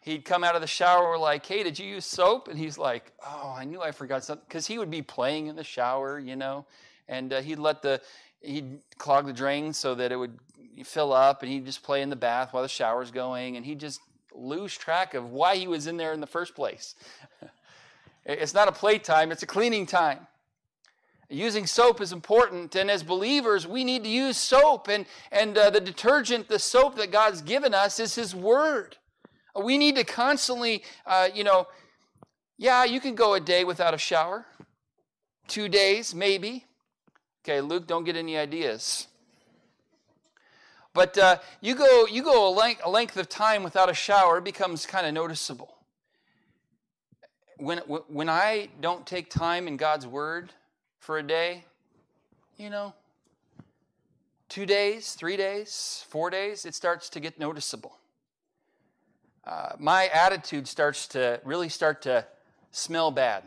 He'd 0.00 0.24
come 0.24 0.42
out 0.44 0.54
of 0.54 0.60
the 0.60 0.66
shower 0.66 1.18
like, 1.18 1.44
hey, 1.44 1.62
did 1.62 1.78
you 1.78 1.86
use 1.86 2.06
soap? 2.06 2.48
And 2.48 2.58
he's 2.58 2.78
like, 2.78 3.12
oh, 3.26 3.54
I 3.56 3.64
knew 3.64 3.82
I 3.82 3.92
forgot 3.92 4.24
something. 4.24 4.44
Because 4.48 4.66
he 4.66 4.78
would 4.78 4.90
be 4.90 5.02
playing 5.02 5.48
in 5.48 5.56
the 5.56 5.64
shower, 5.64 6.18
you 6.18 6.36
know, 6.36 6.64
and 7.10 7.32
uh, 7.32 7.42
he'd 7.42 7.58
let 7.58 7.82
the, 7.82 8.00
he'd 8.40 8.78
clog 8.96 9.26
the 9.26 9.32
drain 9.32 9.74
so 9.74 9.94
that 9.96 10.12
it 10.12 10.16
would 10.16 10.38
fill 10.84 11.12
up, 11.12 11.42
and 11.42 11.52
he'd 11.52 11.66
just 11.66 11.82
play 11.82 12.00
in 12.00 12.08
the 12.08 12.16
bath 12.16 12.54
while 12.54 12.62
the 12.62 12.68
shower's 12.68 13.10
going, 13.10 13.56
and 13.56 13.66
he'd 13.66 13.80
just 13.80 14.00
lose 14.32 14.74
track 14.74 15.12
of 15.12 15.30
why 15.30 15.56
he 15.56 15.66
was 15.66 15.86
in 15.86 15.96
there 15.96 16.12
in 16.12 16.20
the 16.20 16.26
first 16.26 16.54
place. 16.54 16.94
It's 18.26 18.52
not 18.52 18.68
a 18.68 18.72
playtime, 18.72 19.32
it's 19.32 19.42
a 19.42 19.46
cleaning 19.46 19.86
time. 19.86 20.26
Using 21.30 21.66
soap 21.66 22.02
is 22.02 22.12
important, 22.12 22.76
and 22.76 22.90
as 22.90 23.02
believers, 23.02 23.66
we 23.66 23.82
need 23.82 24.04
to 24.04 24.10
use 24.10 24.36
soap. 24.36 24.88
And, 24.88 25.06
and 25.32 25.56
uh, 25.56 25.70
the 25.70 25.80
detergent, 25.80 26.46
the 26.46 26.58
soap 26.58 26.96
that 26.96 27.10
God's 27.10 27.40
given 27.40 27.72
us, 27.72 27.98
is 27.98 28.14
His 28.14 28.34
Word. 28.34 28.98
We 29.60 29.78
need 29.78 29.96
to 29.96 30.04
constantly, 30.04 30.84
uh, 31.06 31.30
you 31.34 31.44
know, 31.44 31.66
yeah, 32.58 32.84
you 32.84 33.00
can 33.00 33.14
go 33.14 33.32
a 33.34 33.40
day 33.40 33.64
without 33.64 33.94
a 33.94 33.98
shower, 33.98 34.44
two 35.48 35.68
days, 35.68 36.14
maybe. 36.14 36.66
Okay, 37.42 37.60
Luke, 37.60 37.86
don't 37.86 38.04
get 38.04 38.16
any 38.16 38.36
ideas. 38.36 39.06
But 40.92 41.16
uh, 41.16 41.38
you 41.60 41.74
go, 41.74 42.06
you 42.06 42.22
go 42.22 42.48
a, 42.48 42.52
length, 42.52 42.82
a 42.84 42.90
length 42.90 43.16
of 43.16 43.28
time 43.28 43.62
without 43.62 43.88
a 43.88 43.94
shower, 43.94 44.38
it 44.38 44.44
becomes 44.44 44.86
kind 44.86 45.06
of 45.06 45.14
noticeable. 45.14 45.76
When, 47.58 47.78
when 47.78 48.28
I 48.28 48.68
don't 48.80 49.06
take 49.06 49.30
time 49.30 49.68
in 49.68 49.76
God's 49.76 50.06
Word 50.06 50.52
for 50.98 51.18
a 51.18 51.22
day, 51.22 51.64
you 52.56 52.70
know, 52.70 52.94
two 54.48 54.66
days, 54.66 55.14
three 55.14 55.36
days, 55.36 56.04
four 56.08 56.28
days, 56.28 56.64
it 56.64 56.74
starts 56.74 57.08
to 57.10 57.20
get 57.20 57.38
noticeable. 57.38 57.96
Uh, 59.46 59.70
my 59.78 60.08
attitude 60.08 60.68
starts 60.68 61.06
to 61.08 61.40
really 61.44 61.68
start 61.68 62.02
to 62.02 62.26
smell 62.70 63.10
bad. 63.10 63.44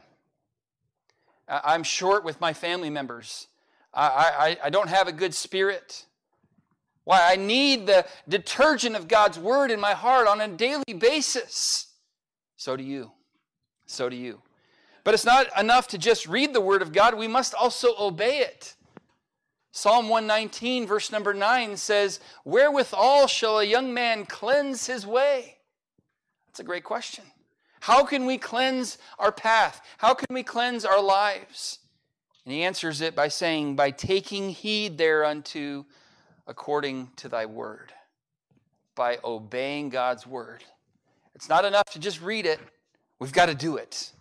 I'm 1.48 1.84
short 1.84 2.24
with 2.24 2.40
my 2.42 2.54
family 2.54 2.90
members. 2.90 3.48
I, 3.94 4.08
I, 4.08 4.58
I 4.66 4.70
don't 4.70 4.90
have 4.90 5.08
a 5.08 5.12
good 5.12 5.34
spirit. 5.34 6.06
Why? 7.04 7.32
I 7.32 7.36
need 7.36 7.86
the 7.86 8.06
detergent 8.28 8.96
of 8.96 9.08
God's 9.08 9.38
word 9.38 9.72
in 9.72 9.80
my 9.80 9.94
heart 9.94 10.28
on 10.28 10.42
a 10.42 10.48
daily 10.48 10.94
basis. 10.98 11.88
So 12.56 12.76
do 12.76 12.84
you. 12.84 13.12
So 13.86 14.10
do 14.10 14.16
you. 14.16 14.42
But 15.04 15.14
it's 15.14 15.26
not 15.26 15.48
enough 15.60 15.88
to 15.90 15.98
just 15.98 16.28
read 16.28 16.54
the 16.54 16.62
word 16.62 16.82
of 16.82 16.94
God, 16.94 17.16
we 17.16 17.28
must 17.28 17.54
also 17.54 17.94
obey 18.00 18.40
it. 18.40 18.76
Psalm 19.72 20.08
119, 20.08 20.86
verse 20.88 21.12
number 21.12 21.34
9 21.34 21.76
says, 21.78 22.20
Wherewithal 22.46 23.28
shall 23.28 23.60
a 23.60 23.64
young 23.64 23.94
man 23.94 24.26
cleanse 24.26 24.86
his 24.86 25.06
way? 25.06 25.58
That's 26.48 26.60
a 26.60 26.64
great 26.64 26.84
question. 26.84 27.26
How 27.82 28.06
can 28.06 28.26
we 28.26 28.38
cleanse 28.38 28.98
our 29.20 29.32
path? 29.32 29.82
How 29.98 30.14
can 30.14 30.28
we 30.30 30.44
cleanse 30.44 30.86
our 30.86 31.02
lives? 31.02 31.80
And 32.46 32.54
he 32.54 32.64
answers 32.64 33.02
it 33.02 33.16
by 33.16 33.28
saying, 33.30 33.76
By 33.76 33.92
taking 33.92 34.50
heed 34.50 34.98
thereunto 34.98 35.86
according 36.48 37.10
to 37.18 37.30
thy 37.30 37.46
word, 37.46 37.94
by 38.96 39.20
obeying 39.24 39.90
God's 39.90 40.28
word. 40.28 40.64
It's 41.36 41.50
not 41.50 41.66
enough 41.66 41.86
to 41.92 42.00
just 42.00 42.22
read 42.22 42.46
it, 42.46 42.60
we've 43.20 43.34
got 43.34 43.48
to 43.48 43.56
do 43.56 43.78
it. 43.78 44.12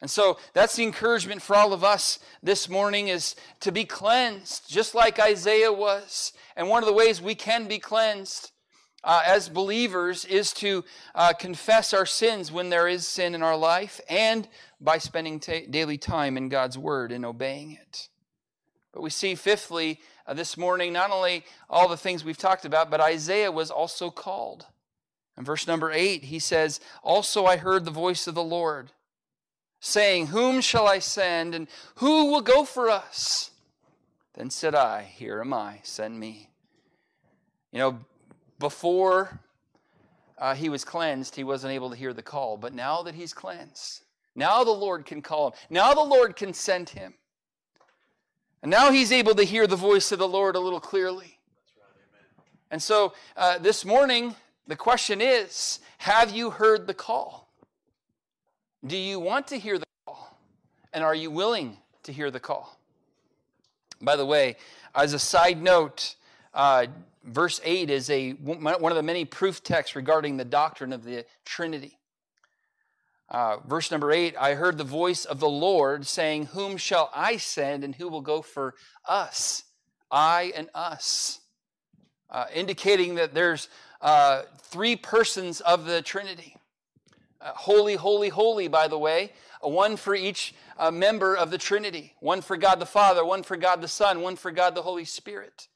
And 0.00 0.10
so 0.10 0.38
that's 0.52 0.74
the 0.74 0.82
encouragement 0.82 1.40
for 1.40 1.54
all 1.54 1.72
of 1.72 1.84
us 1.84 2.18
this 2.42 2.68
morning 2.68 3.06
is 3.06 3.36
to 3.60 3.70
be 3.70 3.84
cleansed, 3.84 4.68
just 4.68 4.96
like 4.96 5.20
Isaiah 5.20 5.72
was. 5.72 6.32
And 6.56 6.68
one 6.68 6.82
of 6.82 6.88
the 6.88 6.92
ways 6.92 7.22
we 7.22 7.36
can 7.36 7.68
be 7.68 7.78
cleansed 7.78 8.50
uh, 9.04 9.22
as 9.26 9.48
believers 9.48 10.24
is 10.24 10.52
to 10.54 10.84
uh, 11.14 11.32
confess 11.32 11.92
our 11.92 12.06
sins 12.06 12.52
when 12.52 12.70
there 12.70 12.86
is 12.86 13.06
sin 13.06 13.34
in 13.34 13.42
our 13.42 13.56
life 13.56 14.00
and 14.08 14.48
by 14.80 14.98
spending 14.98 15.40
t- 15.40 15.66
daily 15.68 15.98
time 15.98 16.36
in 16.36 16.48
God's 16.48 16.78
Word 16.78 17.12
and 17.12 17.24
obeying 17.24 17.72
it. 17.72 18.08
But 18.92 19.02
we 19.02 19.10
see, 19.10 19.34
fifthly, 19.34 20.00
uh, 20.26 20.34
this 20.34 20.56
morning, 20.56 20.92
not 20.92 21.10
only 21.10 21.44
all 21.68 21.88
the 21.88 21.96
things 21.96 22.24
we've 22.24 22.36
talked 22.36 22.64
about, 22.64 22.90
but 22.90 23.00
Isaiah 23.00 23.50
was 23.50 23.70
also 23.70 24.10
called. 24.10 24.66
In 25.36 25.44
verse 25.44 25.66
number 25.66 25.90
eight, 25.90 26.24
he 26.24 26.38
says, 26.38 26.78
Also 27.02 27.46
I 27.46 27.56
heard 27.56 27.84
the 27.84 27.90
voice 27.90 28.26
of 28.26 28.34
the 28.34 28.42
Lord 28.42 28.92
saying, 29.80 30.28
Whom 30.28 30.60
shall 30.60 30.86
I 30.86 31.00
send, 31.00 31.54
and 31.54 31.68
who 31.96 32.30
will 32.30 32.42
go 32.42 32.64
for 32.64 32.88
us? 32.88 33.50
Then 34.34 34.50
said 34.50 34.74
I, 34.74 35.02
Here 35.02 35.40
am 35.40 35.52
I, 35.52 35.80
send 35.82 36.20
me. 36.20 36.50
You 37.72 37.78
know, 37.78 37.98
before 38.62 39.40
uh, 40.38 40.54
he 40.54 40.68
was 40.68 40.84
cleansed, 40.84 41.34
he 41.34 41.42
wasn't 41.42 41.72
able 41.72 41.90
to 41.90 41.96
hear 41.96 42.12
the 42.12 42.22
call. 42.22 42.56
But 42.56 42.72
now 42.72 43.02
that 43.02 43.16
he's 43.16 43.34
cleansed, 43.34 44.04
now 44.36 44.62
the 44.62 44.70
Lord 44.70 45.04
can 45.04 45.20
call 45.20 45.48
him. 45.48 45.52
Now 45.68 45.92
the 45.94 46.00
Lord 46.00 46.36
can 46.36 46.54
send 46.54 46.88
him. 46.88 47.12
And 48.62 48.70
now 48.70 48.92
he's 48.92 49.10
able 49.10 49.34
to 49.34 49.42
hear 49.42 49.66
the 49.66 49.74
voice 49.74 50.12
of 50.12 50.20
the 50.20 50.28
Lord 50.28 50.54
a 50.54 50.60
little 50.60 50.78
clearly. 50.78 51.38
and 52.70 52.80
so 52.80 53.14
uh, 53.36 53.58
this 53.58 53.84
morning, 53.84 54.36
the 54.68 54.76
question 54.76 55.20
is 55.20 55.80
Have 55.98 56.30
you 56.30 56.50
heard 56.50 56.86
the 56.86 56.94
call? 56.94 57.48
Do 58.86 58.96
you 58.96 59.18
want 59.18 59.48
to 59.48 59.58
hear 59.58 59.76
the 59.76 59.86
call? 60.06 60.38
And 60.92 61.02
are 61.02 61.16
you 61.16 61.32
willing 61.32 61.78
to 62.04 62.12
hear 62.12 62.30
the 62.30 62.38
call? 62.38 62.78
By 64.00 64.14
the 64.14 64.24
way, 64.24 64.54
as 64.94 65.14
a 65.14 65.18
side 65.18 65.60
note, 65.60 66.14
uh, 66.54 66.86
verse 67.24 67.60
8 67.64 67.90
is 67.90 68.10
a, 68.10 68.32
one 68.32 68.92
of 68.92 68.96
the 68.96 69.02
many 69.02 69.24
proof 69.24 69.62
texts 69.62 69.96
regarding 69.96 70.36
the 70.36 70.44
doctrine 70.44 70.92
of 70.92 71.04
the 71.04 71.24
Trinity. 71.44 71.98
Uh, 73.28 73.56
verse 73.66 73.90
number 73.90 74.12
8 74.12 74.34
I 74.38 74.54
heard 74.54 74.76
the 74.76 74.84
voice 74.84 75.24
of 75.24 75.40
the 75.40 75.48
Lord 75.48 76.06
saying, 76.06 76.46
Whom 76.46 76.76
shall 76.76 77.10
I 77.14 77.38
send, 77.38 77.82
and 77.82 77.94
who 77.94 78.08
will 78.08 78.20
go 78.20 78.42
for 78.42 78.74
us? 79.06 79.64
I 80.10 80.52
and 80.54 80.68
us. 80.74 81.40
Uh, 82.30 82.46
indicating 82.54 83.14
that 83.16 83.34
there's 83.34 83.68
uh, 84.00 84.42
three 84.58 84.96
persons 84.96 85.60
of 85.60 85.86
the 85.86 86.02
Trinity. 86.02 86.56
Uh, 87.40 87.52
holy, 87.54 87.94
holy, 87.94 88.28
holy, 88.28 88.68
by 88.68 88.86
the 88.86 88.98
way, 88.98 89.32
one 89.60 89.96
for 89.96 90.14
each 90.14 90.54
uh, 90.78 90.90
member 90.90 91.36
of 91.36 91.50
the 91.50 91.58
Trinity 91.58 92.14
one 92.20 92.40
for 92.40 92.56
God 92.56 92.80
the 92.80 92.86
Father, 92.86 93.24
one 93.24 93.42
for 93.42 93.56
God 93.56 93.80
the 93.80 93.88
Son, 93.88 94.20
one 94.20 94.36
for 94.36 94.50
God 94.50 94.74
the 94.74 94.82
Holy 94.82 95.04
Spirit. 95.04 95.68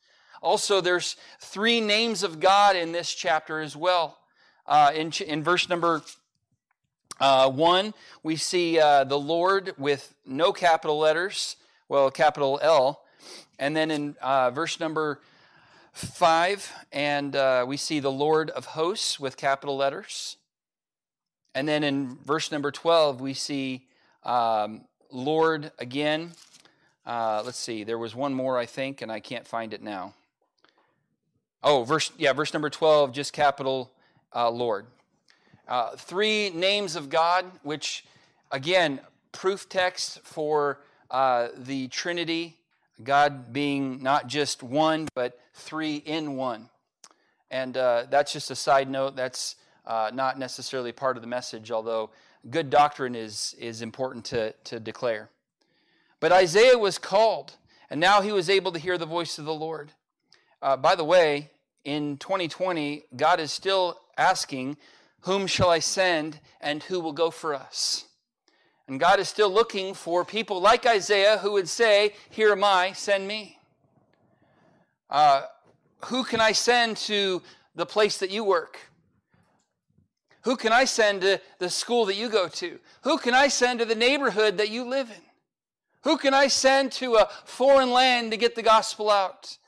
Also, 0.43 0.81
there's 0.81 1.17
three 1.41 1.81
names 1.81 2.23
of 2.23 2.41
God 2.41 2.77
in 2.77 2.93
this 2.93 3.15
chapter 3.15 3.61
as 3.61 3.77
well. 3.77 4.19
Uh, 4.67 4.93
in, 4.95 5.13
in 5.27 5.43
verse 5.43 5.69
number 5.69 6.03
uh, 7.21 7.51
one, 7.51 7.95
we 8.23 8.37
see 8.37 8.79
uh, 8.79 9.05
the 9.05 9.19
Lord 9.19 9.73
with 9.79 10.15
no 10.27 10.53
capital 10.53 10.99
letters, 10.99 11.57
well, 11.89 12.11
capital 12.11 12.59
L. 12.63 13.03
And 13.59 13.75
then 13.75 13.91
in 13.91 14.17
uh, 14.21 14.51
verse 14.51 14.79
number 14.81 15.21
five, 15.93 16.71
and 16.93 17.35
uh, 17.35 17.65
we 17.67 17.79
see 17.79 18.01
the 18.01 18.13
Lord 18.13 18.51
of 18.51 18.67
hosts 18.67 19.19
with 19.19 19.37
capital 19.37 19.77
letters. 19.77 20.37
And 21.55 21.67
then 21.67 21.83
in 21.83 22.19
verse 22.23 22.53
number 22.53 22.71
12, 22.71 23.23
we 23.23 23.33
see 23.33 23.87
um, 24.25 24.83
Lord 25.11 25.73
again. 25.79 26.33
Uh, 27.07 27.43
let's 27.47 27.59
see, 27.59 27.83
there 27.83 27.99
was 27.99 28.15
one 28.15 28.35
more, 28.35 28.59
I 28.59 28.67
think, 28.67 29.01
and 29.01 29.11
I 29.11 29.21
can't 29.21 29.47
find 29.47 29.73
it 29.73 29.83
now. 29.83 30.13
Oh, 31.63 31.85
verse, 31.85 32.13
yeah, 32.17 32.33
verse 32.33 32.53
number 32.53 32.71
12, 32.71 33.13
just 33.13 33.33
capital 33.33 33.91
uh, 34.35 34.51
Lord. 34.51 34.87
Uh, 35.67 35.97
three 35.97 36.51
names 36.51 36.95
of 36.95 37.09
God, 37.09 37.45
which, 37.63 38.05
again, 38.53 39.01
proof 39.33 39.69
text 39.69 40.21
for 40.23 40.81
uh, 41.11 41.49
the 41.57 41.89
Trinity, 41.89 42.57
God 43.03 43.53
being 43.53 44.03
not 44.03 44.29
just 44.29 44.63
one, 44.63 45.09
but 45.15 45.41
three 45.55 45.97
in 45.97 46.37
one. 46.37 46.69
And 47.51 47.77
uh, 47.77 48.05
that's 48.11 48.33
just 48.33 48.51
a 48.51 48.57
side 48.57 48.89
note. 48.89 49.17
That's 49.17 49.57
uh, 49.87 50.11
not 50.13 50.39
necessarily 50.39 50.93
part 50.93 51.17
of 51.17 51.23
the 51.23 51.29
message, 51.29 51.71
although 51.71 52.11
good 52.51 52.71
doctrine 52.71 53.15
is, 53.15 53.55
is 53.59 53.83
important 53.83 54.25
to, 54.27 54.53
to 54.65 54.81
declare. 54.81 55.31
But 56.21 56.33
Isaiah 56.33 56.79
was 56.79 56.99
called, 56.99 57.55
and 57.91 58.01
now 58.01 58.21
he 58.21 58.33
was 58.33 58.49
able 58.49 58.73
to 58.73 58.79
hear 58.79 58.99
the 58.99 59.07
voice 59.07 59.39
of 59.39 59.45
the 59.45 59.55
Lord. 59.55 59.93
Uh, 60.63 60.77
by 60.77 60.95
the 60.95 61.05
way, 61.05 61.51
in 61.85 62.17
2020, 62.17 63.05
God 63.15 63.41
is 63.41 63.53
still 63.53 64.01
asking, 64.17 64.77
Whom 65.21 65.47
shall 65.47 65.71
I 65.71 65.79
send, 65.79 66.41
and 66.61 66.83
who 66.83 67.01
will 67.01 67.13
go 67.13 67.31
for 67.31 67.55
us? 67.55 68.07
And 68.89 69.01
God 69.01 69.19
is 69.19 69.29
still 69.29 69.51
looking 69.51 69.95
for 69.95 70.25
people 70.25 70.61
like 70.61 70.87
Isaiah 70.87 71.39
who 71.39 71.53
would 71.53 71.69
say, 71.69 72.15
Here 72.31 72.53
am 72.53 72.65
I, 72.65 72.93
send 72.93 73.27
me. 73.27 73.59
Uh, 75.11 75.43
who 76.07 76.25
can 76.25 76.41
I 76.41 76.53
send 76.53 76.97
to 76.99 77.43
the 77.75 77.87
place 77.87 78.19
that 78.19 78.31
you 78.31 78.45
work? 78.45 78.79
Who 80.43 80.57
can 80.57 80.73
I 80.73 80.85
send 80.85 81.23
to 81.23 81.41
the 81.59 81.69
school 81.69 82.07
that 82.07 82.17
you 82.17 82.29
go 82.29 82.49
to? 82.49 82.79
Who 83.03 83.19
can 83.19 83.35
I 83.35 83.49
send 83.49 83.81
to 83.81 83.85
the 83.85 83.97
neighborhood 83.97 84.59
that 84.59 84.71
you 84.71 84.85
live 84.85 85.11
in? 85.11 85.23
Who 86.05 86.17
can 86.17 86.35
I 86.35 86.47
send 86.47 86.93
to 86.93 87.17
a 87.17 87.29
foreign 87.45 87.91
land 87.91 88.31
to 88.31 88.37
get 88.37 88.55
the 88.55 88.63
gospel 88.63 89.11
out? 89.11 89.59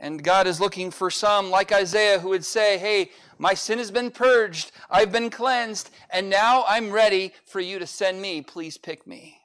And 0.00 0.22
God 0.22 0.46
is 0.46 0.60
looking 0.60 0.90
for 0.90 1.10
some, 1.10 1.50
like 1.50 1.72
Isaiah, 1.72 2.20
who 2.20 2.28
would 2.28 2.44
say, 2.44 2.78
Hey, 2.78 3.10
my 3.38 3.54
sin 3.54 3.78
has 3.78 3.90
been 3.90 4.10
purged, 4.10 4.72
I've 4.90 5.12
been 5.12 5.30
cleansed, 5.30 5.90
and 6.10 6.28
now 6.28 6.64
I'm 6.68 6.90
ready 6.90 7.32
for 7.44 7.60
you 7.60 7.78
to 7.78 7.86
send 7.86 8.20
me. 8.20 8.42
Please 8.42 8.76
pick 8.76 9.06
me. 9.06 9.38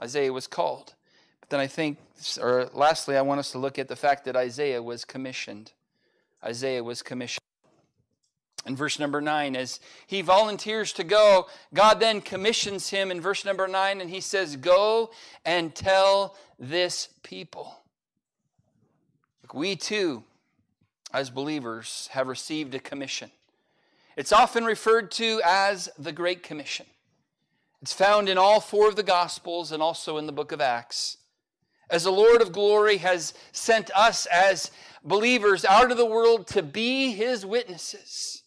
Isaiah 0.00 0.32
was 0.32 0.46
called. 0.46 0.94
But 1.40 1.50
then 1.50 1.60
I 1.60 1.66
think, 1.66 1.98
or 2.40 2.70
lastly, 2.72 3.16
I 3.16 3.22
want 3.22 3.40
us 3.40 3.52
to 3.52 3.58
look 3.58 3.78
at 3.78 3.88
the 3.88 3.96
fact 3.96 4.24
that 4.24 4.36
Isaiah 4.36 4.82
was 4.82 5.04
commissioned. 5.04 5.72
Isaiah 6.44 6.82
was 6.82 7.02
commissioned. 7.02 7.40
In 8.66 8.76
verse 8.76 8.98
number 8.98 9.20
9, 9.20 9.56
as 9.56 9.80
he 10.06 10.20
volunteers 10.20 10.92
to 10.94 11.04
go, 11.04 11.46
God 11.72 11.98
then 11.98 12.20
commissions 12.20 12.90
him 12.90 13.10
in 13.10 13.20
verse 13.20 13.44
number 13.44 13.66
9, 13.66 14.00
and 14.00 14.10
he 14.10 14.20
says, 14.20 14.56
Go 14.56 15.10
and 15.44 15.74
tell 15.74 16.36
this 16.58 17.08
people. 17.22 17.79
We 19.52 19.76
too, 19.76 20.24
as 21.12 21.30
believers, 21.30 22.08
have 22.12 22.28
received 22.28 22.74
a 22.74 22.78
commission. 22.78 23.30
It's 24.16 24.32
often 24.32 24.64
referred 24.64 25.10
to 25.12 25.40
as 25.44 25.88
the 25.98 26.12
Great 26.12 26.42
Commission. 26.42 26.86
It's 27.82 27.92
found 27.92 28.28
in 28.28 28.36
all 28.36 28.60
four 28.60 28.88
of 28.88 28.96
the 28.96 29.02
Gospels 29.02 29.72
and 29.72 29.82
also 29.82 30.18
in 30.18 30.26
the 30.26 30.32
book 30.32 30.52
of 30.52 30.60
Acts. 30.60 31.16
As 31.88 32.04
the 32.04 32.12
Lord 32.12 32.42
of 32.42 32.52
glory 32.52 32.98
has 32.98 33.34
sent 33.52 33.90
us 33.96 34.26
as 34.26 34.70
believers 35.02 35.64
out 35.64 35.90
of 35.90 35.96
the 35.96 36.06
world 36.06 36.46
to 36.48 36.62
be 36.62 37.12
his 37.12 37.44
witnesses. 37.46 38.42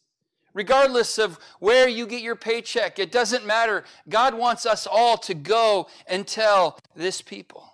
Regardless 0.53 1.17
of 1.17 1.39
where 1.59 1.87
you 1.87 2.05
get 2.05 2.21
your 2.21 2.35
paycheck, 2.35 2.99
it 2.99 3.11
doesn't 3.11 3.45
matter. 3.45 3.83
God 4.07 4.35
wants 4.35 4.65
us 4.65 4.85
all 4.85 5.17
to 5.17 5.33
go 5.33 5.87
and 6.05 6.27
tell 6.27 6.79
this 6.95 7.21
people. 7.21 7.72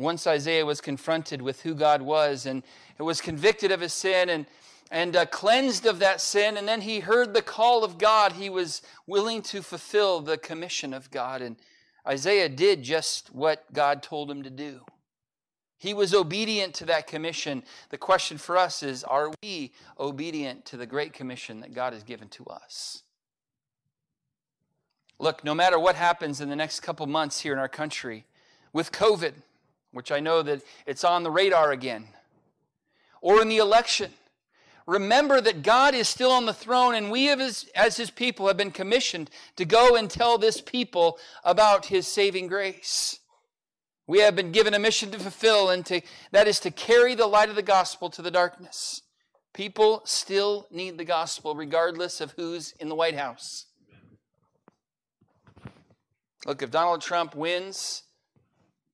Once 0.00 0.26
Isaiah 0.26 0.64
was 0.64 0.80
confronted 0.80 1.42
with 1.42 1.60
who 1.62 1.74
God 1.74 2.00
was 2.00 2.46
and 2.46 2.62
was 2.98 3.20
convicted 3.20 3.70
of 3.70 3.80
his 3.80 3.92
sin 3.92 4.30
and, 4.30 4.46
and 4.90 5.14
uh, 5.14 5.26
cleansed 5.26 5.84
of 5.84 5.98
that 5.98 6.22
sin, 6.22 6.56
and 6.56 6.66
then 6.66 6.80
he 6.80 7.00
heard 7.00 7.34
the 7.34 7.42
call 7.42 7.84
of 7.84 7.98
God, 7.98 8.32
he 8.32 8.48
was 8.48 8.80
willing 9.06 9.42
to 9.42 9.62
fulfill 9.62 10.20
the 10.20 10.38
commission 10.38 10.94
of 10.94 11.10
God. 11.10 11.42
And 11.42 11.56
Isaiah 12.06 12.48
did 12.48 12.82
just 12.82 13.32
what 13.34 13.70
God 13.74 14.02
told 14.02 14.30
him 14.30 14.42
to 14.42 14.50
do. 14.50 14.80
He 15.78 15.92
was 15.92 16.14
obedient 16.14 16.74
to 16.76 16.86
that 16.86 17.06
commission. 17.06 17.62
The 17.90 17.98
question 17.98 18.38
for 18.38 18.56
us 18.56 18.82
is 18.82 19.04
are 19.04 19.30
we 19.42 19.72
obedient 19.98 20.64
to 20.66 20.78
the 20.78 20.86
great 20.86 21.12
commission 21.12 21.60
that 21.60 21.74
God 21.74 21.92
has 21.92 22.04
given 22.04 22.28
to 22.30 22.44
us? 22.46 23.02
Look, 25.18 25.44
no 25.44 25.54
matter 25.54 25.78
what 25.78 25.96
happens 25.96 26.40
in 26.40 26.48
the 26.48 26.56
next 26.56 26.80
couple 26.80 27.06
months 27.06 27.40
here 27.40 27.52
in 27.52 27.58
our 27.58 27.68
country 27.68 28.24
with 28.72 28.92
COVID, 28.92 29.34
which 29.92 30.12
I 30.12 30.20
know 30.20 30.42
that 30.42 30.62
it's 30.86 31.04
on 31.04 31.22
the 31.22 31.30
radar 31.30 31.72
again, 31.72 32.08
or 33.20 33.42
in 33.42 33.48
the 33.48 33.58
election. 33.58 34.12
Remember 34.86 35.40
that 35.40 35.62
God 35.62 35.94
is 35.94 36.08
still 36.08 36.32
on 36.32 36.46
the 36.46 36.54
throne, 36.54 36.94
and 36.94 37.10
we, 37.10 37.28
as, 37.28 37.68
as 37.74 37.96
His 37.96 38.10
people, 38.10 38.48
have 38.48 38.56
been 38.56 38.70
commissioned 38.70 39.30
to 39.56 39.64
go 39.64 39.94
and 39.94 40.10
tell 40.10 40.38
this 40.38 40.60
people 40.60 41.18
about 41.44 41.86
His 41.86 42.08
saving 42.08 42.48
grace. 42.48 43.20
We 44.06 44.18
have 44.20 44.34
been 44.34 44.50
given 44.50 44.74
a 44.74 44.78
mission 44.80 45.12
to 45.12 45.18
fulfill, 45.20 45.70
and 45.70 45.86
to, 45.86 46.00
that 46.32 46.48
is 46.48 46.58
to 46.60 46.72
carry 46.72 47.14
the 47.14 47.28
light 47.28 47.50
of 47.50 47.56
the 47.56 47.62
gospel 47.62 48.10
to 48.10 48.22
the 48.22 48.30
darkness. 48.30 49.02
People 49.52 50.02
still 50.04 50.66
need 50.70 50.98
the 50.98 51.04
gospel, 51.04 51.54
regardless 51.54 52.20
of 52.20 52.32
who's 52.32 52.72
in 52.80 52.88
the 52.88 52.94
White 52.96 53.16
House. 53.16 53.66
Look, 56.46 56.62
if 56.62 56.70
Donald 56.70 57.02
Trump 57.02 57.34
wins, 57.36 58.02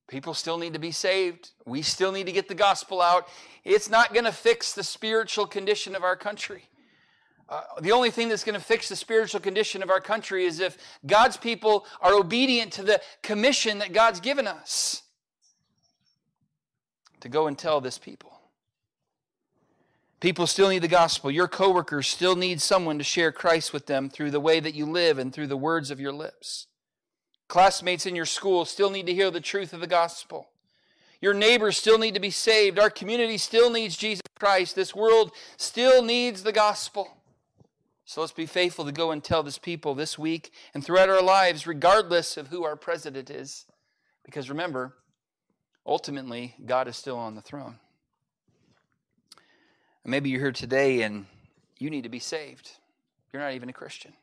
People 0.07 0.33
still 0.33 0.57
need 0.57 0.73
to 0.73 0.79
be 0.79 0.91
saved. 0.91 1.51
We 1.65 1.81
still 1.81 2.11
need 2.11 2.25
to 2.27 2.31
get 2.31 2.47
the 2.47 2.55
gospel 2.55 3.01
out. 3.01 3.27
It's 3.65 3.89
not 3.89 4.13
going 4.13 4.25
to 4.25 4.31
fix 4.31 4.73
the 4.73 4.83
spiritual 4.83 5.45
condition 5.45 5.95
of 5.95 6.03
our 6.03 6.15
country. 6.15 6.63
Uh, 7.49 7.61
the 7.81 7.91
only 7.91 8.11
thing 8.11 8.29
that's 8.29 8.43
going 8.43 8.59
to 8.59 8.65
fix 8.65 8.89
the 8.89 8.95
spiritual 8.95 9.39
condition 9.39 9.83
of 9.83 9.89
our 9.89 10.01
country 10.01 10.45
is 10.45 10.59
if 10.59 10.77
God's 11.05 11.37
people 11.37 11.85
are 12.01 12.13
obedient 12.13 12.73
to 12.73 12.83
the 12.83 13.01
commission 13.21 13.79
that 13.79 13.93
God's 13.93 14.19
given 14.19 14.47
us 14.47 15.03
to 17.21 17.29
go 17.29 17.47
and 17.47 17.57
tell 17.57 17.81
this 17.81 17.97
people. 17.97 18.33
People 20.19 20.47
still 20.47 20.69
need 20.69 20.81
the 20.81 20.87
gospel. 20.87 21.29
Your 21.29 21.47
coworkers 21.47 22.07
still 22.07 22.35
need 22.35 22.61
someone 22.61 22.97
to 22.97 23.03
share 23.03 23.31
Christ 23.31 23.71
with 23.71 23.85
them 23.85 24.09
through 24.09 24.31
the 24.31 24.39
way 24.39 24.59
that 24.59 24.73
you 24.73 24.85
live 24.85 25.19
and 25.19 25.31
through 25.31 25.47
the 25.47 25.57
words 25.57 25.91
of 25.91 25.99
your 25.99 26.11
lips. 26.11 26.67
Classmates 27.47 28.05
in 28.05 28.15
your 28.15 28.25
school 28.25 28.65
still 28.65 28.89
need 28.89 29.05
to 29.05 29.13
hear 29.13 29.31
the 29.31 29.39
truth 29.39 29.73
of 29.73 29.79
the 29.79 29.87
gospel. 29.87 30.49
Your 31.21 31.33
neighbors 31.33 31.77
still 31.77 31.97
need 31.97 32.13
to 32.13 32.19
be 32.19 32.29
saved. 32.29 32.77
Our 32.77 32.89
community 32.89 33.37
still 33.37 33.71
needs 33.71 33.97
Jesus 33.97 34.21
Christ. 34.37 34.75
This 34.75 34.93
world 34.93 35.31
still 35.55 36.03
needs 36.03 36.43
the 36.43 36.51
gospel. 36.51 37.17
So 38.05 38.21
let's 38.21 38.33
be 38.33 38.45
faithful 38.45 38.85
to 38.85 38.91
go 38.91 39.11
and 39.11 39.23
tell 39.23 39.43
this 39.43 39.57
people 39.57 39.95
this 39.95 40.17
week 40.17 40.51
and 40.73 40.83
throughout 40.83 41.09
our 41.09 41.21
lives, 41.21 41.67
regardless 41.67 42.37
of 42.37 42.47
who 42.47 42.63
our 42.63 42.75
president 42.75 43.29
is. 43.29 43.65
Because 44.23 44.49
remember, 44.49 44.95
ultimately, 45.85 46.55
God 46.65 46.87
is 46.87 46.95
still 46.95 47.17
on 47.17 47.35
the 47.35 47.41
throne. 47.41 47.79
Maybe 50.05 50.29
you're 50.29 50.39
here 50.39 50.53
today 50.53 51.01
and 51.01 51.25
you 51.79 51.89
need 51.89 52.03
to 52.03 52.09
be 52.09 52.19
saved. 52.19 52.71
You're 53.33 53.41
not 53.41 53.53
even 53.53 53.67
a 53.67 53.73
Christian. 53.73 54.13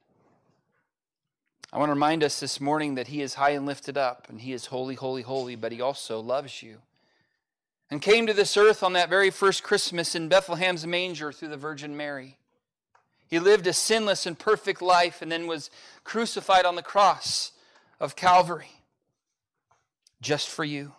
I 1.74 1.78
want 1.78 1.88
to 1.88 1.94
remind 1.94 2.22
us 2.22 2.38
this 2.38 2.60
morning 2.60 2.94
that 2.94 3.08
He 3.08 3.20
is 3.20 3.34
high 3.34 3.50
and 3.50 3.66
lifted 3.66 3.98
up, 3.98 4.28
and 4.28 4.40
He 4.40 4.52
is 4.52 4.66
holy, 4.66 4.94
holy, 4.94 5.22
holy, 5.22 5.56
but 5.56 5.72
He 5.72 5.80
also 5.80 6.20
loves 6.20 6.62
you. 6.62 6.78
And 7.90 8.00
came 8.00 8.28
to 8.28 8.32
this 8.32 8.56
earth 8.56 8.84
on 8.84 8.92
that 8.92 9.10
very 9.10 9.28
first 9.28 9.64
Christmas 9.64 10.14
in 10.14 10.28
Bethlehem's 10.28 10.86
manger 10.86 11.32
through 11.32 11.48
the 11.48 11.56
Virgin 11.56 11.96
Mary. 11.96 12.38
He 13.26 13.40
lived 13.40 13.66
a 13.66 13.72
sinless 13.72 14.24
and 14.24 14.38
perfect 14.38 14.82
life 14.82 15.20
and 15.20 15.32
then 15.32 15.48
was 15.48 15.68
crucified 16.04 16.64
on 16.64 16.76
the 16.76 16.82
cross 16.82 17.50
of 17.98 18.14
Calvary 18.14 18.70
just 20.20 20.48
for 20.48 20.64
you. 20.64 20.92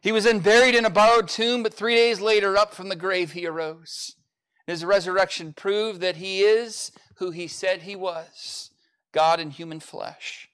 He 0.00 0.10
was 0.10 0.24
then 0.24 0.40
buried 0.40 0.74
in 0.74 0.86
a 0.86 0.90
borrowed 0.90 1.28
tomb, 1.28 1.62
but 1.62 1.72
three 1.72 1.94
days 1.94 2.20
later, 2.20 2.56
up 2.56 2.74
from 2.74 2.88
the 2.88 2.96
grave, 2.96 3.30
he 3.30 3.46
arose. 3.46 4.16
His 4.66 4.84
resurrection 4.84 5.52
proved 5.52 6.00
that 6.00 6.16
he 6.16 6.40
is 6.40 6.90
who 7.16 7.30
he 7.30 7.46
said 7.46 7.82
he 7.82 7.94
was 7.94 8.70
God 9.12 9.40
in 9.40 9.50
human 9.50 9.80
flesh, 9.80 10.48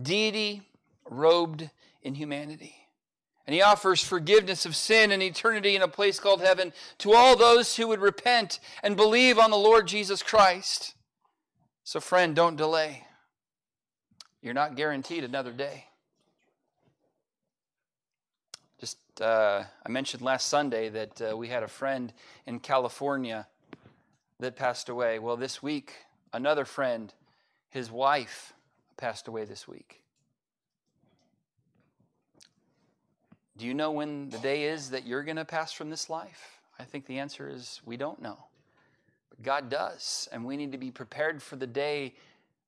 deity 0.00 0.62
robed 1.08 1.70
in 2.02 2.14
humanity. 2.14 2.74
And 3.46 3.52
he 3.52 3.60
offers 3.60 4.02
forgiveness 4.02 4.64
of 4.64 4.74
sin 4.74 5.12
and 5.12 5.22
eternity 5.22 5.76
in 5.76 5.82
a 5.82 5.88
place 5.88 6.18
called 6.18 6.40
heaven 6.40 6.72
to 6.98 7.12
all 7.12 7.36
those 7.36 7.76
who 7.76 7.88
would 7.88 8.00
repent 8.00 8.58
and 8.82 8.96
believe 8.96 9.38
on 9.38 9.50
the 9.50 9.56
Lord 9.56 9.86
Jesus 9.86 10.22
Christ. 10.22 10.94
So, 11.82 12.00
friend, 12.00 12.34
don't 12.34 12.56
delay. 12.56 13.04
You're 14.40 14.54
not 14.54 14.76
guaranteed 14.76 15.24
another 15.24 15.52
day. 15.52 15.84
Just, 18.80 18.98
uh, 19.20 19.64
I 19.84 19.88
mentioned 19.90 20.22
last 20.22 20.48
Sunday 20.48 20.88
that 20.88 21.20
uh, 21.20 21.36
we 21.36 21.48
had 21.48 21.62
a 21.62 21.68
friend 21.68 22.12
in 22.46 22.60
California 22.60 23.46
that 24.40 24.56
passed 24.56 24.88
away. 24.88 25.18
Well, 25.18 25.36
this 25.36 25.62
week, 25.62 25.92
another 26.32 26.64
friend 26.64 27.12
his 27.74 27.90
wife 27.90 28.52
passed 28.96 29.26
away 29.26 29.44
this 29.44 29.66
week. 29.66 30.00
Do 33.56 33.66
you 33.66 33.74
know 33.74 33.90
when 33.90 34.30
the 34.30 34.38
day 34.38 34.62
is 34.66 34.90
that 34.90 35.04
you're 35.04 35.24
going 35.24 35.38
to 35.38 35.44
pass 35.44 35.72
from 35.72 35.90
this 35.90 36.08
life? 36.08 36.60
I 36.78 36.84
think 36.84 37.04
the 37.06 37.18
answer 37.18 37.48
is 37.48 37.80
we 37.84 37.96
don't 37.96 38.22
know. 38.22 38.38
But 39.28 39.42
God 39.42 39.70
does, 39.70 40.28
and 40.30 40.44
we 40.44 40.56
need 40.56 40.70
to 40.70 40.78
be 40.78 40.92
prepared 40.92 41.42
for 41.42 41.56
the 41.56 41.66
day 41.66 42.14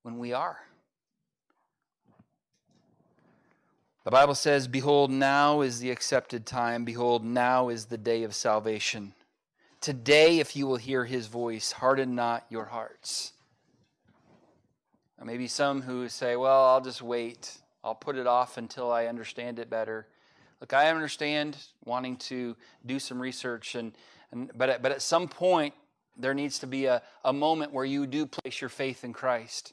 when 0.03 0.19
we 0.19 0.33
are. 0.33 0.59
The 4.03 4.11
Bible 4.11 4.35
says, 4.35 4.67
Behold, 4.67 5.13
now 5.13 5.61
is 5.61 5.79
the 5.79 5.93
accepted 5.93 6.47
time. 6.47 6.85
Behold, 6.85 7.25
now 7.25 7.69
is 7.69 7.87
the 7.87 7.99
day 7.99 8.25
of 8.25 8.35
salvation. 8.35 9.15
Today, 9.81 10.41
if 10.41 10.57
you 10.57 10.67
will 10.67 10.77
hear 10.77 11.05
his 11.05 11.29
voice, 11.29 11.71
harden 11.71 12.17
not 12.17 12.45
your 12.51 12.65
hearts. 12.65 13.35
Maybe 15.25 15.49
some 15.49 15.83
who 15.83 16.09
say, 16.09 16.37
well, 16.37 16.67
I'll 16.67 16.81
just 16.81 17.03
wait. 17.03 17.59
I'll 17.83 17.95
put 17.95 18.17
it 18.17 18.27
off 18.27 18.59
until 18.59 18.93
I 18.93 19.07
understand 19.07 19.59
it 19.59 19.69
better. 19.69 20.07
Look, 20.61 20.73
I 20.73 20.89
understand 20.89 21.57
wanting 21.85 22.17
to 22.17 22.57
do 22.85 22.99
some 22.99 23.21
research, 23.21 23.75
and, 23.75 23.93
and 24.31 24.51
but, 24.55 24.69
at, 24.71 24.83
but 24.83 24.93
at 24.93 25.03
some 25.03 25.27
point, 25.29 25.75
there 26.17 26.33
needs 26.33 26.59
to 26.61 26.67
be 26.67 26.87
a, 26.87 27.03
a 27.25 27.33
moment 27.33 27.73
where 27.73 27.85
you 27.85 28.07
do 28.07 28.27
place 28.27 28.61
your 28.61 28.71
faith 28.71 29.05
in 29.05 29.13
Christ. 29.13 29.73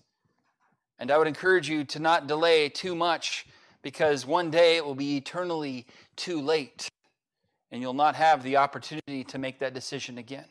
And 0.99 1.11
I 1.11 1.17
would 1.17 1.27
encourage 1.27 1.69
you 1.69 1.83
to 1.85 1.99
not 1.99 2.27
delay 2.27 2.69
too 2.69 2.95
much 2.95 3.45
because 3.81 4.25
one 4.25 4.49
day 4.49 4.77
it 4.77 4.85
will 4.85 4.95
be 4.95 5.17
eternally 5.17 5.85
too 6.15 6.41
late, 6.41 6.89
and 7.71 7.81
you'll 7.81 7.93
not 7.93 8.15
have 8.15 8.43
the 8.43 8.57
opportunity 8.57 9.23
to 9.25 9.37
make 9.37 9.59
that 9.59 9.73
decision 9.73 10.17
again. 10.17 10.45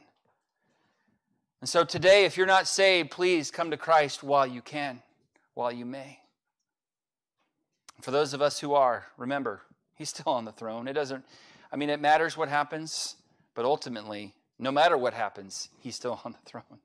And 1.63 1.69
so 1.69 1.85
today, 1.85 2.25
if 2.25 2.37
you're 2.37 2.45
not 2.45 2.67
saved, 2.67 3.13
please 3.13 3.53
come 3.53 3.71
to 3.71 3.77
Christ 3.77 4.25
while 4.25 4.45
you 4.45 4.61
can, 4.61 5.01
while 5.55 5.71
you 5.71 5.85
may. 5.85 6.19
For 8.01 8.11
those 8.11 8.35
of 8.35 8.43
us 8.43 8.59
who 8.59 8.75
are, 8.75 9.07
remember, 9.17 9.63
He's 9.95 10.09
still 10.09 10.33
on 10.33 10.45
the 10.45 10.51
throne. 10.51 10.89
It 10.89 10.95
doesn't, 10.95 11.25
I 11.73 11.77
mean, 11.77 11.89
it 11.89 12.01
matters 12.01 12.37
what 12.37 12.49
happens, 12.49 13.15
but 13.55 13.65
ultimately, 13.65 14.35
no 14.59 14.73
matter 14.73 14.99
what 14.99 15.15
happens, 15.15 15.69
He's 15.79 15.95
still 15.95 16.21
on 16.25 16.33
the 16.33 16.51
throne. 16.51 16.81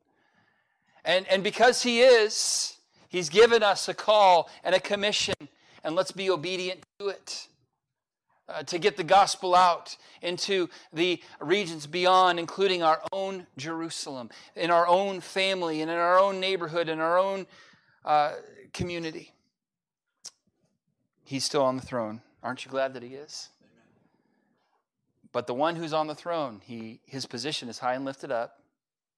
And, 1.04 1.28
and 1.28 1.44
because 1.44 1.82
He 1.82 2.02
is, 2.02 2.78
He's 3.10 3.30
given 3.30 3.64
us 3.64 3.90
a 3.90 3.96
call 3.96 4.48
and 4.64 4.76
a 4.76 4.80
commission, 4.80 5.34
and 5.84 5.96
let's 5.96 6.12
be 6.12 6.30
obedient 6.30 6.84
to 7.00 7.08
it. 7.08 7.48
Uh, 8.50 8.64
to 8.64 8.78
get 8.78 8.98
the 8.98 9.04
gospel 9.04 9.56
out 9.56 9.98
into 10.22 10.70
the 10.94 11.22
regions 11.40 11.88
beyond, 11.88 12.40
including 12.40 12.84
our 12.84 13.02
own 13.12 13.46
Jerusalem, 13.58 14.30
in 14.56 14.72
our 14.72 14.88
own 14.88 15.20
family, 15.20 15.82
and 15.82 15.92
in 15.92 15.98
our 15.98 16.20
own 16.20 16.40
neighborhood, 16.40 16.90
in 16.90 17.00
our 17.00 17.18
own 17.18 17.46
uh, 18.06 18.34
community. 18.74 19.34
He's 21.24 21.44
still 21.44 21.64
on 21.64 21.76
the 21.76 21.82
throne. 21.82 22.22
Aren't 22.42 22.64
you 22.64 22.72
glad 22.72 22.94
that 22.94 23.04
he 23.04 23.10
is? 23.10 23.50
But 25.34 25.46
the 25.46 25.54
one 25.54 25.76
who's 25.76 25.94
on 25.94 26.08
the 26.08 26.16
throne, 26.16 26.62
he, 26.64 27.02
his 27.06 27.26
position 27.26 27.68
is 27.68 27.80
high 27.80 27.96
and 27.96 28.06
lifted 28.06 28.32
up. 28.32 28.62